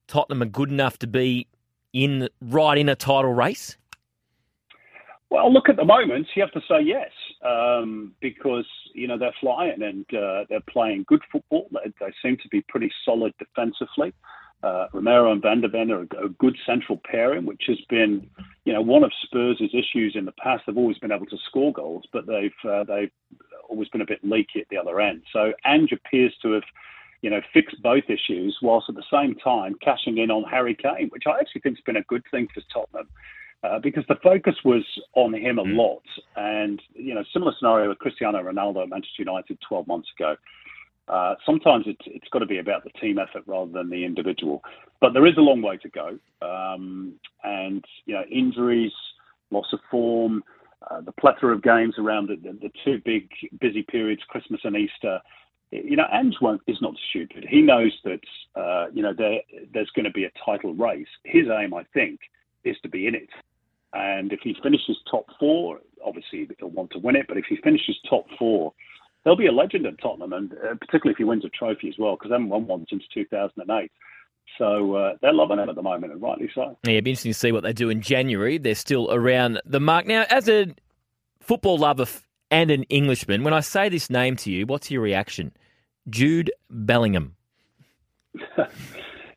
[0.08, 1.48] Tottenham are good enough to be
[1.92, 3.76] in right in a title race?
[5.30, 7.10] Well, look at the moment, you have to say yes,
[7.44, 11.68] um, because you know they're flying and uh, they're playing good football.
[11.72, 14.14] They, they seem to be pretty solid defensively.
[14.64, 18.30] Uh, Romero and Van de Ven are a, a good central pairing, which has been,
[18.64, 20.64] you know, one of Spurs' issues in the past.
[20.66, 23.12] They've always been able to score goals, but they've uh, they've
[23.70, 25.24] always been a bit leaky at the other end.
[25.34, 26.64] So Ange appears to have,
[27.22, 31.10] you know, fixed both issues, whilst at the same time cashing in on Harry Kane,
[31.10, 33.10] which I actually think has been a good thing for Tottenham.
[33.64, 34.84] Uh, because the focus was
[35.14, 36.04] on him a lot,
[36.36, 40.36] and you know, similar scenario with Cristiano Ronaldo at Manchester United 12 months ago.
[41.08, 44.64] Uh, sometimes it's, it's got to be about the team effort rather than the individual.
[45.02, 46.18] But there is a long way to go.
[46.42, 47.14] Um,
[47.44, 48.94] and, you know, injuries,
[49.52, 50.44] loss of form,
[50.90, 54.76] uh, the plethora of games around the, the, the two big busy periods, Christmas and
[54.76, 55.20] Easter.
[55.72, 57.46] You know, Ange won't, is not stupid.
[57.50, 58.20] He knows that,
[58.56, 59.42] uh, you know, there,
[59.74, 61.08] there's going to be a title race.
[61.24, 62.20] His aim, I think,
[62.64, 63.30] is to be in it.
[63.94, 67.26] And if he finishes top four, obviously he'll want to win it.
[67.28, 68.74] But if he finishes top four,
[69.24, 71.96] there'll be a legend at Tottenham, and uh, particularly if he wins a trophy as
[71.98, 73.92] well, because they haven't won one since 2008.
[74.58, 76.78] So uh, they're loving it at the moment, and rightly so.
[76.84, 78.58] Yeah, it'd be interesting to see what they do in January.
[78.58, 80.06] They're still around the mark.
[80.06, 80.68] Now, as a
[81.40, 82.06] football lover
[82.52, 85.52] and an Englishman, when I say this name to you, what's your reaction?
[86.10, 87.36] Jude Bellingham.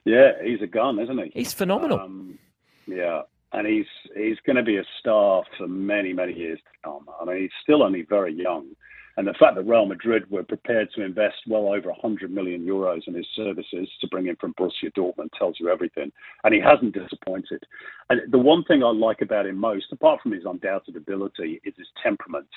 [0.06, 1.30] Yeah, he's a gun, isn't he?
[1.34, 1.98] He's phenomenal.
[1.98, 2.38] Um,
[2.86, 3.22] yeah,
[3.52, 3.86] and he's
[4.16, 7.08] he's going to be a star for many many years to come.
[7.20, 8.68] I mean, he's still only very young,
[9.16, 13.06] and the fact that Real Madrid were prepared to invest well over 100 million euros
[13.06, 16.12] in his services to bring him from Borussia Dortmund tells you everything.
[16.44, 17.62] And he hasn't disappointed.
[18.10, 21.72] And the one thing I like about him most, apart from his undoubted ability, is
[21.78, 22.48] his temperament.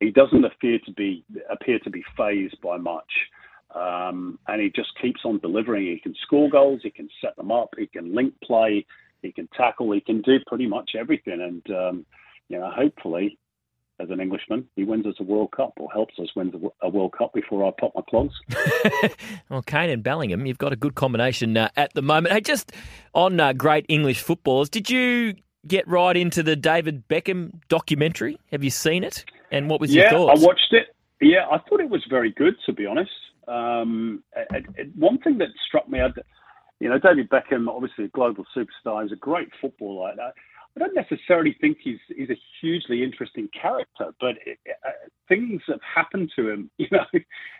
[0.00, 3.10] He doesn't appear to be appear to be phased by much.
[3.74, 5.86] Um, and he just keeps on delivering.
[5.86, 8.84] He can score goals, he can set them up, he can link play,
[9.22, 11.40] he can tackle, he can do pretty much everything.
[11.40, 12.06] And um,
[12.48, 13.38] you know, hopefully,
[14.00, 17.14] as an Englishman, he wins us a World Cup or helps us win a World
[17.16, 18.34] Cup before I pop my clogs.
[19.48, 22.32] Well, Kane and Bellingham, you've got a good combination uh, at the moment.
[22.34, 22.72] Hey, just
[23.14, 25.34] on uh, great English footballers, did you
[25.66, 28.38] get right into the David Beckham documentary?
[28.50, 29.24] Have you seen it?
[29.50, 30.42] And what was yeah, your thoughts?
[30.42, 30.86] I watched it.
[31.20, 33.10] Yeah, I thought it was very good, to be honest.
[33.46, 36.20] Um, it, it, one thing that struck me, I'd-
[36.80, 40.14] you know, David Beckham, obviously a global superstar, he's a great footballer.
[40.20, 40.30] I,
[40.76, 44.90] I don't necessarily think he's he's a hugely interesting character, but it, uh,
[45.28, 46.70] things have happened to him.
[46.78, 47.04] You know,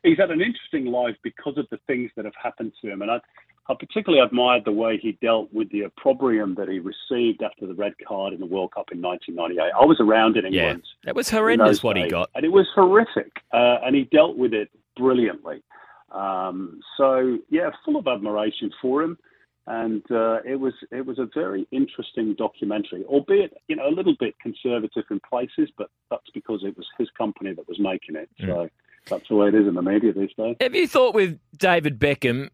[0.02, 3.10] he's had an interesting life because of the things that have happened to him, and
[3.10, 3.20] I.
[3.68, 7.74] I particularly admired the way he dealt with the opprobrium that he received after the
[7.74, 9.72] red card in the World Cup in 1998.
[9.80, 10.82] I was around in Yeah, England.
[11.04, 12.28] that was horrendous what he got.
[12.34, 13.30] and it was horrific.
[13.52, 15.62] Uh, and he dealt with it brilliantly.
[16.10, 19.16] Um, so yeah, full of admiration for him,
[19.66, 24.16] and uh, it was it was a very interesting documentary, albeit you know a little
[24.18, 28.28] bit conservative in places, but that's because it was his company that was making it.
[28.40, 28.68] So
[29.06, 30.56] that's the way it is in the media these days.
[30.60, 32.50] Have you thought with David Beckham,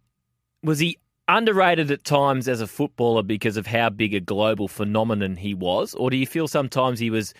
[0.63, 0.99] was he
[1.29, 5.95] underrated at times as a footballer because of how big a global phenomenon he was?
[5.95, 7.35] Or do you feel sometimes he was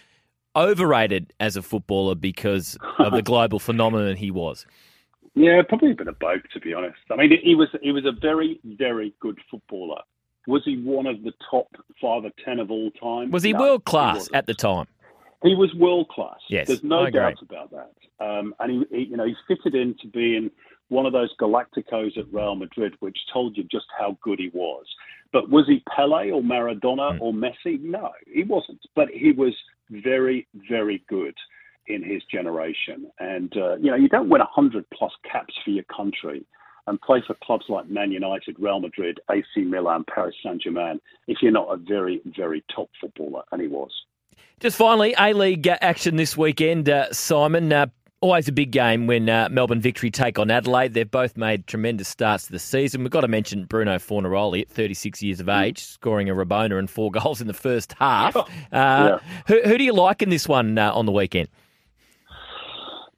[0.57, 4.67] overrated as a footballer because of the global phenomenon he was?
[5.39, 6.99] Yeah, probably a bit of both, to be honest.
[7.11, 10.01] I mean, he was he was a very very good footballer.
[10.47, 11.69] Was he one of the top
[12.01, 13.31] five or ten of all time?
[13.31, 14.37] Was he No, world class wasn't.
[14.37, 14.87] at the time?
[15.43, 16.39] He was world class.
[16.49, 17.93] Yes, there's no doubt about that.
[18.25, 20.51] Um, and he, he, you know, he fitted into being
[20.89, 24.87] one of those Galacticos at Real Madrid, which told you just how good he was.
[25.33, 27.23] But was he Pele or Maradona Hmm.
[27.23, 27.79] or Messi?
[27.81, 28.81] No, he wasn't.
[28.97, 29.55] But he was
[29.91, 31.35] very, very good
[31.89, 33.07] in his generation.
[33.19, 36.45] And uh, you know, you don't win hundred plus caps for your country
[36.87, 41.39] and play for clubs like Man United, Real Madrid, AC Milan, Paris Saint Germain if
[41.43, 43.43] you're not a very, very top footballer.
[43.53, 43.91] And he was.
[44.61, 47.73] Just finally, A League action this weekend, uh, Simon.
[47.73, 47.87] Uh,
[48.21, 50.95] always a big game when uh, Melbourne Victory take on Adelaide.
[50.95, 53.03] They've both made tremendous starts to the season.
[53.03, 56.91] We've got to mention Bruno Fornaroli at 36 years of age, scoring a Rabona and
[56.91, 58.37] four goals in the first half.
[58.73, 61.49] Uh, who, who do you like in this one uh, on the weekend?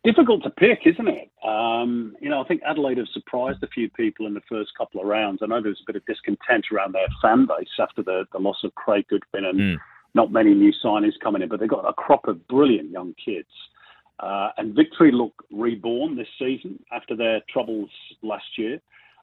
[0.04, 1.30] Difficult to pick, isn't it?
[1.46, 5.00] Um, you know, I think Adelaide have surprised a few people in the first couple
[5.00, 5.40] of rounds.
[5.42, 8.38] I know there was a bit of discontent around their fan base after the, the
[8.38, 9.78] loss of Craig Goodwin and
[10.14, 13.48] not many new signings coming in, but they've got a crop of brilliant young kids.
[14.18, 17.90] Uh, and Victory look reborn this season after their troubles
[18.22, 18.80] last year.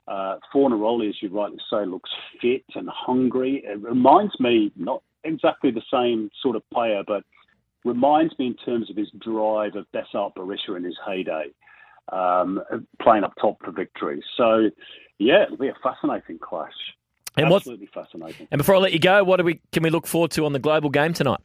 [0.07, 2.09] Uh, Fornaroli, as you rightly say, looks
[2.41, 3.63] fit and hungry.
[3.65, 7.23] It reminds me, not exactly the same sort of player, but
[7.87, 11.47] reminds me in terms of his drive of Besart Berisha in his heyday,
[12.11, 12.61] um,
[13.01, 14.23] playing up top for victory.
[14.35, 14.69] So,
[15.17, 16.73] yeah, it'll be a fascinating clash.
[17.37, 18.47] And Absolutely fascinating.
[18.51, 20.53] And before I let you go, what do we can we look forward to on
[20.53, 21.39] the global game tonight?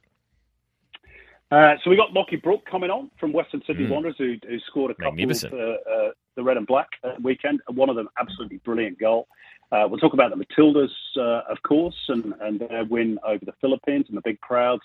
[1.51, 3.91] Uh, so we got Lachie Brook coming on from Western Sydney Mm.
[3.91, 7.61] Wanderers, who, who scored a couple of uh, uh, the red and black uh, weekend.
[7.69, 9.29] One of them absolutely brilliant goal.
[9.71, 13.53] Uh, we'll talk about the Matildas, uh, of course, and, and their win over the
[13.61, 14.83] Philippines and the big crowds,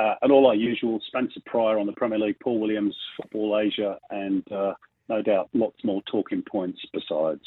[0.00, 3.98] uh, and all our usual Spencer Pryor on the Premier League, Paul Williams, Football Asia,
[4.10, 4.72] and uh,
[5.08, 7.42] no doubt lots more talking points besides.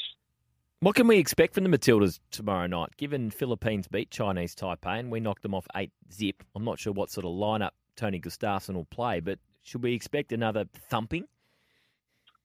[0.81, 2.89] What can we expect from the Matildas tomorrow night?
[2.97, 6.91] Given Philippines beat Chinese Taipei and we knocked them off eight zip, I'm not sure
[6.93, 11.25] what sort of lineup Tony Gustafsson will play, but should we expect another thumping?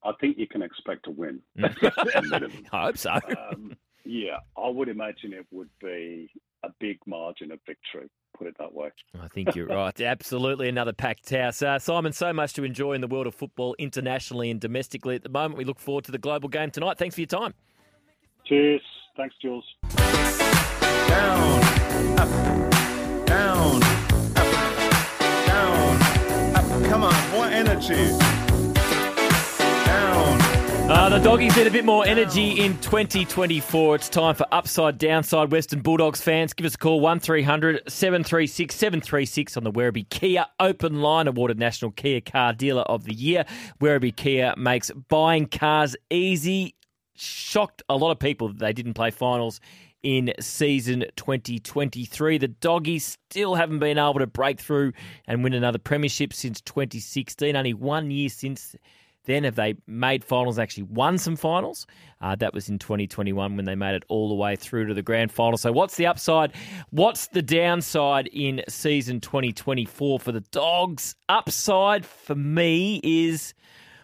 [0.05, 1.41] I think you can expect a win.
[1.63, 3.11] I hope so.
[3.51, 6.31] Um, yeah, I would imagine it would be
[6.63, 8.09] a big margin of victory.
[8.37, 8.91] Put it that way.
[9.21, 10.01] I think you're right.
[10.01, 11.61] Absolutely another packed house.
[11.61, 15.23] Uh, Simon, so much to enjoy in the world of football internationally and domestically at
[15.23, 15.59] the moment.
[15.59, 16.99] We look forward to the global game tonight.
[16.99, 17.55] Thanks for your time.
[18.47, 18.83] Cheers.
[19.17, 19.65] Thanks, Jules.
[21.09, 21.65] Down,
[22.19, 22.29] up,
[23.27, 23.83] down,
[24.37, 24.53] up,
[25.47, 26.03] down,
[26.55, 26.85] up.
[26.89, 28.38] Come on, more energy.
[30.91, 33.97] Uh, the doggies need a bit more energy in 2024.
[33.97, 36.55] It's time for Upside Downside Western Bulldogs fans.
[36.55, 41.91] Give us a call 1300 736 736 on the Werribee Kia Open Line, awarded National
[41.91, 43.45] Kia Car Dealer of the Year.
[43.83, 46.75] Werribee Kia makes buying cars easy.
[47.15, 49.61] Shocked a lot of people that they didn't play finals
[50.03, 52.39] in season 2023.
[52.39, 54.95] The doggies still haven't been able to break through
[55.27, 57.57] and win another premiership since 2016.
[57.57, 58.75] Only one year since
[59.25, 61.87] then have they made finals, actually won some finals.
[62.21, 65.03] Uh, that was in 2021 when they made it all the way through to the
[65.03, 65.59] grand final.
[65.59, 66.53] So, what's the upside?
[66.91, 71.15] What's the downside in season 2024 for the Dogs?
[71.29, 73.55] Upside for me is,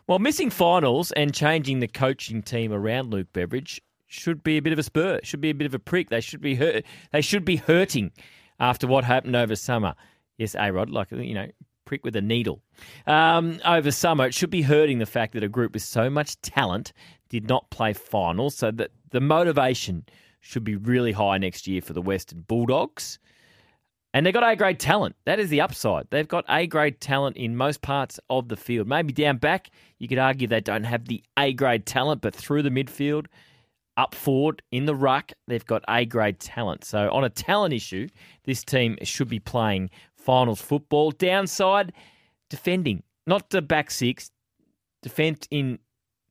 [0.07, 4.73] well, missing finals and changing the coaching team around Luke Beveridge should be a bit
[4.73, 6.11] of a spur, should be a bit of a prick.
[6.11, 6.85] They should be hurt.
[7.13, 8.13] They should be hurting
[8.61, 9.95] after what happened over summer.
[10.39, 11.49] Yes, A Rod, like you know,
[11.85, 12.63] prick with a needle.
[13.07, 16.41] Um, over summer, it should be hurting the fact that a group with so much
[16.43, 16.93] talent
[17.29, 20.05] did not play finals, so that the motivation
[20.41, 23.19] should be really high next year for the Western Bulldogs.
[24.13, 25.17] And they've got A grade talent.
[25.25, 26.07] That is the upside.
[26.11, 28.87] They've got A grade talent in most parts of the field.
[28.87, 32.63] Maybe down back, you could argue they don't have the A grade talent, but through
[32.63, 33.27] the midfield,
[33.97, 36.85] up forward, in the ruck, they've got A grade talent.
[36.85, 38.09] So, on a talent issue,
[38.45, 39.91] this team should be playing
[40.25, 41.11] finals football.
[41.11, 41.93] Downside,
[42.49, 43.03] defending.
[43.27, 44.31] Not the back six,
[45.03, 45.79] defend in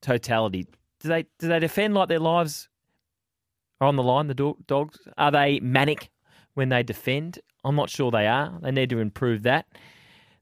[0.01, 0.67] totality.
[0.99, 2.69] Do they, do they defend like their lives
[3.81, 4.99] are on the line, the do- dogs?
[5.17, 6.09] Are they manic
[6.53, 7.39] when they defend?
[7.63, 8.57] I'm not sure they are.
[8.61, 9.67] They need to improve that.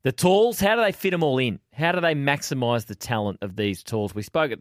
[0.04, 1.60] The tools, how do they fit them all in?
[1.74, 4.16] How do they maximise the talent of these tools?
[4.16, 4.60] We spoke at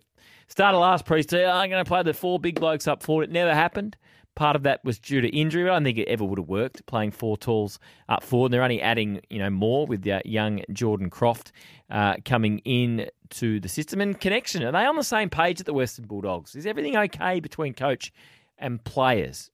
[0.49, 3.03] start of last pre oh, uh, I'm going to play the four big blokes up
[3.03, 3.31] forward.
[3.31, 3.97] It never happened.
[4.41, 5.65] Part of that was due to injury.
[5.65, 8.47] I don't think it ever would have worked playing four tools up forward.
[8.47, 11.53] And they're only adding, you know, more with the young Jordan Croft
[11.91, 14.63] uh, coming in to the system and connection.
[14.63, 16.55] Are they on the same page at the Western Bulldogs?
[16.55, 18.15] Is everything okay between coach
[18.57, 19.51] and players?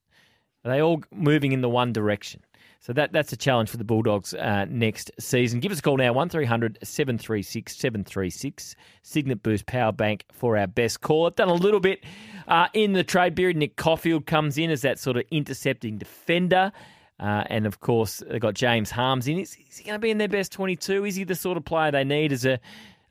[0.64, 2.42] Are they all moving in the one direction?
[2.80, 5.60] So that that's a challenge for the Bulldogs uh, next season.
[5.60, 8.76] Give us a call now, 1300 736 736.
[9.02, 11.26] Signet Boost Power Bank for our best call.
[11.26, 12.04] I've done a little bit
[12.48, 13.56] uh, in the trade period.
[13.56, 16.72] Nick Coffield comes in as that sort of intercepting defender.
[17.18, 19.38] Uh, and of course, they've got James Harmes in.
[19.38, 21.06] Is, is he going to be in their best 22?
[21.06, 22.60] Is he the sort of player they need as a,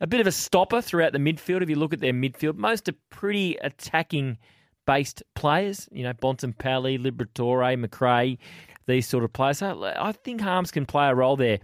[0.00, 1.62] a bit of a stopper throughout the midfield?
[1.62, 4.38] If you look at their midfield, most are pretty attacking
[4.86, 5.88] based players.
[5.90, 8.38] You know, Bontempelli, Liberatore, McRae,
[8.86, 9.58] these sort of players.
[9.58, 11.58] So I think Harmes can play a role there.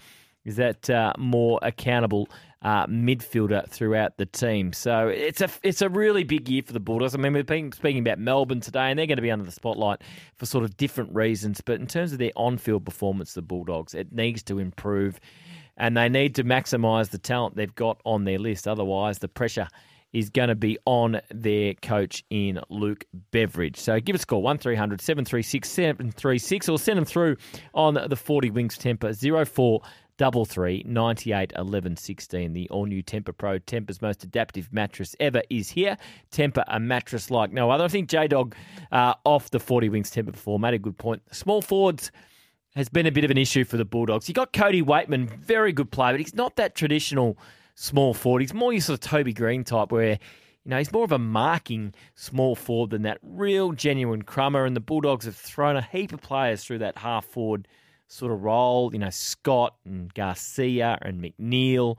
[0.44, 2.28] Is that uh, more accountable
[2.62, 4.72] uh, midfielder throughout the team?
[4.72, 7.14] So it's a it's a really big year for the Bulldogs.
[7.14, 9.52] I mean, we've been speaking about Melbourne today, and they're going to be under the
[9.52, 10.02] spotlight
[10.34, 11.60] for sort of different reasons.
[11.60, 15.20] But in terms of their on-field performance, the Bulldogs it needs to improve,
[15.76, 18.66] and they need to maximise the talent they've got on their list.
[18.66, 19.68] Otherwise, the pressure
[20.12, 23.76] is going to be on their coach in Luke Beveridge.
[23.76, 27.36] So give us a call, 1300 736 736, or send them through
[27.74, 29.80] on the 40 Winks Tempur 04
[30.18, 32.52] double three ninety eight eleven sixteen.
[32.52, 35.96] The all new Tempur Pro, Tempur's most adaptive mattress ever, is here.
[36.30, 37.84] Temper, a mattress like no other.
[37.84, 38.54] I think J Dog
[38.92, 41.22] uh, off the forty winks Tempur before made a good point.
[41.32, 42.12] Small forwards
[42.74, 44.28] has been a bit of an issue for the Bulldogs.
[44.28, 47.36] You got Cody Weightman, very good player, but he's not that traditional
[47.74, 48.40] small forward.
[48.40, 50.18] He's more your sort of Toby Greene type, where
[50.64, 54.64] you know he's more of a marking small forward than that real genuine crummer.
[54.64, 57.68] And the Bulldogs have thrown a heap of players through that half forward
[58.08, 58.92] sort of role.
[58.92, 61.98] You know Scott and Garcia and McNeil.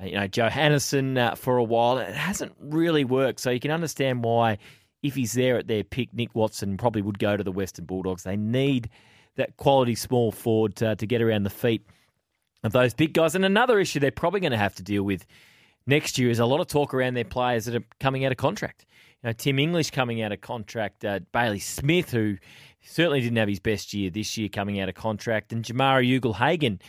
[0.00, 1.98] uh, You know Johannisen uh, for a while.
[1.98, 4.58] It hasn't really worked, so you can understand why.
[5.02, 8.22] If he's there at their pick, Nick Watson probably would go to the Western Bulldogs.
[8.22, 8.90] They need
[9.36, 11.86] that quality small forward to, to get around the feet
[12.62, 13.34] of those big guys.
[13.34, 15.26] And another issue they're probably going to have to deal with
[15.86, 18.38] next year is a lot of talk around their players that are coming out of
[18.38, 18.86] contract.
[19.22, 22.36] You know, Tim English coming out of contract, uh, Bailey Smith, who
[22.82, 26.34] certainly didn't have his best year this year, coming out of contract, and Jamarra Ugle
[26.34, 26.80] Hagan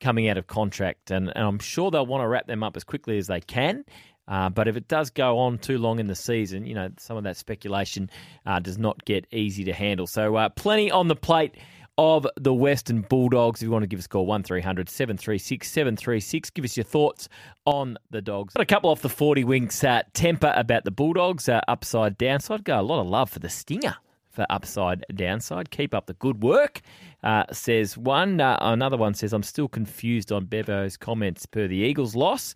[0.00, 1.10] coming out of contract.
[1.10, 3.84] And, and I'm sure they'll want to wrap them up as quickly as they can.
[4.28, 7.16] Uh, but if it does go on too long in the season, you know, some
[7.16, 8.10] of that speculation
[8.44, 10.06] uh, does not get easy to handle.
[10.06, 11.54] So, uh, plenty on the plate
[11.98, 13.60] of the Western Bulldogs.
[13.60, 16.50] If you want to give us a call, 1300 736 736.
[16.50, 17.28] Give us your thoughts
[17.66, 18.54] on the Dogs.
[18.54, 22.64] Got a couple off the 40 winks uh, Tempur about the Bulldogs, uh, upside, downside.
[22.64, 23.96] Got a lot of love for the Stinger
[24.30, 25.72] for upside, downside.
[25.72, 26.80] Keep up the good work,
[27.24, 28.40] uh, says one.
[28.40, 32.54] Uh, another one says, I'm still confused on Bevo's comments per the Eagles' loss.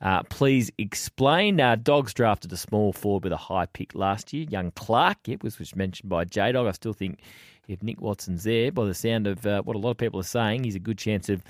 [0.00, 1.60] Uh, please explain.
[1.60, 4.46] Uh, Dogs drafted a small forward with a high pick last year.
[4.48, 6.66] Young Clark, it was, was mentioned by J Dog.
[6.66, 7.20] I still think
[7.68, 10.24] if Nick Watson's there, by the sound of uh, what a lot of people are
[10.24, 11.42] saying, he's a good chance of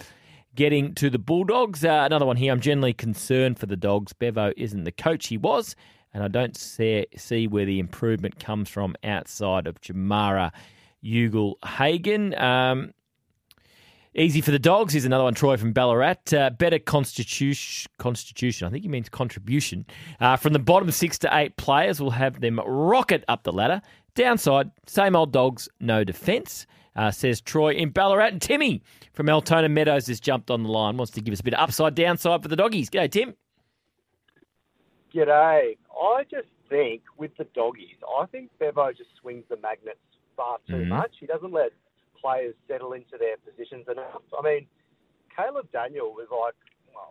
[0.54, 1.84] getting to the Bulldogs.
[1.84, 2.52] Uh, another one here.
[2.52, 4.12] I'm generally concerned for the Dogs.
[4.12, 5.74] Bevo isn't the coach he was,
[6.12, 10.52] and I don't see, see where the improvement comes from outside of Jamarra
[11.04, 12.34] Ugle Hagan.
[12.36, 12.92] Um,
[14.16, 15.34] Easy for the dogs is another one.
[15.34, 16.32] Troy from Ballarat.
[16.32, 17.90] Uh, better constitution.
[17.98, 18.68] Constitution.
[18.68, 19.84] I think he means contribution.
[20.20, 23.82] Uh, from the bottom six to eight players, will have them rocket up the ladder.
[24.14, 26.66] Downside, same old dogs, no defence.
[26.96, 28.28] Uh, says Troy in Ballarat.
[28.28, 28.80] And Timmy
[29.12, 30.96] from Altona Meadows has jumped on the line.
[30.96, 32.88] Wants to give us a bit of upside downside for the doggies.
[32.88, 33.34] G'day, Tim.
[35.12, 35.76] G'day.
[36.00, 39.98] I just think with the doggies, I think Bevo just swings the magnets
[40.36, 40.88] far too Mhm.
[40.88, 41.16] much.
[41.18, 41.72] He doesn't let
[42.20, 44.22] players settle into their positions enough.
[44.36, 44.68] I mean,
[45.34, 46.54] Caleb Daniel was like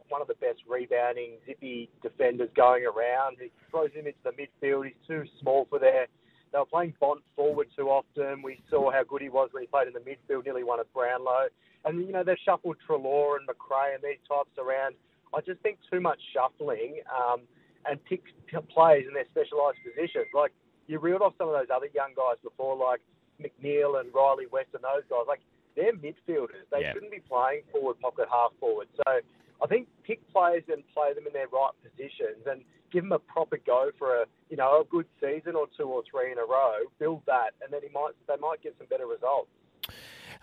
[0.07, 3.37] one of the best rebounding, zippy defenders going around.
[3.39, 4.85] He throws him into the midfield.
[4.85, 6.07] He's too small for there.
[6.53, 8.43] They were playing Bont forward too often.
[8.43, 10.91] We saw how good he was when he played in the midfield, nearly won at
[10.93, 11.47] Brownlow.
[11.83, 14.95] And, you know, they've shuffled Treloar and McRae and these types around.
[15.33, 17.41] I just think too much shuffling um,
[17.89, 20.27] and pick p- players in their specialised positions.
[20.33, 20.53] Like,
[20.87, 23.01] you reeled off some of those other young guys before, like
[23.41, 25.25] McNeil and Rhylee West and those guys.
[25.27, 25.41] Like,
[25.75, 26.69] they're midfielders.
[26.71, 26.93] They Yeah.
[26.93, 28.87] shouldn't be playing forward pocket, half forward.
[28.95, 29.19] So
[29.61, 32.63] I think pick players and play them in their right positions and
[32.93, 36.03] give them a proper go for a you know a good season or two or
[36.09, 36.77] three in a row.
[36.99, 39.49] Build that, and then he might they might get some better results.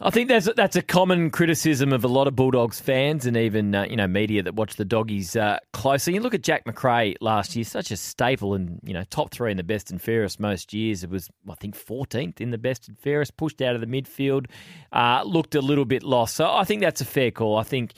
[0.02, 3.74] I think that's that's a common criticism of a lot of Bulldogs fans and even
[3.74, 6.14] uh, you know media that watch the doggies uh, closely.
[6.14, 9.50] You look at Jack McRae last year, such a staple and you know top three
[9.50, 11.04] in the best and fairest most years.
[11.04, 14.46] It was I think 14th in the best and fairest, pushed out of the midfield,
[14.90, 16.34] uh, looked a little bit lost.
[16.34, 17.58] So I think that's a fair call.
[17.58, 17.92] I think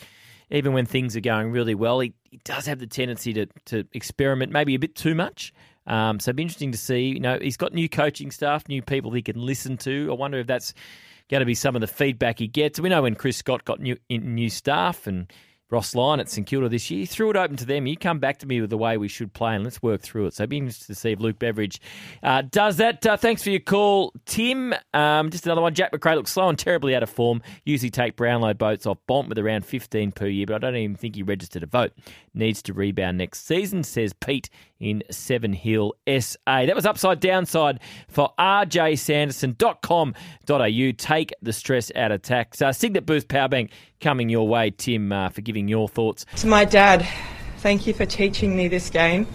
[0.52, 3.84] even when things are going really well, he, he does have the tendency to to
[3.92, 5.52] experiment maybe a bit too much.
[5.86, 7.08] Um, so it'd be interesting to see.
[7.08, 10.08] You know, he's got new coaching staff, new people he can listen to.
[10.10, 10.74] I wonder if that's
[11.28, 12.78] going to be some of the feedback he gets.
[12.78, 15.32] We know when Chris Scott got new new staff and
[15.72, 17.86] Ross Lyon at St Kilda this year, he threw it open to them.
[17.86, 20.26] You come back to me with the way we should play and let's work through
[20.26, 20.34] it.
[20.34, 21.80] So it'd be interesting to see if Luke Beveridge
[22.22, 23.04] uh, does that.
[23.06, 24.74] Uh, thanks for your call, Tim.
[24.92, 25.72] Um, just another one.
[25.74, 27.40] Jack McRae looks slow and terribly out of form.
[27.64, 30.96] Usually take Brownlow boats off Bont with around 15 per year, but I don't even
[30.96, 31.92] think he registered a vote.
[32.34, 34.50] Needs to rebound next season, says Pete
[34.82, 36.36] in Sevenhill SA.
[36.46, 40.92] That was upside downside for rjsanderson.com.au.
[40.98, 42.60] Take the stress out of tax.
[42.60, 46.26] Uh, Signet Boost Power Bank coming your way, Tim, uh, for giving your thoughts.
[46.36, 47.06] To my dad,
[47.58, 49.28] thank you for teaching me this game,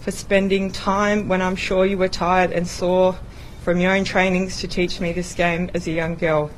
[0.00, 3.16] for spending time when I'm sure you were tired and sore
[3.62, 6.50] from your own trainings to teach me this game as a young girl.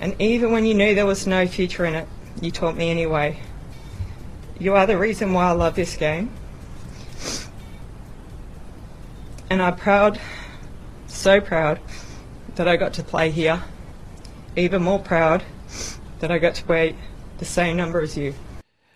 [0.00, 2.08] And even when you knew there was no future in it,
[2.40, 3.38] you taught me anyway.
[4.58, 6.30] You are the reason why I love this game.
[9.54, 10.20] And I'm proud,
[11.06, 11.78] so proud,
[12.56, 13.62] that I got to play here.
[14.56, 15.44] Even more proud
[16.18, 16.92] that I got to wear
[17.38, 18.34] the same number as you.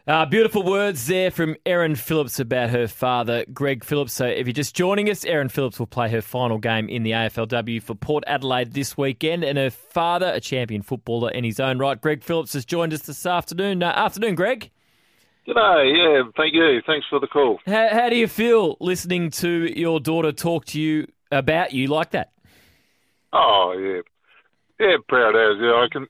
[0.09, 4.13] Uh, beautiful words there from Erin Phillips about her father, Greg Phillips.
[4.13, 7.13] So, if you're just joining us, Erin Phillips will play her final game in the
[7.13, 9.45] AFLW for Port Adelaide this weekend.
[9.45, 13.03] And her father, a champion footballer in his own right, Greg Phillips, has joined us
[13.03, 13.81] this afternoon.
[13.81, 14.73] Uh, afternoon, Greg.
[15.49, 16.83] G'day, yeah, thank you.
[16.87, 17.59] Thanks for the call.
[17.65, 22.11] How, how do you feel listening to your daughter talk to you about you like
[22.11, 22.33] that?
[23.33, 24.03] Oh, yeah.
[24.79, 25.73] Yeah, proud as, yeah.
[25.73, 26.07] I can.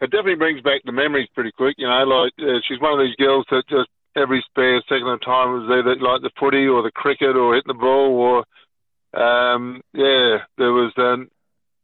[0.00, 2.04] It definitely brings back the memories pretty quick, you know.
[2.04, 5.68] Like, uh, she's one of these girls that just every spare second of time was
[5.70, 10.72] either like the footy or the cricket or hitting the ball or, um, yeah, there
[10.72, 11.28] was um,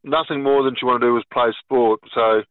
[0.03, 1.99] nothing more than she wanted to do was play sport.
[2.15, 2.41] So,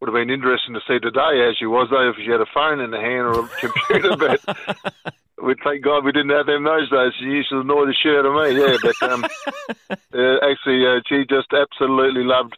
[0.00, 2.50] would have been interesting to see today as she was though if she had a
[2.52, 6.64] phone in the hand or a computer but we thank God we didn't have them
[6.64, 7.12] those days.
[7.18, 8.76] She used to annoy the shit out of me, yeah.
[8.80, 9.24] But um,
[9.90, 12.56] uh, actually, uh, she just absolutely loved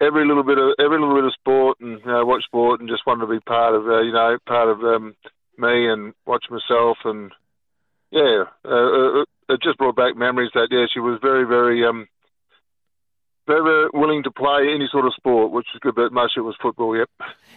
[0.00, 2.88] every little bit of every little bit of sport and you know, watch sport and
[2.88, 5.14] just wanted to be part of uh, you know part of um,
[5.58, 7.30] me and watch myself and
[8.10, 12.08] yeah, uh, uh, it just brought back memories that yeah she was very very um
[13.46, 16.42] very, were willing to play any sort of sport, which is good, but most of
[16.42, 16.96] it was football.
[16.96, 17.10] Yep.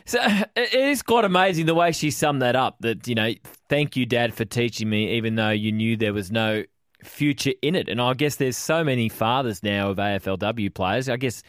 [0.06, 0.20] So
[0.56, 2.78] it is quite amazing the way she summed that up.
[2.82, 3.32] That you know,
[3.70, 6.64] thank you, Dad, for teaching me, even though you knew there was no
[7.04, 7.88] future in it.
[7.88, 11.08] And I guess there's so many fathers now of AFLW players.
[11.10, 11.44] I guess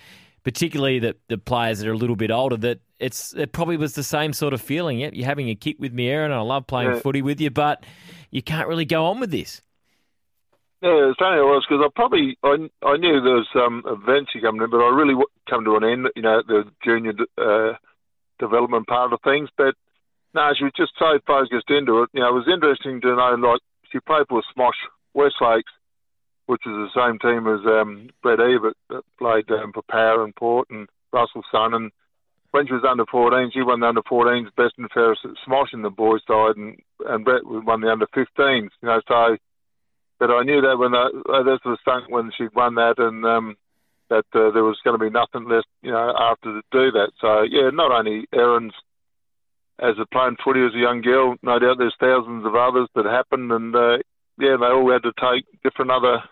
[0.45, 3.95] particularly the the players that are a little bit older that it's it probably was
[3.95, 5.01] the same sort of feeling.
[5.01, 6.33] Yep, you're having a kick with me, Erin.
[6.33, 7.01] I love playing Yeah.
[7.01, 7.85] footy with you, but
[8.31, 9.61] you can't really go on with this.
[10.87, 14.31] Yeah, it's funny it was because I probably I, I knew there was um, events
[14.39, 15.19] coming in, but I really
[15.51, 16.07] come to an end.
[16.15, 17.75] You know, the junior uh,
[18.39, 19.51] development part of things.
[19.59, 19.75] But
[20.31, 22.11] no, she was just so focused into it.
[22.15, 24.79] You know, it was interesting to know like she played for Smosh
[25.11, 25.75] Westlakes,
[26.47, 30.37] which is the same team as um, Brett Ebert that played um, for Power and
[30.37, 31.75] Port and Russell's son.
[31.75, 31.91] And
[32.53, 35.75] when she was under 14, she won the under 14s best and fairest at Smosh
[35.75, 36.79] in the boys' side, and
[37.11, 38.71] and Brett won the under 15s.
[38.83, 39.37] You know, so.
[40.19, 41.11] But I knew that when I,
[41.45, 43.57] this was sunk when she'd won that, and um,
[44.09, 47.11] that uh, there was going to be nothing left, you know, after to do that.
[47.21, 48.73] So yeah, not only Erin's
[49.79, 53.05] as a playing footy as a young girl, no doubt there's thousands of others that
[53.05, 53.99] happened, and uh,
[54.39, 56.23] yeah, they all had to take different other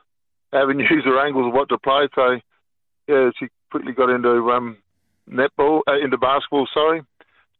[0.52, 2.08] avenues or angles of what to play.
[2.14, 2.40] So
[3.08, 4.78] yeah, she quickly got into um,
[5.28, 6.68] netball, uh, into basketball.
[6.72, 7.02] Sorry,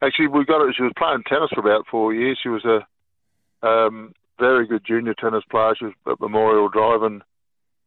[0.01, 0.75] actually we got it.
[0.77, 2.39] She was playing tennis for about four years.
[2.43, 5.75] She was a um, very good junior tennis player.
[5.79, 7.23] She was at Memorial Drive, and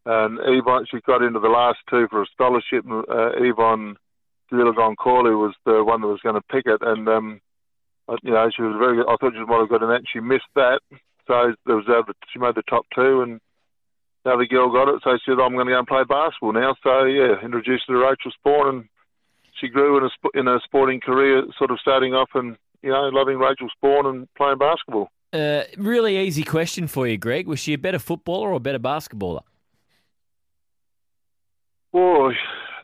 [0.06, 2.86] and Yvonne, she got into the last two for a scholarship.
[2.86, 3.98] And, uh, Evonne
[4.52, 7.41] Goolagong Cawley was the one that was going to pick it, and um,
[8.07, 8.98] uh, you know she was very.
[8.98, 9.10] good.
[9.10, 10.07] I thought she might have got in that.
[10.11, 10.80] She missed that,
[11.28, 13.41] so there was over, she made the top two, and
[14.24, 15.02] the other girl got it.
[15.03, 17.95] So she said, "I'm going to go and play basketball now." So yeah, introduced her
[17.95, 18.84] to Rachel Sporn, and
[19.60, 23.11] she grew in a in a sporting career, sort of starting off and you know
[23.11, 25.10] loving Rachel Sporn and playing basketball.
[25.38, 27.45] Uh, really easy question for you, Greg.
[27.45, 29.41] Was she a better footballer or a better basketballer?
[31.91, 32.34] Boy,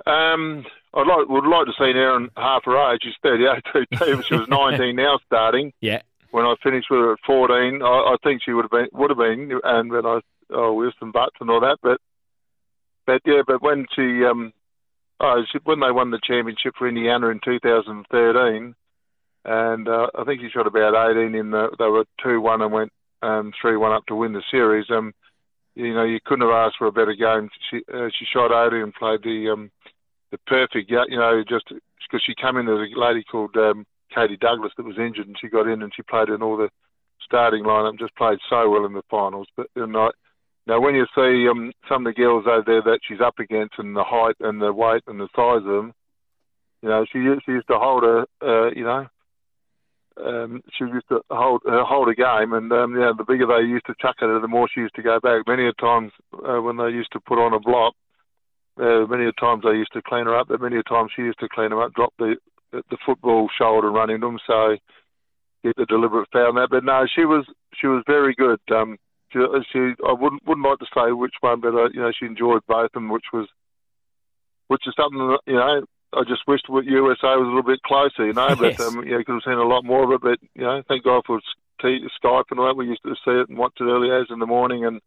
[0.05, 0.63] um,
[0.93, 3.01] I'd like would like to see Erin half her age.
[3.03, 3.63] She's 38
[3.97, 4.21] too.
[4.21, 5.73] She was 19 now starting.
[5.81, 6.03] Yeah.
[6.29, 9.09] When I finished with her at 14, I, I think she would have been would
[9.09, 10.19] have been, and then I
[10.51, 11.77] oh with some butts and all that.
[11.81, 11.99] But
[13.07, 14.53] but yeah, but when she um
[15.19, 18.75] oh she, when they won the championship for Indiana in 2013,
[19.45, 22.71] and uh, I think she shot about 18 in the they were two one and
[22.71, 22.91] went
[23.21, 24.85] um three one up to win the series.
[24.89, 25.13] Um,
[25.75, 27.49] you know you couldn't have asked for a better game.
[27.69, 29.71] She uh, she shot 80 and played the um
[30.33, 34.35] the perfect, you know, just because she came in, as a lady called um, Katie
[34.35, 36.69] Douglas that was injured, and she got in and she played in all the
[37.23, 39.47] starting lineup, and just played so well in the finals.
[39.55, 40.11] But you know,
[40.65, 43.75] now when you see um, some of the girls over there that she's up against,
[43.77, 45.93] and the height and the weight and the size of them,
[46.81, 49.05] you know, she she used to hold a, uh, you know.
[50.15, 53.65] Um, she used to hold uh, hold a game, and um, yeah, the bigger they
[53.65, 55.47] used to chuck at her, the more she used to go back.
[55.47, 57.95] Many a times uh, when they used to put on a block,
[58.79, 61.23] uh, many a times I used to clean her up, but many a times she
[61.23, 62.35] used to clean them up, drop the
[62.71, 64.75] the football shoulder and run into them, so
[65.63, 66.69] get the deliberate foul and that.
[66.69, 67.45] But no, she was
[67.79, 68.59] she was very good.
[68.71, 68.97] Um,
[69.31, 69.39] she,
[69.71, 72.61] she I wouldn't wouldn't like to say which one, but uh, you know she enjoyed
[72.67, 73.47] both, and which was
[74.67, 75.81] which is something that you know
[76.15, 78.55] I just wished USA was a little bit closer, you know.
[78.55, 78.79] But Yes.
[78.79, 80.21] um, yeah, could have seen a lot more of it.
[80.21, 81.39] But you know, thank God for
[81.81, 82.77] t- Skype and all that.
[82.77, 85.01] We used to see it and watch it early as in the morning, and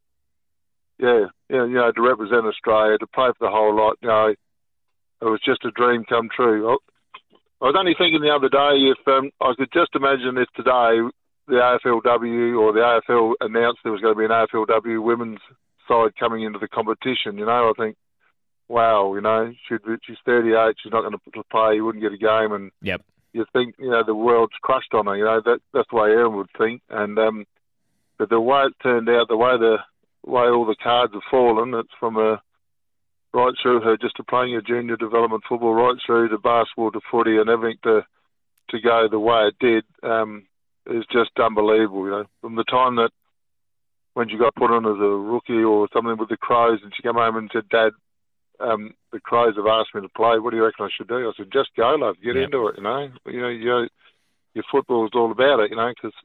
[0.98, 4.28] yeah, yeah, you know, to represent Australia, to play for the whole lot, you know,
[4.28, 6.68] it was just a dream come true.
[6.70, 6.76] I,
[7.60, 11.00] I was only thinking the other day if um, I could just imagine if today
[11.48, 15.38] the AFLW or the AFL announced there was going to be an AFLW women's
[15.88, 17.38] side coming into the competition.
[17.38, 17.96] You know, I think,
[18.68, 22.18] wow, you know, she'd, she's 38, she's not going to play, you wouldn't get a
[22.18, 23.02] game, and Yep.
[23.32, 25.16] you think you know the world's crushed on her.
[25.16, 26.82] You know that that's the way Erin would think.
[26.88, 27.46] And um,
[28.18, 29.78] but the way it turned out, the way the
[30.24, 32.40] way all the cards have fallen, it's from a
[33.32, 37.00] right through her just to playing a junior development football, right through to basketball to
[37.10, 38.04] footy and everything to
[38.70, 40.46] to go the way it did um,
[40.86, 42.04] is just unbelievable.
[42.04, 43.10] You know, from the time that
[44.14, 47.02] when she got put on as a rookie or something with the Crows, and she
[47.02, 47.92] came home and said, "Dad,
[48.60, 50.38] um, the Crows have asked me to play.
[50.38, 52.16] What do you reckon I should do?" I said, "Just go, love.
[52.22, 52.76] Get into it.
[52.76, 53.88] You know, you know, your
[54.54, 54.64] your
[55.06, 55.70] is all about it.
[55.70, 56.16] You know, because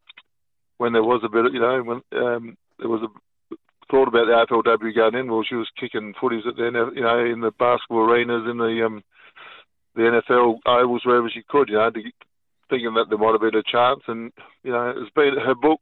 [0.77, 3.55] when there was a bit, of, you know, when um, there was a
[3.91, 7.19] thought about the AFLW going in, well, she was kicking footies at the you know,
[7.19, 9.03] in the basketball arenas, in the um,
[9.95, 12.01] the NFL ovals, wherever she could, you know, to,
[12.69, 14.01] thinking that there might have been a chance.
[14.07, 14.31] And
[14.63, 15.81] you know, it's been her book,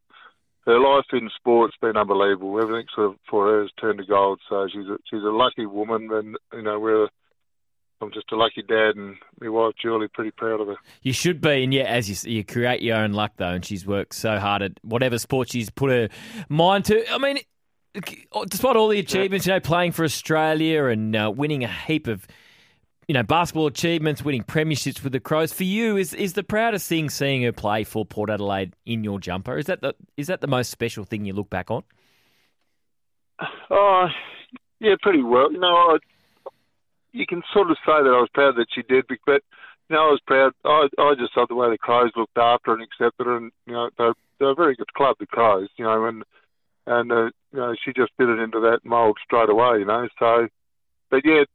[0.70, 2.62] her life in sport's been unbelievable.
[2.62, 4.40] Everything sort of for her has turned to gold.
[4.48, 7.08] So she's a, she's a lucky woman, and you know, we're
[8.02, 10.78] I'm just a lucky dad, and my wife Julie pretty proud of her.
[11.02, 13.86] You should be, and yeah, as you you create your own luck though, and she's
[13.86, 16.10] worked so hard at whatever sport she's put her
[16.48, 17.12] mind to.
[17.12, 17.40] I mean,
[18.48, 22.28] despite all the achievements, you know, playing for Australia and uh, winning a heap of,
[23.10, 25.52] you know, basketball achievements, winning premierships with the Crows.
[25.52, 29.20] For you, is is the proudest thing seeing her play for Port Adelaide in your
[29.20, 29.58] jumper?
[29.58, 31.82] Is that the is that the most special thing you look back on?
[33.72, 34.06] Oh,
[34.80, 35.52] yeah, pretty well.
[35.52, 35.98] You know, I,
[37.12, 39.42] you can sort of say that I was proud that she did, but
[39.90, 40.52] you know, I was proud.
[40.64, 43.74] I, I just thought the way the Crows looked after and accepted her, and you
[43.74, 45.70] know, they're, they're a very good club, the Crows.
[45.78, 46.24] You know, and
[46.86, 49.80] and uh, you know, she just fitted into that mould straight away.
[49.80, 50.48] You know, so
[51.10, 51.46] but yeah,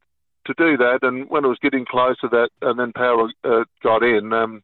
[0.45, 3.63] to do that, and when it was getting close to that, and then Power uh,
[3.83, 4.63] got in, um,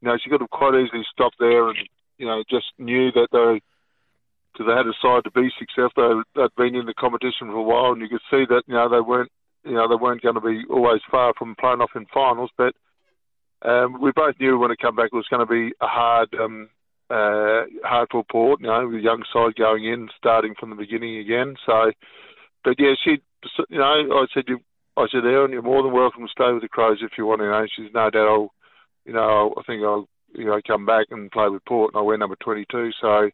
[0.00, 1.78] you know, she could have quite easily stopped there, and
[2.18, 3.60] you know, just knew that they
[4.52, 6.22] because they had a side to be successful.
[6.34, 8.74] They, they'd been in the competition for a while, and you could see that you
[8.74, 9.30] know they weren't
[9.64, 12.50] you know they weren't going to be always far from playing off in finals.
[12.56, 12.74] But
[13.62, 16.34] um, we both knew when it came back it was going to be a hard
[16.34, 16.68] um,
[17.10, 18.60] uh, hard for Port.
[18.60, 21.56] You know, with a young side going in, starting from the beginning again.
[21.64, 21.92] So,
[22.64, 23.18] but yeah, she
[23.68, 24.60] you know I said you.
[24.98, 27.40] I said, Erin, you're more than welcome to stay with the Crows if you want.
[27.42, 28.28] You know, she's no doubt.
[28.28, 28.50] I'll,
[29.04, 32.02] you know, I think I'll, you know, come back and play with Port, and I
[32.02, 32.90] wear number 22.
[33.00, 33.30] So,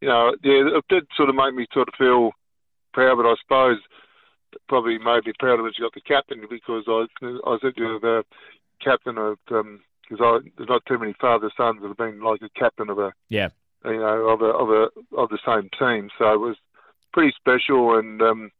[0.00, 2.30] you know, yeah, it did sort of make me sort of feel
[2.92, 3.78] proud, but I suppose
[4.68, 7.06] probably made me prouder that she got the captain because I,
[7.46, 8.24] I said to the
[8.82, 12.48] captain of, because I there's not too many father sons that have been like a
[12.58, 13.48] captain of a, Yeah.
[13.84, 16.10] you know, of a of a of the same team.
[16.18, 16.56] So it was
[17.12, 18.50] pretty special, and um,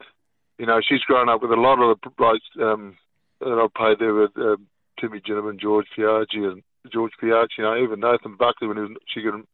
[0.58, 2.96] you know, she's grown up with a lot of the blokes um,
[3.40, 4.66] that I played there with um,
[5.00, 6.62] Timmy Ginever, George Fiacchi, and
[6.92, 7.58] George Fiacchi.
[7.58, 9.44] You know, even Nathan Buckley when he was, she could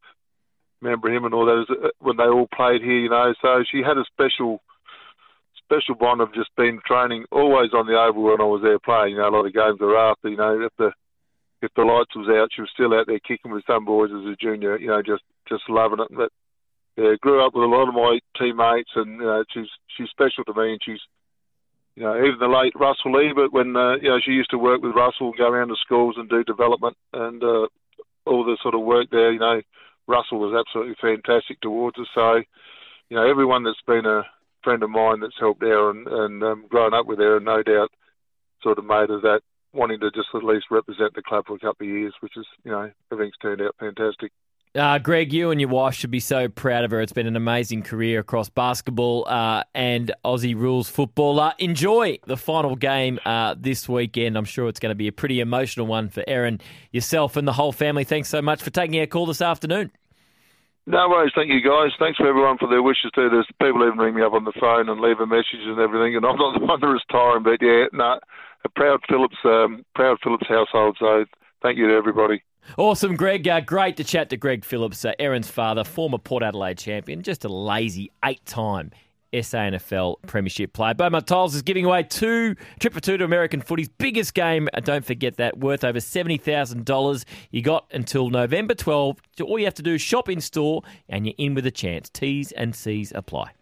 [0.81, 2.99] remember him and all that uh, when they all played here.
[2.99, 4.61] You know, so she had a special
[5.65, 9.13] special bond of just been training always on the oval when I was there playing.
[9.13, 10.29] You know, a lot of games thereafter.
[10.29, 10.93] You know, if the
[11.63, 14.27] if the lights was out, she was still out there kicking with some boys as
[14.27, 14.79] a junior.
[14.79, 16.09] You know, just just loving it.
[16.15, 16.31] But
[16.97, 20.45] yeah, grew up with a lot of my teammates, and you know, she's she's special
[20.45, 21.01] to me, and she's
[21.95, 24.83] you know, even the late Russell Ebert, when uh, you know she used to work
[24.83, 27.67] with Russell, and go around to schools and do development and uh,
[28.25, 29.33] all the sort of work there.
[29.33, 29.61] You know,
[30.07, 32.07] Russell was absolutely fantastic towards us.
[32.15, 32.43] So,
[33.09, 34.25] you know, everyone that's been a
[34.65, 37.91] friend of mine that's helped Erin and um, grown up with Erin, no doubt,
[38.63, 39.41] sort of made of that
[39.75, 42.47] wanting to just at least represent the club for a couple of years, which is,
[42.65, 44.31] you know, everything's turned out fantastic.
[44.75, 47.03] Uh, Greg, you and your wife should be so proud of her.
[47.03, 51.39] It's been an amazing career across basketball uh, and Aussie rules football.
[51.41, 54.39] Uh, enjoy the final game uh, this weekend.
[54.39, 56.59] I'm sure it's going to be a pretty emotional one for Erin,
[56.91, 58.05] yourself, and the whole family.
[58.05, 59.91] Thanks so much for taking our call this afternoon.
[60.87, 61.91] No worries, thank you guys.
[61.99, 63.29] Thanks for everyone for their wishes too.
[63.29, 66.17] There's people even ring me up on the phone and leave a message and everything,
[66.17, 68.19] and I'm not the one that is tiring, but yeah, no,
[68.65, 70.97] a proud Phillips, um, proud Phillips household.
[70.99, 71.27] So
[71.63, 72.43] thank you to everybody.
[72.79, 73.47] Awesome, Greg.
[73.47, 77.45] Uh, great to chat to Greg Phillips, uh, Erin's father, former Port Adelaide champion, just
[77.45, 78.91] a lazy eight-time
[79.33, 80.95] SANFL Premiership player.
[80.95, 85.05] Beaumont Tiles is giving away two trip for two to American footy's biggest game, don't
[85.05, 87.25] forget that, worth over $70,000.
[87.51, 89.19] You got until November 12.
[89.43, 92.11] All you have to do is shop in store, and you're in with a chance.
[92.11, 93.53] T's and C's apply.